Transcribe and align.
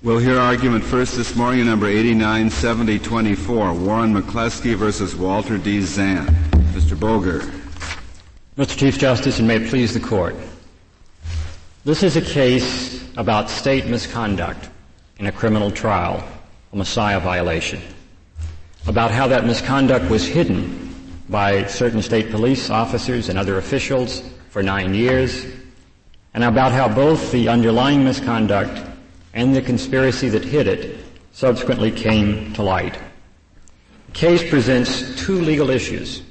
We'll 0.00 0.18
hear 0.18 0.38
argument 0.38 0.84
first 0.84 1.16
this 1.16 1.34
morning, 1.34 1.66
number 1.66 1.88
897024, 1.88 3.72
Warren 3.74 4.14
McCleskey 4.14 4.76
versus 4.76 5.16
Walter 5.16 5.58
D. 5.58 5.80
Zant. 5.80 6.28
Mr. 6.70 6.98
Boger. 6.98 7.40
Mr. 8.56 8.78
Chief 8.78 8.96
Justice, 8.96 9.40
and 9.40 9.48
may 9.48 9.56
it 9.56 9.68
please 9.68 9.92
the 9.92 9.98
court. 9.98 10.36
This 11.84 12.04
is 12.04 12.14
a 12.14 12.22
case 12.22 13.10
about 13.16 13.50
state 13.50 13.86
misconduct 13.88 14.68
in 15.18 15.26
a 15.26 15.32
criminal 15.32 15.68
trial, 15.68 16.22
a 16.72 16.76
Massiah 16.76 17.20
violation. 17.20 17.82
About 18.86 19.10
how 19.10 19.26
that 19.26 19.46
misconduct 19.46 20.08
was 20.08 20.24
hidden 20.24 20.94
by 21.28 21.64
certain 21.66 22.02
state 22.02 22.30
police 22.30 22.70
officers 22.70 23.30
and 23.30 23.36
other 23.36 23.58
officials 23.58 24.22
for 24.50 24.62
nine 24.62 24.94
years, 24.94 25.44
and 26.34 26.44
about 26.44 26.70
how 26.70 26.88
both 26.88 27.32
the 27.32 27.48
underlying 27.48 28.04
misconduct 28.04 28.87
and 29.38 29.54
the 29.54 29.62
conspiracy 29.62 30.28
that 30.28 30.44
hid 30.44 30.66
it 30.66 30.98
subsequently 31.30 31.92
came 31.92 32.52
to 32.54 32.60
light. 32.60 32.98
The 34.06 34.12
case 34.12 34.50
presents 34.50 35.14
two 35.24 35.40
legal 35.40 35.70
issues. 35.70 36.22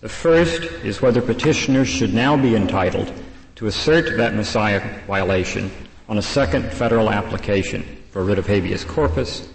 The 0.00 0.08
first 0.08 0.62
is 0.82 1.00
whether 1.00 1.22
petitioners 1.22 1.86
should 1.86 2.12
now 2.12 2.36
be 2.36 2.56
entitled 2.56 3.12
to 3.54 3.68
assert 3.68 4.16
that 4.16 4.32
Massiah 4.32 5.06
violation 5.06 5.70
on 6.08 6.18
a 6.18 6.22
second 6.22 6.72
federal 6.72 7.10
application 7.10 7.84
for 8.10 8.24
writ 8.24 8.40
of 8.40 8.46
habeas 8.48 8.84
corpus, 8.84 9.48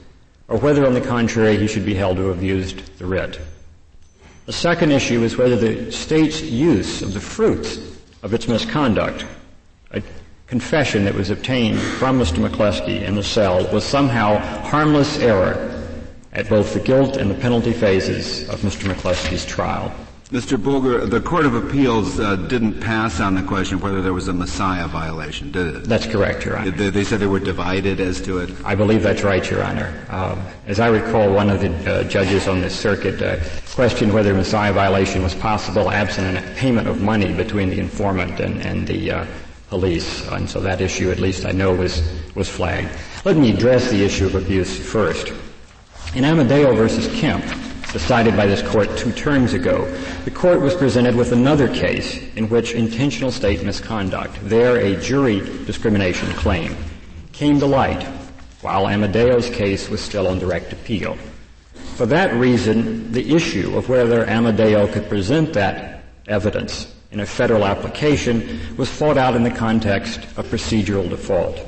or 0.47 0.57
whether 0.57 0.85
on 0.87 0.93
the 0.93 1.01
contrary 1.01 1.57
he 1.57 1.67
should 1.67 1.85
be 1.85 1.93
held 1.93 2.15
to 2.15 2.29
have 2.29 2.41
used 2.41 2.97
the 2.99 3.05
writ. 3.05 3.37
The 4.45 4.53
second 4.53 4.93
issue 4.93 5.23
is 5.23 5.35
whether 5.35 5.57
the 5.57 5.91
state's 5.91 6.41
use 6.41 7.01
of 7.01 7.13
the 7.13 7.19
fruits 7.19 7.79
of 8.23 8.33
its 8.33 8.47
misconduct, 8.47 9.25
confession 10.47 11.03
that 11.03 11.13
was 11.13 11.29
obtained 11.29 11.79
from 11.79 12.17
Mr. 12.19 12.47
McCleskey 12.47 13.01
in 13.01 13.15
the 13.15 13.23
cell 13.23 13.67
was 13.73 13.83
somehow 13.83 14.37
harmless 14.67 15.19
error 15.19 15.73
at 16.31 16.47
both 16.47 16.73
the 16.73 16.79
guilt 16.79 17.17
and 17.17 17.29
the 17.29 17.35
penalty 17.35 17.73
phases 17.73 18.47
of 18.49 18.61
Mr. 18.61 18.91
McCleskey's 18.91 19.45
trial. 19.45 19.93
Mr. 20.29 20.61
Boger, 20.61 21.05
the 21.05 21.21
Court 21.21 21.45
of 21.45 21.55
Appeals 21.55 22.19
uh, 22.19 22.35
didn't 22.35 22.81
pass 22.81 23.21
on 23.21 23.33
the 23.33 23.43
question 23.43 23.77
of 23.77 23.83
whether 23.83 24.01
there 24.01 24.13
was 24.13 24.27
a 24.27 24.33
Massiah 24.33 24.87
violation, 24.89 25.51
did 25.53 25.73
it? 25.73 25.83
That's 25.85 26.05
correct, 26.05 26.43
Your 26.43 26.57
Honor. 26.57 26.71
They, 26.71 26.89
they 26.89 27.05
said 27.05 27.21
they 27.21 27.27
were 27.27 27.39
divided 27.39 28.01
as 28.01 28.19
to 28.21 28.39
it? 28.39 28.49
I 28.65 28.75
believe 28.75 29.03
that's 29.03 29.23
right, 29.23 29.49
Your 29.49 29.63
Honor. 29.63 30.05
Um, 30.09 30.41
as 30.65 30.81
I 30.81 30.87
recall, 30.87 31.31
one 31.31 31.49
of 31.49 31.61
the 31.61 31.71
uh, 31.89 32.03
judges 32.03 32.49
on 32.49 32.59
this 32.59 32.77
circuit 32.77 33.21
uh, 33.21 33.37
questioned 33.73 34.13
whether 34.13 34.33
Massiah 34.33 34.73
violation 34.73 35.23
was 35.23 35.33
possible 35.33 35.89
absent 35.89 36.37
a 36.37 36.41
payment 36.55 36.89
of 36.89 37.01
money 37.01 37.33
between 37.33 37.69
the 37.69 37.79
informant 37.79 38.41
and, 38.41 38.61
and 38.61 38.85
the 38.85 39.11
uh, 39.11 39.25
police. 39.69 40.27
And 40.29 40.49
so 40.49 40.59
that 40.61 40.81
issue, 40.81 41.11
at 41.11 41.19
least 41.19 41.45
I 41.45 41.51
know, 41.51 41.73
was, 41.73 42.01
was 42.35 42.49
flagged. 42.49 42.89
Let 43.25 43.37
me 43.37 43.51
address 43.51 43.89
the 43.89 44.03
issue 44.03 44.25
of 44.25 44.35
abuse 44.35 44.77
first. 44.77 45.33
In 46.15 46.23
Amadeo 46.23 46.73
versus 46.73 47.07
Kemp, 47.19 47.43
decided 47.91 48.35
by 48.35 48.45
this 48.45 48.61
court 48.61 48.95
two 48.97 49.11
terms 49.11 49.53
ago, 49.53 49.85
the 50.25 50.31
court 50.31 50.61
was 50.61 50.75
presented 50.75 51.15
with 51.15 51.31
another 51.31 51.67
case 51.67 52.17
in 52.35 52.49
which 52.49 52.73
intentional 52.73 53.31
state 53.31 53.63
misconduct, 53.63 54.37
there 54.43 54.77
a 54.77 54.99
jury 55.01 55.39
discrimination 55.65 56.29
claim, 56.33 56.75
came 57.31 57.59
to 57.59 57.65
light 57.65 58.03
while 58.61 58.87
Amadeo's 58.87 59.49
case 59.49 59.89
was 59.89 60.01
still 60.01 60.27
on 60.27 60.39
direct 60.39 60.73
appeal. 60.73 61.17
For 61.95 62.05
that 62.07 62.33
reason, 62.33 63.11
the 63.11 63.35
issue 63.35 63.77
of 63.77 63.89
whether 63.89 64.27
Amadeo 64.27 64.87
could 64.87 65.07
present 65.09 65.53
that 65.53 66.03
evidence 66.27 66.93
in 67.17 67.21
a 67.21 67.25
federal 67.25 67.65
application 67.65 68.59
was 68.77 68.91
fought 68.91 69.17
out 69.17 69.35
in 69.35 69.41
the 69.41 69.49
context 69.49 70.19
of 70.37 70.45
procedural 70.45 71.09
default. 71.09 71.59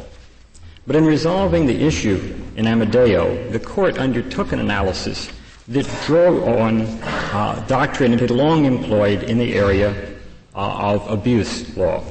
But 0.86 0.96
in 0.96 1.06
resolving 1.06 1.66
the 1.66 1.88
issue 1.88 2.36
in 2.56 2.68
Amadeo, 2.68 3.50
the 3.50 3.60
court 3.60 3.98
undertook 3.98 4.52
an 4.52 4.60
analysis 4.60 5.32
that 5.68 5.90
drew 6.06 6.44
on 6.46 6.82
uh, 6.82 7.66
doctrine 7.68 8.14
it 8.14 8.20
had 8.20 8.30
long 8.30 8.66
employed 8.66 9.24
in 9.24 9.40
the 9.40 9.56
area 9.56 10.16
uh, 10.54 10.94
of 10.94 11.10
abuse 11.10 11.76
law. 11.76 12.04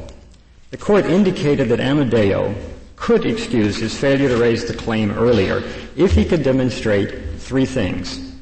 The 0.72 0.76
court 0.76 1.06
indicated 1.06 1.68
that 1.68 1.78
Amadeo 1.78 2.52
could 2.96 3.24
excuse 3.24 3.76
his 3.76 3.96
failure 3.96 4.30
to 4.30 4.36
raise 4.36 4.64
the 4.64 4.74
claim 4.74 5.12
earlier 5.12 5.62
if 5.96 6.10
he 6.10 6.24
could 6.24 6.42
demonstrate 6.42 7.38
three 7.38 7.66
things. 7.66 8.34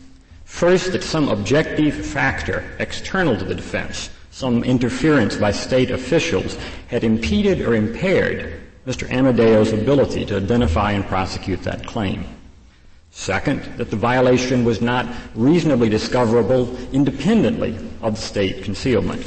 First, 0.46 0.92
that 0.92 1.02
some 1.02 1.28
objective 1.28 1.94
factor 1.94 2.64
external 2.78 3.36
to 3.36 3.44
the 3.44 3.54
defense, 3.54 4.08
some 4.36 4.62
interference 4.64 5.34
by 5.34 5.50
state 5.50 5.90
officials, 5.90 6.58
had 6.88 7.02
impeded 7.02 7.62
or 7.62 7.74
impaired 7.74 8.60
Mr. 8.86 9.10
Amadeo's 9.10 9.72
ability 9.72 10.26
to 10.26 10.36
identify 10.36 10.92
and 10.92 11.06
prosecute 11.06 11.62
that 11.62 11.86
claim. 11.86 12.22
Second, 13.10 13.62
that 13.78 13.88
the 13.88 13.96
violation 13.96 14.62
was 14.62 14.82
not 14.82 15.06
reasonably 15.34 15.88
discoverable 15.88 16.76
independently 16.92 17.78
of 18.02 18.18
state 18.18 18.62
concealment. 18.62 19.26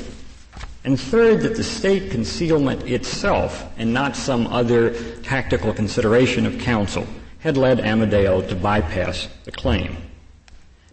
And 0.83 1.01
third, 1.01 1.41
that 1.41 1.55
the 1.55 1.63
state 1.63 2.11
concealment 2.11 2.83
itself, 2.83 3.65
and 3.79 3.91
not 3.91 4.15
some 4.15 4.45
other 4.45 4.93
tactical 5.23 5.73
consideration 5.73 6.45
of 6.45 6.59
counsel, 6.59 7.07
had 7.39 7.57
led 7.57 7.79
Amadeo 7.79 8.47
to 8.47 8.55
bypass 8.55 9.27
the 9.45 9.51
claim. 9.51 9.97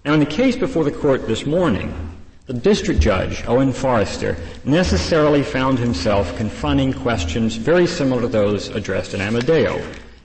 Now, 0.06 0.14
in 0.14 0.20
the 0.20 0.24
case 0.24 0.56
before 0.56 0.84
the 0.84 0.90
court 0.90 1.28
this 1.28 1.44
morning, 1.44 2.15
the 2.46 2.54
district 2.54 3.00
judge, 3.00 3.44
Owen 3.46 3.72
Forrester, 3.72 4.36
necessarily 4.64 5.42
found 5.42 5.78
himself 5.78 6.36
confronting 6.36 6.92
questions 6.92 7.56
very 7.56 7.86
similar 7.86 8.20
to 8.22 8.28
those 8.28 8.68
addressed 8.68 9.14
in 9.14 9.20
Amadeo. 9.20 9.82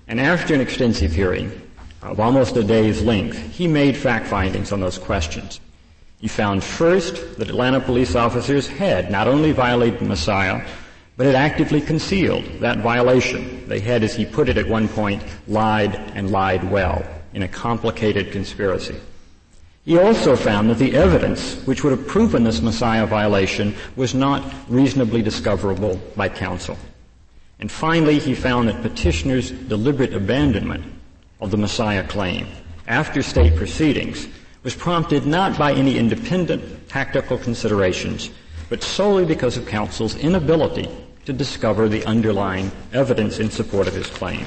And 0.08 0.20
after 0.20 0.54
an 0.54 0.62
extensive 0.62 1.12
hearing, 1.12 1.52
of 2.04 2.20
almost 2.20 2.58
a 2.58 2.64
day's 2.64 3.02
length, 3.02 3.38
he 3.52 3.68
made 3.68 3.98
fact 3.98 4.28
findings 4.28 4.72
on 4.72 4.80
those 4.80 5.00
questions. 5.00 5.60
He 6.20 6.28
found 6.28 6.64
first 6.64 7.40
that 7.40 7.50
Atlanta 7.50 7.80
police 7.80 8.16
officers 8.16 8.68
had 8.68 9.10
not 9.10 9.28
only 9.28 9.52
violated 9.52 10.02
Massiah, 10.02 10.64
but 11.18 11.26
had 11.26 11.36
actively 11.36 11.82
concealed 11.82 12.46
that 12.60 12.80
violation. 12.80 13.68
They 13.68 13.80
had, 13.80 14.04
as 14.04 14.16
he 14.16 14.26
put 14.26 14.50
it 14.50 14.58
at 14.58 14.68
one 14.68 14.88
point, 14.88 15.24
lied 15.48 15.96
and 16.16 16.32
lied 16.32 16.70
well 16.70 17.04
in 17.34 17.42
a 17.42 17.48
complicated 17.48 18.32
conspiracy. 18.32 19.00
He 19.84 19.98
also 19.98 20.36
found 20.36 20.70
that 20.70 20.78
the 20.78 20.96
evidence 20.96 21.56
which 21.66 21.84
would 21.84 21.98
have 21.98 22.08
proven 22.08 22.44
this 22.44 22.60
Massiah 22.60 23.08
violation 23.08 23.76
was 23.96 24.14
not 24.14 24.44
reasonably 24.70 25.24
discoverable 25.24 26.00
by 26.16 26.30
counsel. 26.30 26.78
And 27.60 27.72
finally, 27.72 28.20
he 28.20 28.36
found 28.36 28.70
that 28.70 28.82
petitioner's 28.82 29.52
deliberate 29.52 30.14
abandonment 30.14 30.86
of 31.40 31.52
the 31.52 31.58
Massiah 31.58 32.08
claim 32.08 32.48
after 32.88 33.24
state 33.24 33.56
proceedings 33.56 34.28
was 34.64 34.76
prompted 34.76 35.26
not 35.26 35.58
by 35.58 35.74
any 35.74 35.98
independent 35.98 36.88
tactical 36.88 37.38
considerations, 37.38 38.30
but 38.70 38.84
solely 38.84 39.26
because 39.26 39.58
of 39.58 39.68
counsel's 39.68 40.16
inability 40.16 40.88
to 41.26 41.34
discover 41.34 41.90
the 41.90 42.06
underlying 42.06 42.72
evidence 42.94 43.40
in 43.40 43.50
support 43.50 43.88
of 43.88 43.96
his 43.96 44.08
claim. 44.08 44.46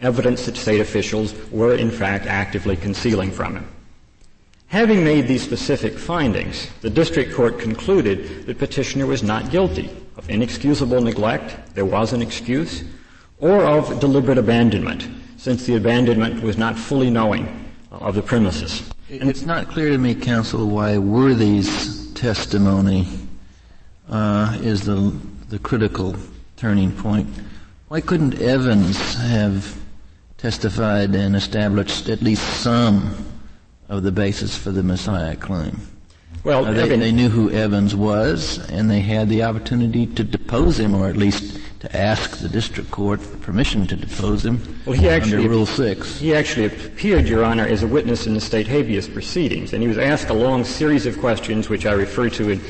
Evidence 0.00 0.46
that 0.46 0.56
state 0.56 0.80
officials 0.80 1.34
were 1.50 1.74
in 1.74 1.90
fact 1.90 2.26
actively 2.26 2.76
concealing 2.76 3.30
from 3.30 3.56
him. 3.56 3.68
Having 4.70 5.02
made 5.02 5.26
these 5.26 5.42
specific 5.42 5.98
findings, 5.98 6.68
the 6.80 6.90
district 6.90 7.34
court 7.34 7.58
concluded 7.58 8.46
that 8.46 8.58
petitioner 8.58 9.04
was 9.04 9.20
not 9.20 9.50
guilty 9.50 9.90
of 10.16 10.30
inexcusable 10.30 11.00
neglect, 11.00 11.74
there 11.74 11.84
was 11.84 12.12
an 12.12 12.22
excuse, 12.22 12.84
or 13.38 13.64
of 13.64 13.98
deliberate 13.98 14.38
abandonment, 14.38 15.08
since 15.36 15.66
the 15.66 15.74
abandonment 15.74 16.40
was 16.42 16.56
not 16.56 16.78
fully 16.78 17.10
knowing 17.10 17.72
of 17.90 18.14
the 18.14 18.22
premises. 18.22 18.88
And 19.10 19.28
it's 19.28 19.42
not 19.42 19.66
clear 19.68 19.90
to 19.90 19.98
me, 19.98 20.14
counsel, 20.14 20.68
why 20.68 20.98
Worthy's 20.98 22.12
testimony 22.12 23.08
uh, 24.08 24.56
is 24.62 24.82
the 24.82 25.12
the 25.48 25.58
critical 25.58 26.14
turning 26.56 26.92
point. 26.92 27.28
Why 27.88 28.00
couldn't 28.00 28.40
Evans 28.40 29.16
have 29.16 29.76
testified 30.38 31.12
and 31.16 31.34
established 31.34 32.08
at 32.08 32.22
least 32.22 32.62
some 32.62 33.16
of 33.90 34.04
the 34.04 34.12
basis 34.12 34.56
for 34.56 34.70
the 34.70 34.82
Massiah 34.82 35.38
claim? 35.38 35.78
Well, 36.44 36.64
they, 36.64 36.96
they, 36.96 37.12
knew 37.12 37.28
who 37.28 37.50
Evans 37.50 37.94
was, 37.94 38.58
and 38.70 38.90
they 38.90 39.00
had 39.00 39.28
the 39.28 39.42
opportunity 39.42 40.06
to 40.06 40.24
depose 40.24 40.78
him, 40.78 40.94
or 40.94 41.08
at 41.08 41.16
least 41.16 41.58
to 41.80 41.94
ask 41.94 42.38
the 42.38 42.48
district 42.48 42.90
court 42.90 43.20
permission 43.42 43.86
to 43.88 43.96
depose 43.96 44.46
him 44.46 44.80
well, 44.86 44.96
he 44.96 45.08
actually, 45.08 45.38
under 45.38 45.50
Rule 45.50 45.66
6. 45.66 46.18
He 46.18 46.34
actually 46.34 46.66
appeared, 46.66 47.26
Your 47.26 47.44
Honor, 47.44 47.66
as 47.66 47.82
a 47.82 47.86
witness 47.86 48.26
in 48.26 48.32
the 48.32 48.40
state 48.40 48.66
habeas 48.66 49.08
proceedings, 49.08 49.74
and 49.74 49.82
he 49.82 49.88
was 49.88 49.98
asked 49.98 50.30
a 50.30 50.34
long 50.34 50.64
series 50.64 51.04
of 51.04 51.18
questions, 51.18 51.68
which 51.68 51.84
I 51.84 51.92
refer 51.92 52.30
to 52.30 52.50
in 52.50 52.60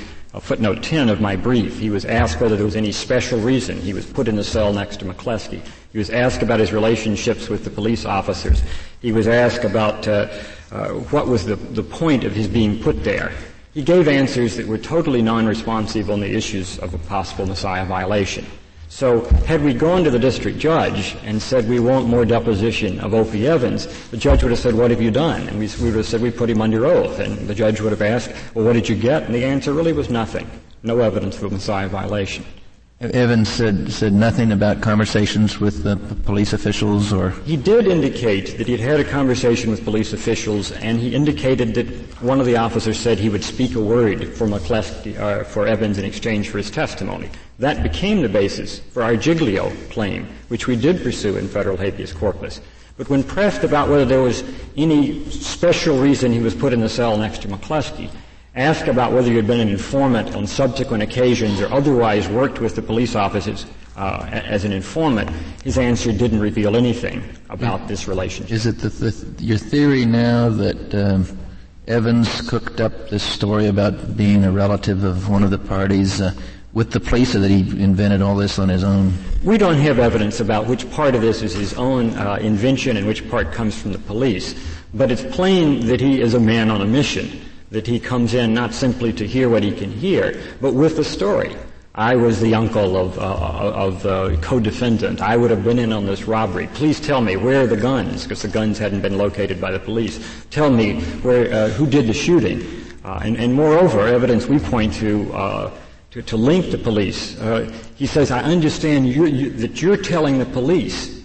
footnote 0.41 0.83
10 0.83 1.09
of 1.09 1.21
my 1.21 1.37
brief. 1.37 1.79
He 1.79 1.91
was 1.91 2.05
asked 2.05 2.41
whether 2.41 2.57
there 2.57 2.65
was 2.65 2.77
any 2.77 2.93
special 2.93 3.39
reason. 3.41 3.81
He 3.81 3.93
was 3.93 4.07
put 4.07 4.27
in 4.27 4.37
the 4.37 4.45
cell 4.45 4.73
next 4.73 4.99
to 4.99 5.05
McCleskey. 5.05 5.61
He 5.93 5.99
was 5.99 6.11
asked 6.11 6.43
about 6.43 6.61
his 6.61 6.73
relationships 6.73 7.49
with 7.49 7.65
the 7.65 7.71
police 7.71 8.05
officers. 8.05 8.63
He 9.01 9.13
was 9.13 9.27
asked 9.29 9.65
about 9.65 10.07
uh, 10.07 10.13
uh, 10.13 10.29
Uh, 10.73 10.91
what 11.11 11.27
was 11.27 11.45
the, 11.45 11.57
the 11.57 11.83
point 11.83 12.25
of 12.25 12.33
his 12.33 12.47
being 12.47 12.81
put 12.81 13.03
there. 13.03 13.33
He 13.75 13.83
gave 13.83 14.09
answers 14.09 14.57
that 14.57 14.67
were 14.67 14.79
totally 14.79 15.23
non-responsive 15.23 16.11
on 16.11 16.21
the 16.21 16.31
issues 16.31 16.79
of 16.79 16.95
a 16.95 16.99
possible 16.99 17.47
Massiah 17.47 17.87
violation. 17.87 18.47
So 18.89 19.25
had 19.47 19.63
we 19.63 19.73
gone 19.73 20.03
to 20.03 20.11
the 20.11 20.19
district 20.19 20.59
judge 20.59 21.17
and 21.25 21.41
said 21.41 21.69
we 21.69 21.79
want 21.79 22.09
more 22.09 22.25
deposition 22.25 22.99
of 23.01 23.13
Offie 23.13 23.45
Evans, 23.45 23.87
the 24.11 24.17
judge 24.17 24.43
would 24.43 24.51
have 24.51 24.59
said, 24.59 24.75
what 24.75 24.91
have 24.91 25.01
you 25.01 25.13
done? 25.13 25.49
And 25.49 25.61
we, 25.61 25.69
we 25.81 25.87
would 25.87 25.97
have 25.97 26.07
said 26.07 26.21
we 26.21 26.33
put 26.33 26.51
him 26.51 26.61
under 26.61 26.87
oath. 26.87 27.21
And 27.21 27.47
the 27.47 27.55
judge 27.55 27.81
would 27.81 27.93
have 27.93 28.03
asked, 28.03 28.33
well, 28.55 28.65
what 28.65 28.73
did 28.73 28.89
you 28.89 28.97
get? 28.97 29.23
And 29.23 29.35
the 29.35 29.45
answer 29.45 29.73
really 29.73 29.93
was 29.93 30.11
nothing. 30.11 30.51
No 30.83 30.99
evidence 30.99 31.41
of 31.41 31.53
a 31.53 31.57
Massiah 31.57 31.89
violation. 31.89 32.45
Evans 33.01 33.49
said 33.49 33.91
said 33.91 34.13
nothing 34.13 34.53
about 34.53 34.83
conversations 34.83 35.59
with 35.59 35.85
the 35.85 35.97
police 36.27 36.53
officials, 36.53 37.15
or 37.15 37.31
he 37.47 37.57
did 37.57 37.87
indicate 37.87 38.59
that 38.59 38.67
he 38.67 38.77
had 38.77 38.81
had 38.81 39.01
a 39.01 39.05
conversation 39.05 39.71
with 39.71 39.83
police 39.85 40.13
officials, 40.13 40.71
and 40.73 41.01
he 41.01 41.15
indicated 41.15 41.73
that 41.73 41.87
one 42.21 42.41
of 42.41 42.45
the 42.45 42.59
officers 42.59 43.01
said 43.01 43.19
he 43.19 43.31
would 43.31 43.43
speak 43.43 43.75
a 43.75 43.81
word 43.81 44.29
for 44.35 44.47
McCleskey, 44.47 45.19
uh, 45.19 45.45
for 45.45 45.67
Evans 45.67 45.97
in 45.97 46.05
exchange 46.05 46.51
for 46.51 46.59
his 46.59 46.71
testimony. 46.71 47.31
That 47.59 47.83
became 47.83 48.21
the 48.21 48.29
basis 48.29 48.81
for 48.81 49.03
our 49.03 49.17
Giglio 49.17 49.73
claim, 49.89 50.29
which 50.49 50.67
we 50.67 50.77
did 50.77 51.03
pursue 51.03 51.39
in 51.39 51.49
federal 51.49 51.79
habeas 51.79 52.13
corpus. 52.13 52.61
But 52.99 53.09
when 53.09 53.25
pressed 53.25 53.65
about 53.65 53.89
whether 53.89 54.05
there 54.05 54.21
was 54.21 54.45
any 54.77 55.25
special 55.31 55.99
reason 55.99 56.35
he 56.35 56.41
was 56.41 56.55
put 56.55 56.75
in 56.75 56.81
the 56.81 56.89
cell 56.91 57.17
next 57.17 57.41
to 57.43 57.49
McCleskey, 57.49 58.11
asked 58.55 58.89
about 58.89 59.13
whether 59.13 59.29
you 59.29 59.37
had 59.37 59.47
been 59.47 59.61
an 59.61 59.69
informant 59.69 60.35
on 60.35 60.47
subsequent 60.47 61.03
occasions 61.03 61.61
or 61.61 61.73
otherwise 61.73 62.29
worked 62.29 62.61
with 62.61 62.75
the 62.75 62.83
police 62.83 63.15
officers 63.15 63.67
uh, 63.97 64.27
as 64.31 64.65
an 64.65 64.73
informant, 64.73 65.31
his 65.63 65.79
answer 65.79 66.13
didn't 66.13 66.41
reveal 66.41 66.77
anything 66.77 67.23
about 67.51 67.87
this 67.87 68.09
relationship. 68.09 68.53
Is 68.53 68.67
it 68.67 68.79
the, 68.79 68.89
the, 68.89 69.45
your 69.45 69.59
theory 69.59 70.05
now 70.05 70.49
that 70.49 70.95
um, 70.95 71.39
Evans 71.87 72.49
cooked 72.49 72.81
up 72.81 73.09
this 73.11 73.23
story 73.23 73.67
about 73.67 74.17
being 74.17 74.45
a 74.45 74.51
relative 74.51 75.05
of 75.05 75.29
one 75.29 75.43
of 75.43 75.51
the 75.51 75.59
parties 75.59 76.21
uh, 76.21 76.33
with 76.73 76.93
the 76.93 77.01
police, 77.01 77.35
or 77.35 77.41
that 77.41 77.51
he 77.51 77.61
invented 77.83 78.23
all 78.23 78.37
this 78.37 78.59
on 78.59 78.69
his 78.69 78.85
own? 78.85 79.13
We 79.43 79.59
don't 79.59 79.79
have 79.79 79.99
evidence 79.99 80.39
about 80.39 80.67
which 80.67 80.89
part 80.93 81.17
of 81.17 81.21
this 81.21 81.43
is 81.43 81.53
his 81.53 81.75
own 81.75 82.11
uh, 82.11 82.39
invention 82.41 82.97
and 82.97 83.09
which 83.09 83.29
part 83.29 83.53
comes 83.53 83.81
from 83.81 83.93
the 83.93 83.99
police. 83.99 84.55
But 84.95 85.11
it's 85.11 85.25
plain 85.35 85.87
that 85.87 86.01
he 86.01 86.21
is 86.21 86.35
a 86.35 86.41
man 86.41 86.71
on 86.71 86.81
a 86.81 86.87
mission 86.87 87.41
that 87.71 87.87
he 87.87 88.01
comes 88.01 88.35
in 88.35 88.53
not 88.53 88.75
simply 88.75 89.13
to 89.13 89.27
hear 89.27 89.49
what 89.49 89.63
he 89.63 89.73
can 89.73 89.91
hear, 89.91 90.41
but 90.61 90.75
with 90.75 90.99
a 90.99 91.05
story. 91.05 91.55
I 91.95 92.15
was 92.15 92.41
the 92.41 92.55
uncle 92.55 92.97
of, 92.97 93.19
uh, 93.19 93.23
of 93.23 94.03
the 94.03 94.39
co-defendant. 94.41 95.21
I 95.21 95.37
would 95.37 95.51
have 95.51 95.65
been 95.65 95.79
in 95.79 95.93
on 95.93 96.07
this 96.07 96.25
robbery. 96.25 96.69
Please 96.75 97.01
tell 97.01 97.21
me 97.21 97.37
where 97.37 97.63
are 97.63 97.67
the 97.67 97.77
guns, 97.77 98.23
because 98.23 98.43
the 98.43 98.49
guns 98.49 98.79
hadn't 98.79 99.03
been 99.03 99.19
located 99.19 99.61
by 99.61 99.73
the 99.73 99.81
police. 99.81 100.21
Tell 100.51 100.71
me 100.71 101.01
where, 101.23 101.53
uh, 101.53 101.69
who 101.71 101.87
did 101.87 102.07
the 102.07 102.13
shooting. 102.13 102.65
Uh, 103.05 103.21
and, 103.25 103.37
and, 103.37 103.55
moreover, 103.55 104.07
evidence 104.07 104.47
we 104.47 104.59
point 104.59 104.95
to, 104.95 105.33
uh, 105.33 105.71
to, 106.11 106.23
to, 106.23 106.37
link 106.37 106.71
the 106.71 106.79
police. 106.79 107.39
Uh, 107.41 107.73
he 107.97 108.07
says, 108.07 108.31
I 108.31 108.41
understand 108.43 109.09
you, 109.09 109.27
you, 109.27 109.51
that 109.51 109.81
you're 109.81 109.97
telling 109.97 110.39
the 110.39 110.45
police 110.45 111.20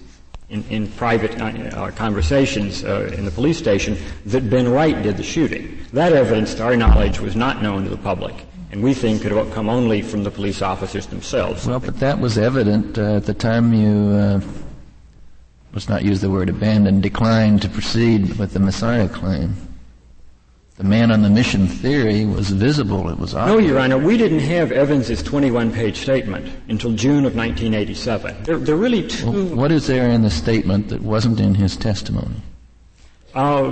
in, 0.50 0.64
in 0.70 0.88
private 0.92 1.40
uh, 1.40 1.46
uh, 1.46 1.92
conversations 1.92 2.84
uh, 2.84 3.12
in 3.18 3.26
the 3.26 3.32
police 3.32 3.58
station 3.58 3.98
that 4.26 4.50
Ben 4.50 4.68
Wright 4.68 5.02
did 5.02 5.18
the 5.18 5.24
shooting. 5.24 5.78
That 5.94 6.14
evidence, 6.14 6.54
to 6.56 6.64
our 6.64 6.76
knowledge, 6.76 7.20
was 7.20 7.36
not 7.36 7.62
known 7.62 7.84
to 7.84 7.90
the 7.90 7.98
public. 7.98 8.36
And 8.72 8.84
we 8.84 8.94
think 8.94 9.22
could 9.22 9.32
have 9.32 9.54
come 9.54 9.70
only 9.70 10.02
from 10.02 10.24
the 10.24 10.32
police 10.32 10.62
officers 10.62 11.08
themselves. 11.08 11.66
Well, 11.66 11.80
but 11.80 12.00
that 12.00 12.20
was 12.20 12.38
evident 12.38 12.98
uh, 12.98 13.16
at 13.16 13.26
the 13.26 13.34
time 13.34 13.74
you, 13.74 14.10
uh, 14.10 14.42
let's 15.74 15.88
not 15.88 16.04
use 16.04 16.22
the 16.22 16.30
word 16.30 16.50
abandoned, 16.50 17.02
declined 17.02 17.62
to 17.62 17.70
proceed 17.70 18.38
with 18.38 18.54
the 18.54 18.60
Massiah 18.60 19.12
claim 19.12 19.56
the 20.78 20.84
man 20.84 21.10
on 21.10 21.22
the 21.22 21.30
mission 21.30 21.68
theory 21.68 22.26
was 22.26 22.50
visible. 22.50 23.10
It 23.10 23.18
was 23.18 23.34
obvious. 23.34 23.62
No, 23.62 23.66
Your 23.66 23.80
Honor, 23.80 23.98
we 23.98 24.18
didn't 24.18 24.40
have 24.40 24.74
Evans's 24.74 25.24
21-page 25.24 25.98
statement 25.98 26.52
until 26.68 26.92
June 26.92 27.26
of 27.26 27.36
1987. 27.36 28.44
There, 28.44 28.58
there 28.58 28.76
are 28.76 28.78
really 28.78 29.08
two. 29.08 29.32
Well, 29.32 29.56
what 29.56 29.72
is 29.72 29.88
there 29.88 30.10
in 30.10 30.22
the 30.22 30.30
statement 30.30 30.90
that 30.90 31.02
wasn't 31.02 31.40
in 31.40 31.56
his 31.56 31.78
testimony? 31.78 32.36
Uh, 33.34 33.72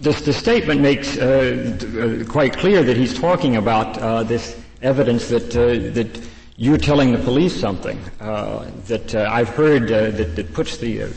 the, 0.00 0.10
the, 0.10 0.32
statement 0.32 0.80
makes 0.80 1.18
uh, 1.18 2.22
uh, 2.24 2.30
quite 2.30 2.56
clear 2.56 2.82
that 2.82 2.96
he's 2.96 3.16
talking 3.16 3.56
about 3.56 3.98
uh, 3.98 4.22
this 4.22 4.60
evidence 4.82 5.28
that 5.28 5.56
uh, 5.56 5.92
that 5.94 6.28
you're 6.56 6.78
telling 6.78 7.10
the 7.10 7.18
police 7.18 7.58
something 7.58 7.98
uh, 8.20 8.70
that 8.86 9.12
I've 9.16 9.48
heard 9.48 9.88
that, 9.88 10.36
that 10.36 10.52
puts 10.52 10.76
the 10.76 11.12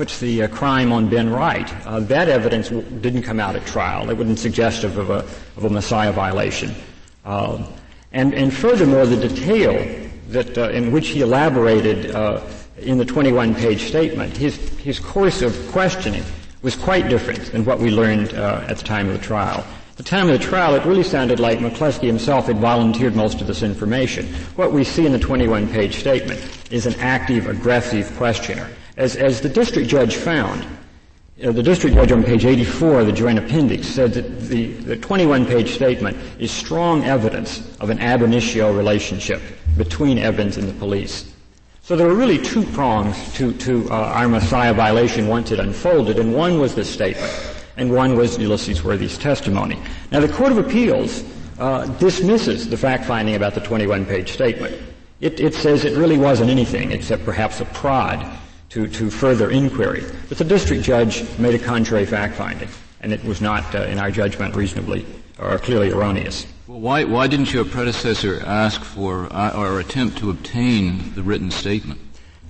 puts 0.00 0.18
the 0.18 0.44
uh, 0.44 0.48
crime 0.48 0.92
on 0.92 1.10
Ben 1.10 1.28
Wright. 1.28 1.70
Uh, 1.86 2.00
that 2.00 2.26
evidence 2.26 2.70
w- 2.70 2.88
didn't 3.00 3.20
come 3.20 3.38
out 3.38 3.54
at 3.54 3.66
trial. 3.66 4.08
It 4.08 4.16
wasn't 4.16 4.38
suggestive 4.38 4.96
of 4.96 5.10
a, 5.10 5.18
of 5.58 5.64
a 5.64 5.68
Massiah 5.68 6.14
violation. 6.14 6.74
Uh, 7.22 7.62
and, 8.10 8.32
and 8.32 8.50
furthermore, 8.50 9.04
the 9.04 9.28
detail 9.28 9.74
that, 10.28 10.56
uh, 10.56 10.70
in 10.70 10.90
which 10.90 11.08
he 11.08 11.20
elaborated 11.20 12.12
uh, 12.12 12.40
in 12.78 12.96
the 12.96 13.04
21-page 13.04 13.88
statement, 13.88 14.34
his, 14.34 14.56
his 14.78 14.98
course 14.98 15.42
of 15.42 15.54
questioning 15.70 16.24
was 16.62 16.76
quite 16.76 17.10
different 17.10 17.52
than 17.52 17.66
what 17.66 17.78
we 17.78 17.90
learned 17.90 18.32
uh, 18.32 18.64
at 18.68 18.78
the 18.78 18.84
time 18.84 19.06
of 19.06 19.12
the 19.12 19.22
trial. 19.22 19.58
At 19.90 19.96
the 19.98 20.02
time 20.02 20.30
of 20.30 20.40
the 20.40 20.42
trial, 20.42 20.74
it 20.76 20.86
really 20.86 21.02
sounded 21.02 21.40
like 21.40 21.58
McCleskey 21.58 22.06
himself 22.06 22.46
had 22.46 22.56
volunteered 22.56 23.14
most 23.14 23.42
of 23.42 23.46
this 23.46 23.62
information. 23.62 24.28
What 24.56 24.72
we 24.72 24.82
see 24.82 25.04
in 25.04 25.12
the 25.12 25.18
21-page 25.18 25.96
statement 25.96 26.40
is 26.70 26.86
an 26.86 26.94
active, 27.00 27.48
aggressive 27.48 28.10
questioner. 28.16 28.70
As, 29.00 29.16
as 29.16 29.40
the 29.40 29.48
district 29.48 29.88
judge 29.88 30.16
found, 30.16 30.62
uh, 31.42 31.52
the 31.52 31.62
district 31.62 31.96
judge 31.96 32.12
on 32.12 32.22
page 32.22 32.44
84 32.44 33.00
of 33.00 33.06
the 33.06 33.12
joint 33.12 33.38
appendix 33.38 33.86
said 33.86 34.12
that 34.12 34.40
the, 34.42 34.74
the 34.74 34.94
21-page 34.98 35.70
statement 35.70 36.18
is 36.38 36.50
strong 36.50 37.04
evidence 37.04 37.74
of 37.80 37.88
an 37.88 37.98
ab 38.00 38.20
initio 38.20 38.76
relationship 38.76 39.40
between 39.78 40.18
Evans 40.18 40.58
and 40.58 40.68
the 40.68 40.74
police. 40.74 41.34
So 41.80 41.96
there 41.96 42.08
were 42.08 42.14
really 42.14 42.36
two 42.36 42.62
prongs 42.62 43.16
to, 43.36 43.54
to 43.54 43.88
uh, 43.90 43.94
our 43.94 44.26
Massiah 44.26 44.74
violation 44.74 45.28
once 45.28 45.50
it 45.50 45.60
unfolded, 45.60 46.18
and 46.18 46.34
one 46.34 46.60
was 46.60 46.74
this 46.74 46.92
statement, 46.92 47.32
and 47.78 47.90
one 47.90 48.16
was 48.18 48.38
Ulysses 48.38 48.84
Worthy's 48.84 49.16
testimony. 49.16 49.80
Now 50.12 50.20
the 50.20 50.28
Court 50.28 50.52
of 50.52 50.58
Appeals 50.58 51.24
uh, 51.58 51.86
dismisses 51.96 52.68
the 52.68 52.76
fact-finding 52.76 53.34
about 53.34 53.54
the 53.54 53.62
21-page 53.62 54.30
statement. 54.30 54.78
It, 55.22 55.40
it 55.40 55.54
says 55.54 55.86
it 55.86 55.96
really 55.96 56.18
wasn't 56.18 56.50
anything 56.50 56.92
except 56.92 57.24
perhaps 57.24 57.62
a 57.62 57.64
prod 57.64 58.36
to, 58.70 58.86
to 58.88 59.10
further 59.10 59.50
inquiry. 59.50 60.04
But 60.28 60.38
the 60.38 60.44
district 60.44 60.82
judge 60.82 61.26
made 61.38 61.54
a 61.54 61.58
contrary 61.58 62.06
fact 62.06 62.36
finding, 62.36 62.68
and 63.00 63.12
it 63.12 63.22
was 63.24 63.40
not, 63.40 63.74
uh, 63.74 63.82
in 63.82 63.98
our 63.98 64.10
judgment, 64.10 64.54
reasonably 64.54 65.04
or 65.38 65.58
clearly 65.58 65.90
erroneous. 65.90 66.46
Well, 66.66 66.80
why, 66.80 67.04
why 67.04 67.26
didn't 67.26 67.52
your 67.52 67.64
predecessor 67.64 68.42
ask 68.46 68.82
for 68.82 69.28
uh, 69.32 69.56
or 69.56 69.80
attempt 69.80 70.18
to 70.18 70.30
obtain 70.30 71.12
the 71.14 71.22
written 71.22 71.50
statement? 71.50 72.00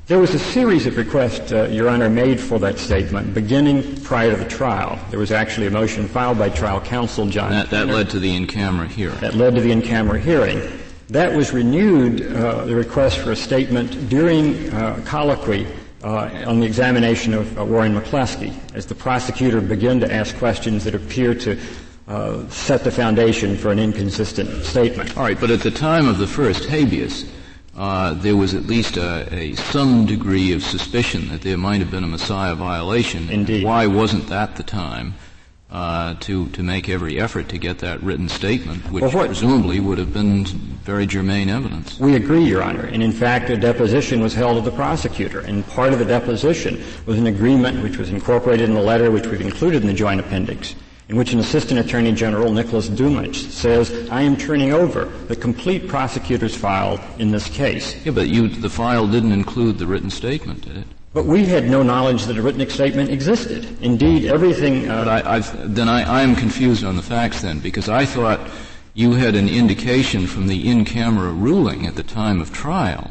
There 0.06 0.18
was 0.18 0.34
a 0.34 0.40
series 0.40 0.86
of 0.86 0.96
requests, 0.96 1.52
uh, 1.52 1.68
Your 1.70 1.88
Honor, 1.88 2.10
made 2.10 2.40
for 2.40 2.58
that 2.58 2.78
statement 2.78 3.32
beginning 3.32 4.02
prior 4.02 4.32
to 4.32 4.36
the 4.36 4.48
trial. 4.48 4.98
There 5.10 5.20
was 5.20 5.30
actually 5.30 5.68
a 5.68 5.70
motion 5.70 6.08
filed 6.08 6.36
by 6.36 6.48
trial 6.48 6.80
counsel 6.80 7.26
John. 7.26 7.52
That, 7.52 7.70
that 7.70 7.86
led 7.86 8.10
to 8.10 8.18
the 8.18 8.34
in-camera 8.34 8.88
hearing. 8.88 9.20
That 9.20 9.34
led 9.34 9.54
to 9.54 9.60
the 9.60 9.70
in-camera 9.70 10.18
hearing. 10.18 10.60
That 11.08 11.34
was 11.34 11.52
renewed, 11.52 12.22
uh, 12.22 12.64
the 12.64 12.74
request 12.74 13.18
for 13.18 13.30
a 13.30 13.36
statement 13.36 14.08
during 14.08 14.70
uh, 14.70 15.00
colloquy 15.06 15.66
uh, 16.02 16.44
on 16.46 16.60
the 16.60 16.66
examination 16.66 17.34
of 17.34 17.58
uh, 17.58 17.64
Warren 17.64 17.94
McCleskey 17.94 18.54
as 18.74 18.86
the 18.86 18.94
prosecutor 18.94 19.60
began 19.60 20.00
to 20.00 20.12
ask 20.12 20.36
questions 20.36 20.84
that 20.84 20.94
appear 20.94 21.34
to 21.34 21.58
uh, 22.08 22.48
set 22.48 22.84
the 22.84 22.90
foundation 22.90 23.56
for 23.56 23.70
an 23.70 23.78
inconsistent 23.78 24.64
statement. 24.64 25.16
All 25.16 25.22
right, 25.22 25.38
but 25.38 25.50
at 25.50 25.60
the 25.60 25.70
time 25.70 26.08
of 26.08 26.18
the 26.18 26.26
first 26.26 26.68
habeas, 26.68 27.30
uh, 27.76 28.14
there 28.14 28.36
was 28.36 28.54
at 28.54 28.64
least 28.64 28.96
a, 28.96 29.32
a, 29.32 29.54
some 29.54 30.06
degree 30.06 30.52
of 30.52 30.62
suspicion 30.62 31.28
that 31.28 31.42
there 31.42 31.56
might 31.56 31.80
have 31.80 31.90
been 31.90 32.04
a 32.04 32.08
Massiah 32.08 32.56
violation. 32.56 33.30
Indeed. 33.30 33.64
Why 33.64 33.86
wasn't 33.86 34.26
that 34.28 34.56
the 34.56 34.62
time 34.62 35.14
uh, 35.70 36.14
to 36.20 36.48
to 36.50 36.62
make 36.62 36.88
every 36.88 37.20
effort 37.20 37.48
to 37.48 37.58
get 37.58 37.78
that 37.78 38.02
written 38.02 38.28
statement, 38.28 38.90
which 38.90 39.02
well, 39.02 39.26
presumably 39.26 39.78
would 39.80 39.98
have 39.98 40.12
been 40.12 40.44
very 40.44 41.06
germane 41.06 41.48
evidence. 41.48 41.98
We 42.00 42.16
agree, 42.16 42.44
Your 42.44 42.62
Honor, 42.62 42.86
and 42.86 43.02
in 43.02 43.12
fact, 43.12 43.50
a 43.50 43.56
deposition 43.56 44.20
was 44.20 44.34
held 44.34 44.58
of 44.58 44.64
the 44.64 44.72
prosecutor, 44.72 45.40
and 45.40 45.66
part 45.68 45.92
of 45.92 45.98
the 45.98 46.04
deposition 46.04 46.82
was 47.06 47.18
an 47.18 47.26
agreement 47.26 47.82
which 47.82 47.98
was 47.98 48.10
incorporated 48.10 48.68
in 48.68 48.74
the 48.74 48.82
letter 48.82 49.10
which 49.10 49.26
we've 49.26 49.40
included 49.40 49.82
in 49.82 49.88
the 49.88 49.94
joint 49.94 50.20
appendix. 50.20 50.74
In 51.08 51.16
which 51.16 51.32
an 51.32 51.40
Assistant 51.40 51.80
Attorney 51.80 52.12
General, 52.12 52.52
Nicholas 52.52 52.88
Dumich, 52.88 53.50
says, 53.50 54.08
I 54.10 54.22
am 54.22 54.36
turning 54.36 54.72
over 54.72 55.06
the 55.26 55.34
complete 55.34 55.88
prosecutor's 55.88 56.54
file 56.54 57.00
in 57.18 57.32
this 57.32 57.48
case. 57.48 57.96
Yeah, 58.06 58.12
but 58.12 58.28
you, 58.28 58.46
the 58.46 58.70
file 58.70 59.08
didn't 59.08 59.32
include 59.32 59.78
the 59.78 59.88
written 59.88 60.10
statement, 60.10 60.60
did 60.62 60.76
it? 60.76 60.86
But 61.12 61.26
we 61.26 61.44
had 61.44 61.68
no 61.68 61.82
knowledge 61.82 62.26
that 62.26 62.36
a 62.36 62.42
written 62.42 62.68
statement 62.70 63.10
existed. 63.10 63.82
Indeed, 63.82 64.26
everything. 64.26 64.88
Uh, 64.88 65.04
but 65.04 65.26
I, 65.26 65.36
I've, 65.36 65.74
then 65.74 65.88
I, 65.88 66.02
I 66.02 66.22
am 66.22 66.36
confused 66.36 66.84
on 66.84 66.94
the 66.94 67.02
facts 67.02 67.42
then, 67.42 67.58
because 67.58 67.88
I 67.88 68.06
thought 68.06 68.40
you 68.94 69.12
had 69.12 69.34
an 69.34 69.48
indication 69.48 70.28
from 70.28 70.46
the 70.46 70.68
in-camera 70.68 71.32
ruling 71.32 71.86
at 71.86 71.96
the 71.96 72.04
time 72.04 72.40
of 72.40 72.52
trial 72.52 73.10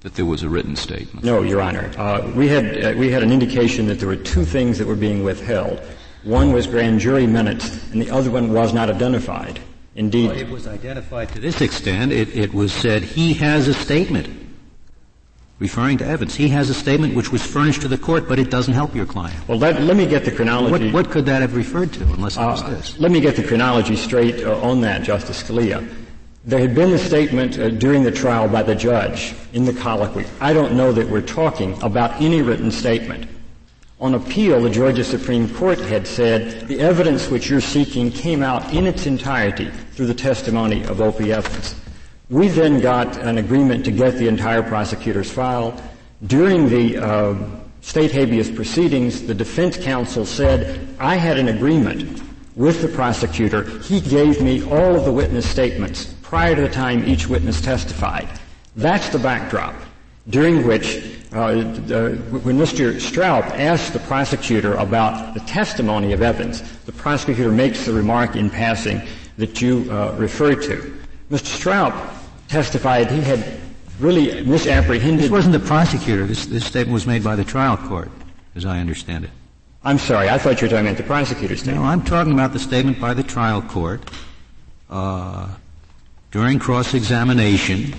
that 0.00 0.14
there 0.14 0.26
was 0.26 0.42
a 0.42 0.48
written 0.48 0.76
statement. 0.76 1.24
No, 1.24 1.42
Your 1.42 1.62
Honor. 1.62 1.90
Uh, 1.96 2.30
we 2.36 2.48
had 2.48 2.84
uh, 2.84 2.98
we 2.98 3.10
had 3.10 3.22
an 3.22 3.32
indication 3.32 3.86
that 3.86 3.98
there 3.98 4.08
were 4.08 4.16
two 4.16 4.44
things 4.44 4.78
that 4.78 4.86
were 4.86 4.94
being 4.94 5.24
withheld. 5.24 5.80
One 6.24 6.52
was 6.52 6.66
grand 6.66 7.00
jury 7.00 7.26
minutes, 7.26 7.90
and 7.92 8.00
the 8.02 8.10
other 8.10 8.30
one 8.30 8.52
was 8.52 8.74
not 8.74 8.90
identified. 8.90 9.58
Indeed, 9.94 10.28
well, 10.28 10.38
it 10.38 10.50
was 10.50 10.66
identified 10.66 11.30
to 11.30 11.40
this 11.40 11.60
extent. 11.60 12.12
It, 12.12 12.36
it 12.36 12.54
was 12.54 12.72
said 12.72 13.02
he 13.02 13.34
has 13.34 13.66
a 13.68 13.74
statement 13.74 14.47
referring 15.58 15.98
to 15.98 16.06
Evans. 16.06 16.34
He 16.34 16.48
has 16.48 16.70
a 16.70 16.74
statement 16.74 17.14
which 17.14 17.32
was 17.32 17.44
furnished 17.44 17.82
to 17.82 17.88
the 17.88 17.98
court, 17.98 18.28
but 18.28 18.38
it 18.38 18.50
doesn't 18.50 18.74
help 18.74 18.94
your 18.94 19.06
client. 19.06 19.36
Well, 19.48 19.58
let, 19.58 19.80
let 19.82 19.96
me 19.96 20.06
get 20.06 20.24
the 20.24 20.30
chronology. 20.30 20.86
What, 20.86 21.06
what, 21.06 21.10
could 21.10 21.26
that 21.26 21.42
have 21.42 21.54
referred 21.56 21.92
to, 21.94 22.02
unless 22.04 22.36
it 22.36 22.40
was 22.40 22.62
uh, 22.62 22.70
this? 22.70 22.98
Let 22.98 23.10
me 23.10 23.20
get 23.20 23.36
the 23.36 23.44
chronology 23.44 23.96
straight 23.96 24.44
uh, 24.44 24.60
on 24.60 24.80
that, 24.82 25.02
Justice 25.02 25.42
Scalia. 25.42 25.88
There 26.44 26.60
had 26.60 26.74
been 26.74 26.92
a 26.92 26.98
statement 26.98 27.58
uh, 27.58 27.68
during 27.70 28.02
the 28.04 28.12
trial 28.12 28.48
by 28.48 28.62
the 28.62 28.74
judge 28.74 29.34
in 29.52 29.64
the 29.64 29.72
colloquy. 29.72 30.24
I 30.40 30.52
don't 30.52 30.76
know 30.76 30.92
that 30.92 31.08
we're 31.08 31.20
talking 31.20 31.80
about 31.82 32.20
any 32.22 32.42
written 32.42 32.70
statement. 32.70 33.28
On 34.00 34.14
appeal, 34.14 34.62
the 34.62 34.70
Georgia 34.70 35.02
Supreme 35.02 35.52
Court 35.56 35.80
had 35.80 36.06
said 36.06 36.68
the 36.68 36.78
evidence 36.78 37.28
which 37.28 37.50
you're 37.50 37.60
seeking 37.60 38.12
came 38.12 38.44
out 38.44 38.72
in 38.72 38.86
its 38.86 39.06
entirety 39.06 39.70
through 39.92 40.06
the 40.06 40.14
testimony 40.14 40.84
of 40.84 40.98
Offie 40.98 41.34
Evans. 41.34 41.74
We 42.30 42.48
then 42.48 42.80
got 42.80 43.16
an 43.16 43.38
agreement 43.38 43.84
to 43.86 43.90
get 43.90 44.14
the 44.14 44.28
entire 44.28 44.62
prosecutor's 44.62 45.30
file. 45.30 45.80
During 46.26 46.68
the 46.68 46.98
uh, 46.98 47.36
state 47.80 48.12
habeas 48.12 48.50
proceedings, 48.50 49.26
the 49.26 49.34
defense 49.34 49.78
counsel 49.78 50.26
said, 50.26 50.86
I 50.98 51.16
had 51.16 51.38
an 51.38 51.48
agreement 51.48 52.22
with 52.54 52.82
the 52.82 52.88
prosecutor. 52.88 53.64
He 53.80 54.00
gave 54.00 54.42
me 54.42 54.62
all 54.64 54.96
of 54.96 55.04
the 55.06 55.12
witness 55.12 55.48
statements 55.48 56.12
prior 56.22 56.54
to 56.54 56.62
the 56.62 56.68
time 56.68 57.08
each 57.08 57.28
witness 57.28 57.62
testified. 57.62 58.28
That's 58.76 59.08
the 59.08 59.18
backdrop 59.18 59.74
during 60.28 60.66
which 60.66 60.96
uh, 61.32 61.54
when 61.54 62.58
Mr. 62.58 62.94
Stroup 62.94 63.44
asked 63.58 63.92
the 63.92 63.98
prosecutor 64.00 64.74
about 64.74 65.34
the 65.34 65.40
testimony 65.40 66.12
of 66.12 66.22
Evans, 66.22 66.62
the 66.84 66.92
prosecutor 66.92 67.50
makes 67.50 67.86
the 67.86 67.92
remark 67.92 68.36
in 68.36 68.50
passing 68.50 69.00
that 69.36 69.60
you 69.62 69.86
uh, 69.90 70.14
referred 70.18 70.62
to. 70.62 70.98
Mr. 71.30 71.58
Stroup 71.58 72.17
testified 72.48 73.10
he 73.10 73.20
had 73.20 73.60
really 74.00 74.42
misapprehended. 74.44 75.24
This 75.24 75.30
wasn't 75.30 75.52
the 75.52 75.66
prosecutor. 75.66 76.26
This, 76.26 76.46
this 76.46 76.64
statement 76.64 76.94
was 76.94 77.06
made 77.06 77.22
by 77.22 77.36
the 77.36 77.44
trial 77.44 77.76
court, 77.76 78.10
as 78.54 78.64
I 78.64 78.80
understand 78.80 79.24
it. 79.24 79.30
I'm 79.84 79.98
sorry. 79.98 80.28
I 80.28 80.38
thought 80.38 80.60
you 80.60 80.66
were 80.66 80.70
talking 80.70 80.86
about 80.86 80.96
the 80.96 81.04
prosecutor's 81.04 81.60
statement. 81.60 81.84
No, 81.84 81.88
I'm 81.88 82.02
talking 82.02 82.32
about 82.32 82.52
the 82.52 82.58
statement 82.58 83.00
by 83.00 83.14
the 83.14 83.22
trial 83.22 83.62
court 83.62 84.02
uh, 84.90 85.48
during 86.30 86.58
cross-examination. 86.58 87.94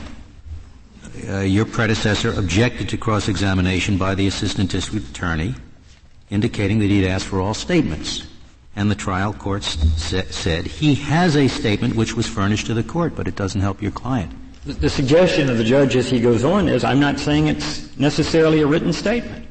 Uh, 1.28 1.40
your 1.40 1.66
predecessor 1.66 2.32
objected 2.34 2.90
to 2.90 2.98
cross-examination 2.98 3.98
by 3.98 4.16
the 4.16 4.28
assistant 4.28 4.72
district 4.72 5.10
attorney, 5.10 5.56
indicating 6.30 6.80
that 6.80 6.90
he'd 6.90 7.08
asked 7.08 7.26
for 7.26 7.42
all 7.42 7.54
statements 7.54 8.28
and 8.76 8.90
the 8.90 8.96
trial 8.96 9.34
court 9.34 9.64
sa- 9.64 10.22
said 10.30 10.66
he 10.66 10.96
has 10.96 11.36
a 11.36 11.48
statement 11.48 11.96
which 11.96 12.16
was 12.16 12.28
furnished 12.28 12.68
to 12.68 12.74
the 12.74 12.84
court, 12.84 13.16
but 13.16 13.28
it 13.28 13.36
doesn't 13.36 13.62
help 13.62 13.82
your 13.82 13.92
client. 13.92 14.32
The, 14.66 14.74
the 14.74 14.90
suggestion 14.90 15.50
of 15.50 15.58
the 15.58 15.64
judge 15.64 15.96
as 15.96 16.10
he 16.10 16.20
goes 16.20 16.44
on 16.44 16.68
is, 16.68 16.84
I'm 16.84 17.00
not 17.00 17.20
saying 17.20 17.48
it's 17.48 17.98
necessarily 17.98 18.62
a 18.62 18.68
written 18.68 18.94
statement. 18.94 19.48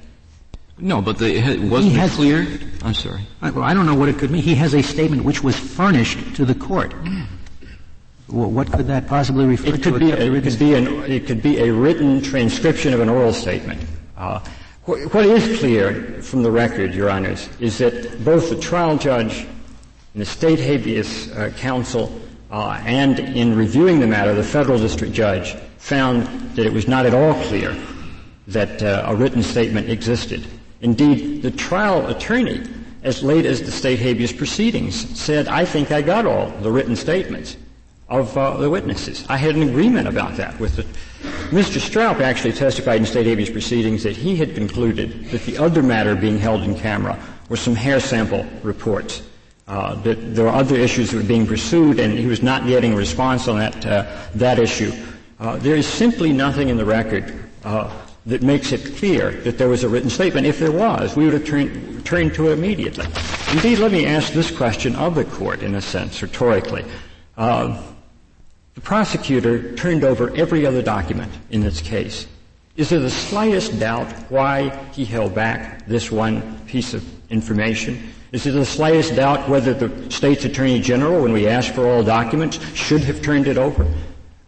No, 0.80 1.02
but 1.02 1.18
the, 1.18 1.34
it 1.34 1.60
wasn't 1.60 1.94
has, 1.94 2.14
clear. 2.14 2.46
I'm 2.82 2.94
sorry. 2.94 3.22
I, 3.42 3.50
well, 3.50 3.64
I 3.64 3.74
don't 3.74 3.86
know 3.86 3.96
what 3.96 4.08
it 4.08 4.18
could 4.18 4.30
mean. 4.30 4.42
He 4.42 4.54
has 4.54 4.74
a 4.74 4.82
statement 4.82 5.24
which 5.24 5.42
was 5.42 5.58
furnished 5.58 6.36
to 6.36 6.44
the 6.44 6.54
court. 6.54 6.94
Well, 8.28 8.50
what 8.50 8.70
could 8.70 8.86
that 8.86 9.06
possibly 9.06 9.46
refer 9.46 9.74
it 9.74 9.82
could 9.82 9.94
to? 9.94 9.98
Be, 9.98 10.12
it, 10.12 10.42
could 10.44 10.58
be 10.58 10.74
an, 10.74 10.86
it 11.10 11.26
could 11.26 11.42
be 11.42 11.58
a 11.58 11.72
written 11.72 12.22
transcription 12.22 12.94
of 12.94 13.00
an 13.00 13.08
oral 13.08 13.32
statement. 13.32 13.80
Uh, 14.16 14.40
what 14.88 15.26
is 15.26 15.58
clear 15.58 16.22
from 16.22 16.42
the 16.42 16.50
record, 16.50 16.94
Your 16.94 17.10
Honors, 17.10 17.50
is 17.60 17.76
that 17.76 18.24
both 18.24 18.48
the 18.48 18.58
trial 18.58 18.96
judge 18.96 19.46
and 20.14 20.22
the 20.22 20.24
state 20.24 20.58
habeas 20.58 21.30
uh, 21.32 21.52
counsel 21.58 22.18
uh, 22.50 22.80
and 22.86 23.20
in 23.20 23.54
reviewing 23.54 24.00
the 24.00 24.06
matter, 24.06 24.32
the 24.32 24.42
federal 24.42 24.78
district 24.78 25.12
judge 25.12 25.54
found 25.76 26.26
that 26.56 26.64
it 26.64 26.72
was 26.72 26.88
not 26.88 27.04
at 27.04 27.12
all 27.12 27.34
clear 27.48 27.76
that 28.46 28.82
uh, 28.82 29.02
a 29.06 29.14
written 29.14 29.42
statement 29.42 29.90
existed. 29.90 30.46
Indeed, 30.80 31.42
the 31.42 31.50
trial 31.50 32.06
attorney, 32.06 32.66
as 33.02 33.22
late 33.22 33.44
as 33.44 33.60
the 33.60 33.70
state 33.70 33.98
habeas 33.98 34.32
proceedings, 34.32 34.96
said, 35.20 35.48
I 35.48 35.66
think 35.66 35.92
I 35.92 36.00
got 36.00 36.24
all 36.24 36.48
the 36.62 36.72
written 36.72 36.96
statements 36.96 37.58
of 38.08 38.36
uh, 38.38 38.56
the 38.56 38.70
witnesses. 38.70 39.24
I 39.28 39.36
had 39.36 39.54
an 39.54 39.62
agreement 39.62 40.08
about 40.08 40.36
that 40.36 40.58
with 40.58 40.76
the. 40.76 40.82
Mr. 41.54 41.78
Stroup 41.78 42.20
actually 42.20 42.52
testified 42.52 43.00
in 43.00 43.06
state 43.06 43.26
habeas 43.26 43.50
proceedings 43.50 44.02
that 44.02 44.16
he 44.16 44.36
had 44.36 44.54
concluded 44.54 45.26
that 45.30 45.42
the 45.42 45.58
other 45.58 45.82
matter 45.82 46.14
being 46.14 46.38
held 46.38 46.62
in 46.62 46.74
camera 46.74 47.18
were 47.48 47.56
some 47.56 47.74
hair 47.74 48.00
sample 48.00 48.46
reports. 48.62 49.22
Uh, 49.66 49.94
that 49.96 50.34
there 50.34 50.46
were 50.46 50.50
other 50.50 50.76
issues 50.76 51.10
that 51.10 51.18
were 51.18 51.22
being 51.22 51.46
pursued, 51.46 52.00
and 52.00 52.18
he 52.18 52.26
was 52.26 52.42
not 52.42 52.66
getting 52.66 52.94
a 52.94 52.96
response 52.96 53.48
on 53.48 53.58
that 53.58 53.84
uh, 53.84 54.06
that 54.34 54.58
issue. 54.58 54.92
Uh, 55.38 55.56
there 55.58 55.76
is 55.76 55.86
simply 55.86 56.32
nothing 56.32 56.70
in 56.70 56.76
the 56.76 56.84
record 56.84 57.44
uh, 57.64 57.92
that 58.24 58.42
makes 58.42 58.72
it 58.72 58.96
clear 58.96 59.32
that 59.42 59.58
there 59.58 59.68
was 59.68 59.84
a 59.84 59.88
written 59.88 60.10
statement. 60.10 60.46
If 60.46 60.58
there 60.58 60.72
was, 60.72 61.16
we 61.16 61.24
would 61.24 61.34
have 61.34 61.46
turned, 61.46 62.04
turned 62.04 62.34
to 62.34 62.48
it 62.48 62.52
immediately. 62.54 63.06
Indeed, 63.52 63.78
let 63.78 63.92
me 63.92 64.06
ask 64.06 64.32
this 64.32 64.50
question 64.50 64.96
of 64.96 65.14
the 65.14 65.24
court, 65.24 65.62
in 65.62 65.74
a 65.74 65.80
sense, 65.80 66.22
rhetorically. 66.22 66.84
Uh, 67.36 67.80
the 68.78 68.84
prosecutor 68.84 69.74
turned 69.74 70.04
over 70.04 70.32
every 70.36 70.64
other 70.64 70.80
document 70.80 71.32
in 71.50 71.60
this 71.60 71.80
case. 71.80 72.28
Is 72.76 72.90
there 72.90 73.00
the 73.00 73.10
slightest 73.10 73.80
doubt 73.80 74.06
why 74.30 74.68
he 74.92 75.04
held 75.04 75.34
back 75.34 75.84
this 75.88 76.12
one 76.12 76.60
piece 76.68 76.94
of 76.94 77.02
information? 77.28 78.00
Is 78.30 78.44
there 78.44 78.52
the 78.52 78.64
slightest 78.64 79.16
doubt 79.16 79.48
whether 79.48 79.74
the 79.74 80.08
state's 80.12 80.44
attorney 80.44 80.78
general, 80.78 81.20
when 81.20 81.32
we 81.32 81.48
asked 81.48 81.74
for 81.74 81.88
all 81.88 82.04
documents, 82.04 82.60
should 82.76 83.02
have 83.02 83.20
turned 83.20 83.48
it 83.48 83.58
over? 83.58 83.84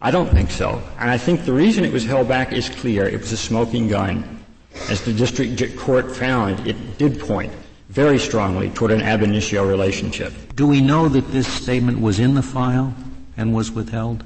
I 0.01 0.11
don't 0.11 0.29
think 0.29 0.49
so. 0.49 0.81
And 0.97 1.09
I 1.09 1.17
think 1.17 1.43
the 1.43 1.51
reason 1.51 1.83
it 1.83 1.91
was 1.91 2.05
held 2.05 2.29
back 2.29 2.53
is 2.53 2.69
clear. 2.69 3.03
It 3.03 3.19
was 3.19 3.33
a 3.33 3.37
smoking 3.37 3.89
gun. 3.89 4.45
As 4.87 5.01
the 5.01 5.11
district 5.11 5.77
court 5.77 6.09
found, 6.09 6.65
it 6.65 6.97
did 6.97 7.19
point 7.19 7.51
very 7.89 8.17
strongly 8.17 8.69
toward 8.69 8.91
an 8.91 9.01
ab 9.01 9.23
initio 9.23 9.67
relationship. 9.67 10.31
Do 10.55 10.65
we 10.65 10.79
know 10.79 11.09
that 11.09 11.29
this 11.33 11.47
statement 11.51 11.99
was 11.99 12.21
in 12.21 12.35
the 12.35 12.41
file? 12.41 12.95
And 13.37 13.53
was 13.53 13.71
withheld? 13.71 14.23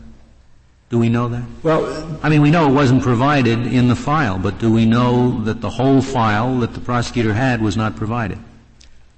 Do 0.89 0.99
we 0.99 1.09
know 1.09 1.27
that? 1.29 1.43
Well, 1.63 2.19
I 2.21 2.29
mean, 2.29 2.41
we 2.41 2.51
know 2.51 2.69
it 2.69 2.73
wasn't 2.73 3.01
provided 3.01 3.65
in 3.67 3.87
the 3.87 3.95
file, 3.95 4.37
but 4.37 4.59
do 4.59 4.71
we 4.71 4.85
know 4.85 5.41
that 5.43 5.59
the 5.59 5.69
whole 5.69 6.01
file 6.01 6.59
that 6.59 6.73
the 6.73 6.79
prosecutor 6.79 7.33
had 7.33 7.61
was 7.61 7.75
not 7.75 7.95
provided? 7.95 8.37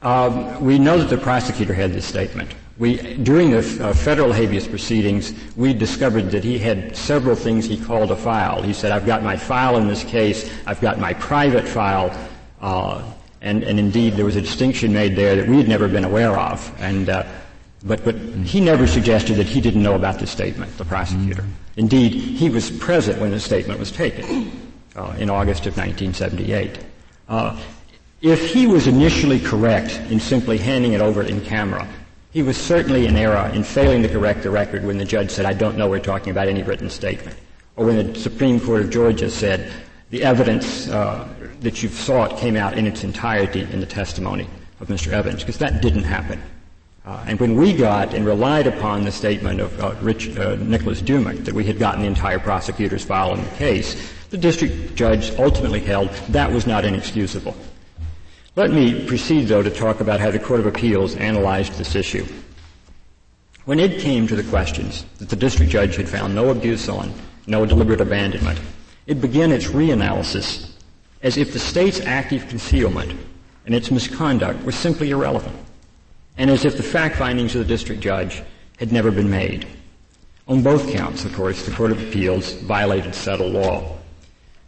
Um, 0.01 0.63
we 0.63 0.79
know 0.79 0.97
that 0.97 1.09
the 1.09 1.17
prosecutor 1.17 1.73
had 1.73 1.91
this 1.91 2.05
statement. 2.05 2.53
We, 2.77 3.15
during 3.17 3.49
the 3.49 3.59
uh, 3.81 3.93
federal 3.93 4.31
habeas 4.31 4.67
proceedings, 4.67 5.33
we 5.55 5.73
discovered 5.73 6.29
that 6.31 6.43
he 6.43 6.59
had 6.59 6.95
several 6.95 7.35
things 7.35 7.65
he 7.65 7.77
called 7.77 8.11
a 8.11 8.15
file. 8.15 8.61
He 8.61 8.71
said, 8.71 8.91
I've 8.91 9.05
got 9.05 9.23
my 9.23 9.35
file 9.35 9.77
in 9.77 9.87
this 9.87 10.03
case, 10.03 10.51
I've 10.67 10.79
got 10.79 10.99
my 10.99 11.13
private 11.15 11.67
file, 11.67 12.15
uh, 12.61 13.03
and, 13.41 13.63
and, 13.63 13.79
indeed 13.79 14.13
there 14.13 14.25
was 14.25 14.35
a 14.35 14.41
distinction 14.41 14.93
made 14.93 15.15
there 15.15 15.35
that 15.35 15.47
we 15.47 15.57
had 15.57 15.67
never 15.67 15.87
been 15.87 16.05
aware 16.05 16.37
of. 16.37 16.71
And 16.79 17.09
uh, 17.09 17.25
but, 17.87 18.03
but 18.03 18.15
he 18.15 18.59
never 18.59 18.85
suggested 18.85 19.35
that 19.35 19.47
he 19.47 19.61
didn't 19.61 19.81
know 19.81 19.95
about 19.95 20.19
the 20.19 20.27
statement, 20.27 20.77
the 20.77 20.85
prosecutor. 20.85 21.41
Mm-hmm. 21.41 21.79
Indeed, 21.79 22.13
he 22.13 22.49
was 22.49 22.69
present 22.69 23.19
when 23.19 23.31
the 23.31 23.39
statement 23.39 23.79
was 23.79 23.91
taken 23.91 24.51
uh, 24.95 25.15
in 25.17 25.29
August 25.29 25.65
of 25.65 25.77
1978. 25.77 26.79
Uh, 27.29 27.59
if 28.21 28.51
he 28.51 28.67
was 28.67 28.87
initially 28.87 29.39
correct 29.39 29.99
in 30.11 30.19
simply 30.19 30.57
handing 30.57 30.93
it 30.93 31.01
over 31.01 31.21
in 31.21 31.39
camera, 31.41 31.87
he 32.31 32.41
was 32.41 32.57
certainly 32.57 33.05
in 33.05 33.15
error 33.15 33.51
in 33.53 33.63
failing 33.63 34.01
to 34.03 34.09
correct 34.09 34.43
the 34.43 34.49
record 34.49 34.83
when 34.83 34.97
the 34.97 35.05
judge 35.05 35.29
said, 35.29 35.45
I 35.45 35.53
don't 35.53 35.77
know 35.77 35.89
we're 35.89 35.99
talking 35.99 36.31
about 36.31 36.47
any 36.47 36.63
written 36.63 36.89
statement. 36.89 37.37
Or 37.75 37.85
when 37.85 38.13
the 38.13 38.19
Supreme 38.19 38.59
Court 38.59 38.81
of 38.81 38.89
Georgia 38.89 39.29
said, 39.29 39.71
the 40.09 40.23
evidence 40.23 40.89
uh, 40.89 41.27
that 41.59 41.83
you've 41.83 41.93
sought 41.93 42.37
came 42.37 42.55
out 42.55 42.77
in 42.77 42.87
its 42.87 43.03
entirety 43.03 43.61
in 43.61 43.79
the 43.79 43.85
testimony 43.85 44.47
of 44.79 44.87
Mr. 44.87 45.11
Evans, 45.11 45.43
because 45.43 45.57
that 45.57 45.81
didn't 45.81 46.03
happen. 46.03 46.41
Uh, 47.07 47.23
and 47.25 47.39
when 47.39 47.55
we 47.55 47.71
got 47.73 48.13
and 48.13 48.25
relied 48.25 48.67
upon 48.67 49.05
the 49.05 49.11
statement 49.11 49.61
of 49.61 49.79
uh, 49.79 49.95
Rich, 50.01 50.37
uh, 50.37 50.55
Nicholas 50.55 51.01
Dumich 51.01 51.45
that 51.45 51.53
we 51.53 51.63
had 51.63 51.79
gotten 51.79 52.01
the 52.01 52.07
entire 52.07 52.37
prosecutor's 52.37 53.05
file 53.05 53.33
in 53.33 53.41
the 53.41 53.49
case, 53.51 54.11
the 54.29 54.37
district 54.37 54.93
judge 54.93 55.31
ultimately 55.39 55.79
held 55.79 56.09
that 56.27 56.51
was 56.51 56.67
not 56.67 56.83
inexcusable. 56.83 57.55
Let 58.57 58.71
me 58.71 59.07
proceed, 59.07 59.47
though, 59.47 59.63
to 59.63 59.69
talk 59.69 60.01
about 60.01 60.19
how 60.19 60.31
the 60.31 60.39
Court 60.39 60.59
of 60.59 60.65
Appeals 60.65 61.15
analyzed 61.15 61.77
this 61.77 61.95
issue. 61.95 62.27
When 63.63 63.79
it 63.79 64.01
came 64.01 64.27
to 64.27 64.35
the 64.35 64.43
questions 64.43 65.05
that 65.19 65.29
the 65.29 65.37
district 65.37 65.71
judge 65.71 65.95
had 65.95 66.09
found 66.09 66.35
no 66.35 66.49
abuse 66.49 66.89
on, 66.89 67.13
no 67.45 67.65
deliberate 67.65 68.01
abandonment, 68.01 68.59
it 69.05 69.21
began 69.21 69.53
its 69.53 69.67
reanalysis 69.67 70.71
as 71.23 71.37
if 71.37 71.53
the 71.53 71.59
state's 71.59 72.01
active 72.01 72.49
concealment 72.49 73.17
and 73.65 73.73
its 73.73 73.91
misconduct 73.91 74.61
were 74.65 74.73
simply 74.73 75.11
irrelevant 75.11 75.55
and 76.37 76.49
as 76.49 76.65
if 76.65 76.77
the 76.77 76.83
fact 76.83 77.15
findings 77.15 77.55
of 77.55 77.59
the 77.59 77.67
district 77.67 78.01
judge 78.01 78.43
had 78.77 78.91
never 78.91 79.11
been 79.11 79.29
made. 79.29 79.67
On 80.47 80.61
both 80.61 80.91
counts, 80.91 81.25
of 81.25 81.35
course, 81.35 81.65
the 81.65 81.71
Court 81.71 81.91
of 81.91 82.01
Appeals 82.01 82.53
violated 82.53 83.13
settled 83.13 83.53
law. 83.53 83.97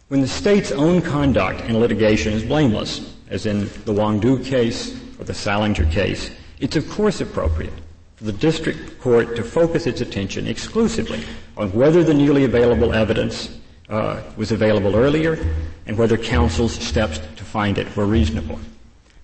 When 0.08 0.20
the 0.20 0.28
state's 0.28 0.72
own 0.72 1.00
conduct 1.00 1.62
in 1.62 1.78
litigation 1.78 2.32
is 2.32 2.42
blameless, 2.42 3.14
as 3.28 3.46
in 3.46 3.70
the 3.84 3.92
Wong 3.92 4.18
Doo 4.20 4.38
case 4.42 5.00
or 5.18 5.24
the 5.24 5.32
Salinger 5.32 5.86
case, 5.86 6.30
it's 6.58 6.76
of 6.76 6.88
course 6.90 7.20
appropriate 7.20 7.72
for 8.16 8.24
the 8.24 8.32
district 8.32 9.00
court 9.00 9.36
to 9.36 9.42
focus 9.42 9.86
its 9.86 10.00
attention 10.00 10.46
exclusively 10.46 11.24
on 11.56 11.72
whether 11.72 12.02
the 12.02 12.12
newly 12.12 12.44
available 12.44 12.92
evidence 12.92 13.56
uh, 13.88 14.22
was 14.36 14.52
available 14.52 14.96
earlier 14.96 15.38
and 15.86 15.96
whether 15.96 16.18
counsel's 16.18 16.74
steps 16.74 17.18
to 17.36 17.44
find 17.44 17.78
it 17.78 17.96
were 17.96 18.06
reasonable. 18.06 18.58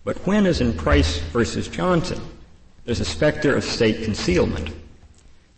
But 0.04 0.16
when, 0.26 0.46
as 0.46 0.60
in 0.60 0.72
Price 0.72 1.18
versus 1.18 1.68
Johnston, 1.68 2.20
there's 2.86 3.00
a 3.00 3.04
specter 3.04 3.54
of 3.54 3.64
state 3.64 4.04
concealment, 4.04 4.70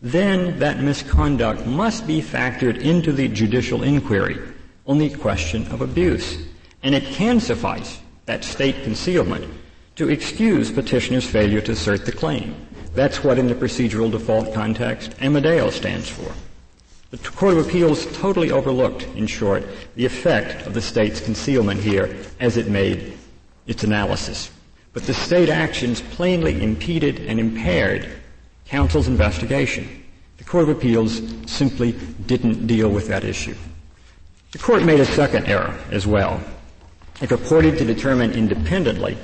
then 0.00 0.58
that 0.58 0.80
misconduct 0.80 1.66
must 1.66 2.06
be 2.06 2.20
factored 2.20 2.80
into 2.80 3.12
the 3.12 3.28
judicial 3.28 3.82
inquiry 3.82 4.38
on 4.86 4.98
the 4.98 5.10
question 5.10 5.66
of 5.68 5.82
abuse. 5.82 6.46
And 6.82 6.94
it 6.94 7.04
can 7.04 7.38
suffice, 7.38 8.00
that 8.26 8.44
state 8.44 8.82
concealment, 8.82 9.44
to 9.96 10.08
excuse 10.08 10.70
petitioner's 10.70 11.28
failure 11.28 11.60
to 11.60 11.72
assert 11.72 12.06
the 12.06 12.12
claim. 12.12 12.54
That's 12.94 13.22
what 13.22 13.38
in 13.38 13.46
the 13.46 13.54
procedural 13.54 14.10
default 14.10 14.54
context 14.54 15.14
Amadeo 15.20 15.70
stands 15.70 16.08
for. 16.08 16.32
The 17.10 17.18
Court 17.30 17.56
of 17.56 17.66
Appeals 17.66 18.06
totally 18.16 18.50
overlooked, 18.50 19.04
in 19.16 19.26
short, 19.26 19.64
the 19.96 20.04
effect 20.04 20.66
of 20.66 20.74
the 20.74 20.82
state's 20.82 21.20
concealment 21.20 21.80
here 21.80 22.16
as 22.38 22.56
it 22.56 22.68
made 22.68 23.18
its 23.66 23.82
analysis. 23.82 24.50
But 24.98 25.06
the 25.06 25.14
state 25.14 25.48
actions 25.48 26.00
plainly 26.00 26.60
impeded 26.60 27.20
and 27.20 27.38
impaired 27.38 28.10
counsel's 28.66 29.06
investigation. 29.06 30.02
The 30.38 30.42
Court 30.42 30.68
of 30.68 30.76
Appeals 30.76 31.22
simply 31.46 31.92
didn't 32.26 32.66
deal 32.66 32.88
with 32.90 33.06
that 33.06 33.22
issue. 33.22 33.54
The 34.50 34.58
court 34.58 34.82
made 34.82 34.98
a 34.98 35.04
second 35.04 35.46
error 35.46 35.78
as 35.92 36.04
well. 36.04 36.42
It 37.22 37.28
purported 37.28 37.78
to 37.78 37.84
determine 37.84 38.32
independently 38.32 39.16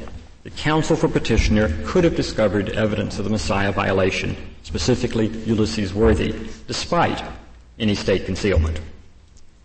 that 0.45 0.55
counsel 0.55 0.95
for 0.95 1.09
petitioner 1.09 1.77
could 1.85 2.05
have 2.05 2.15
discovered 2.15 2.69
evidence 2.69 3.19
of 3.19 3.25
the 3.25 3.33
Massiah 3.33 3.75
violation, 3.75 4.37
specifically 4.63 5.27
Ulysses 5.27 5.93
Worthy, 5.93 6.37
despite 6.69 7.21
any 7.81 7.97
state 7.97 8.27
concealment. 8.27 8.81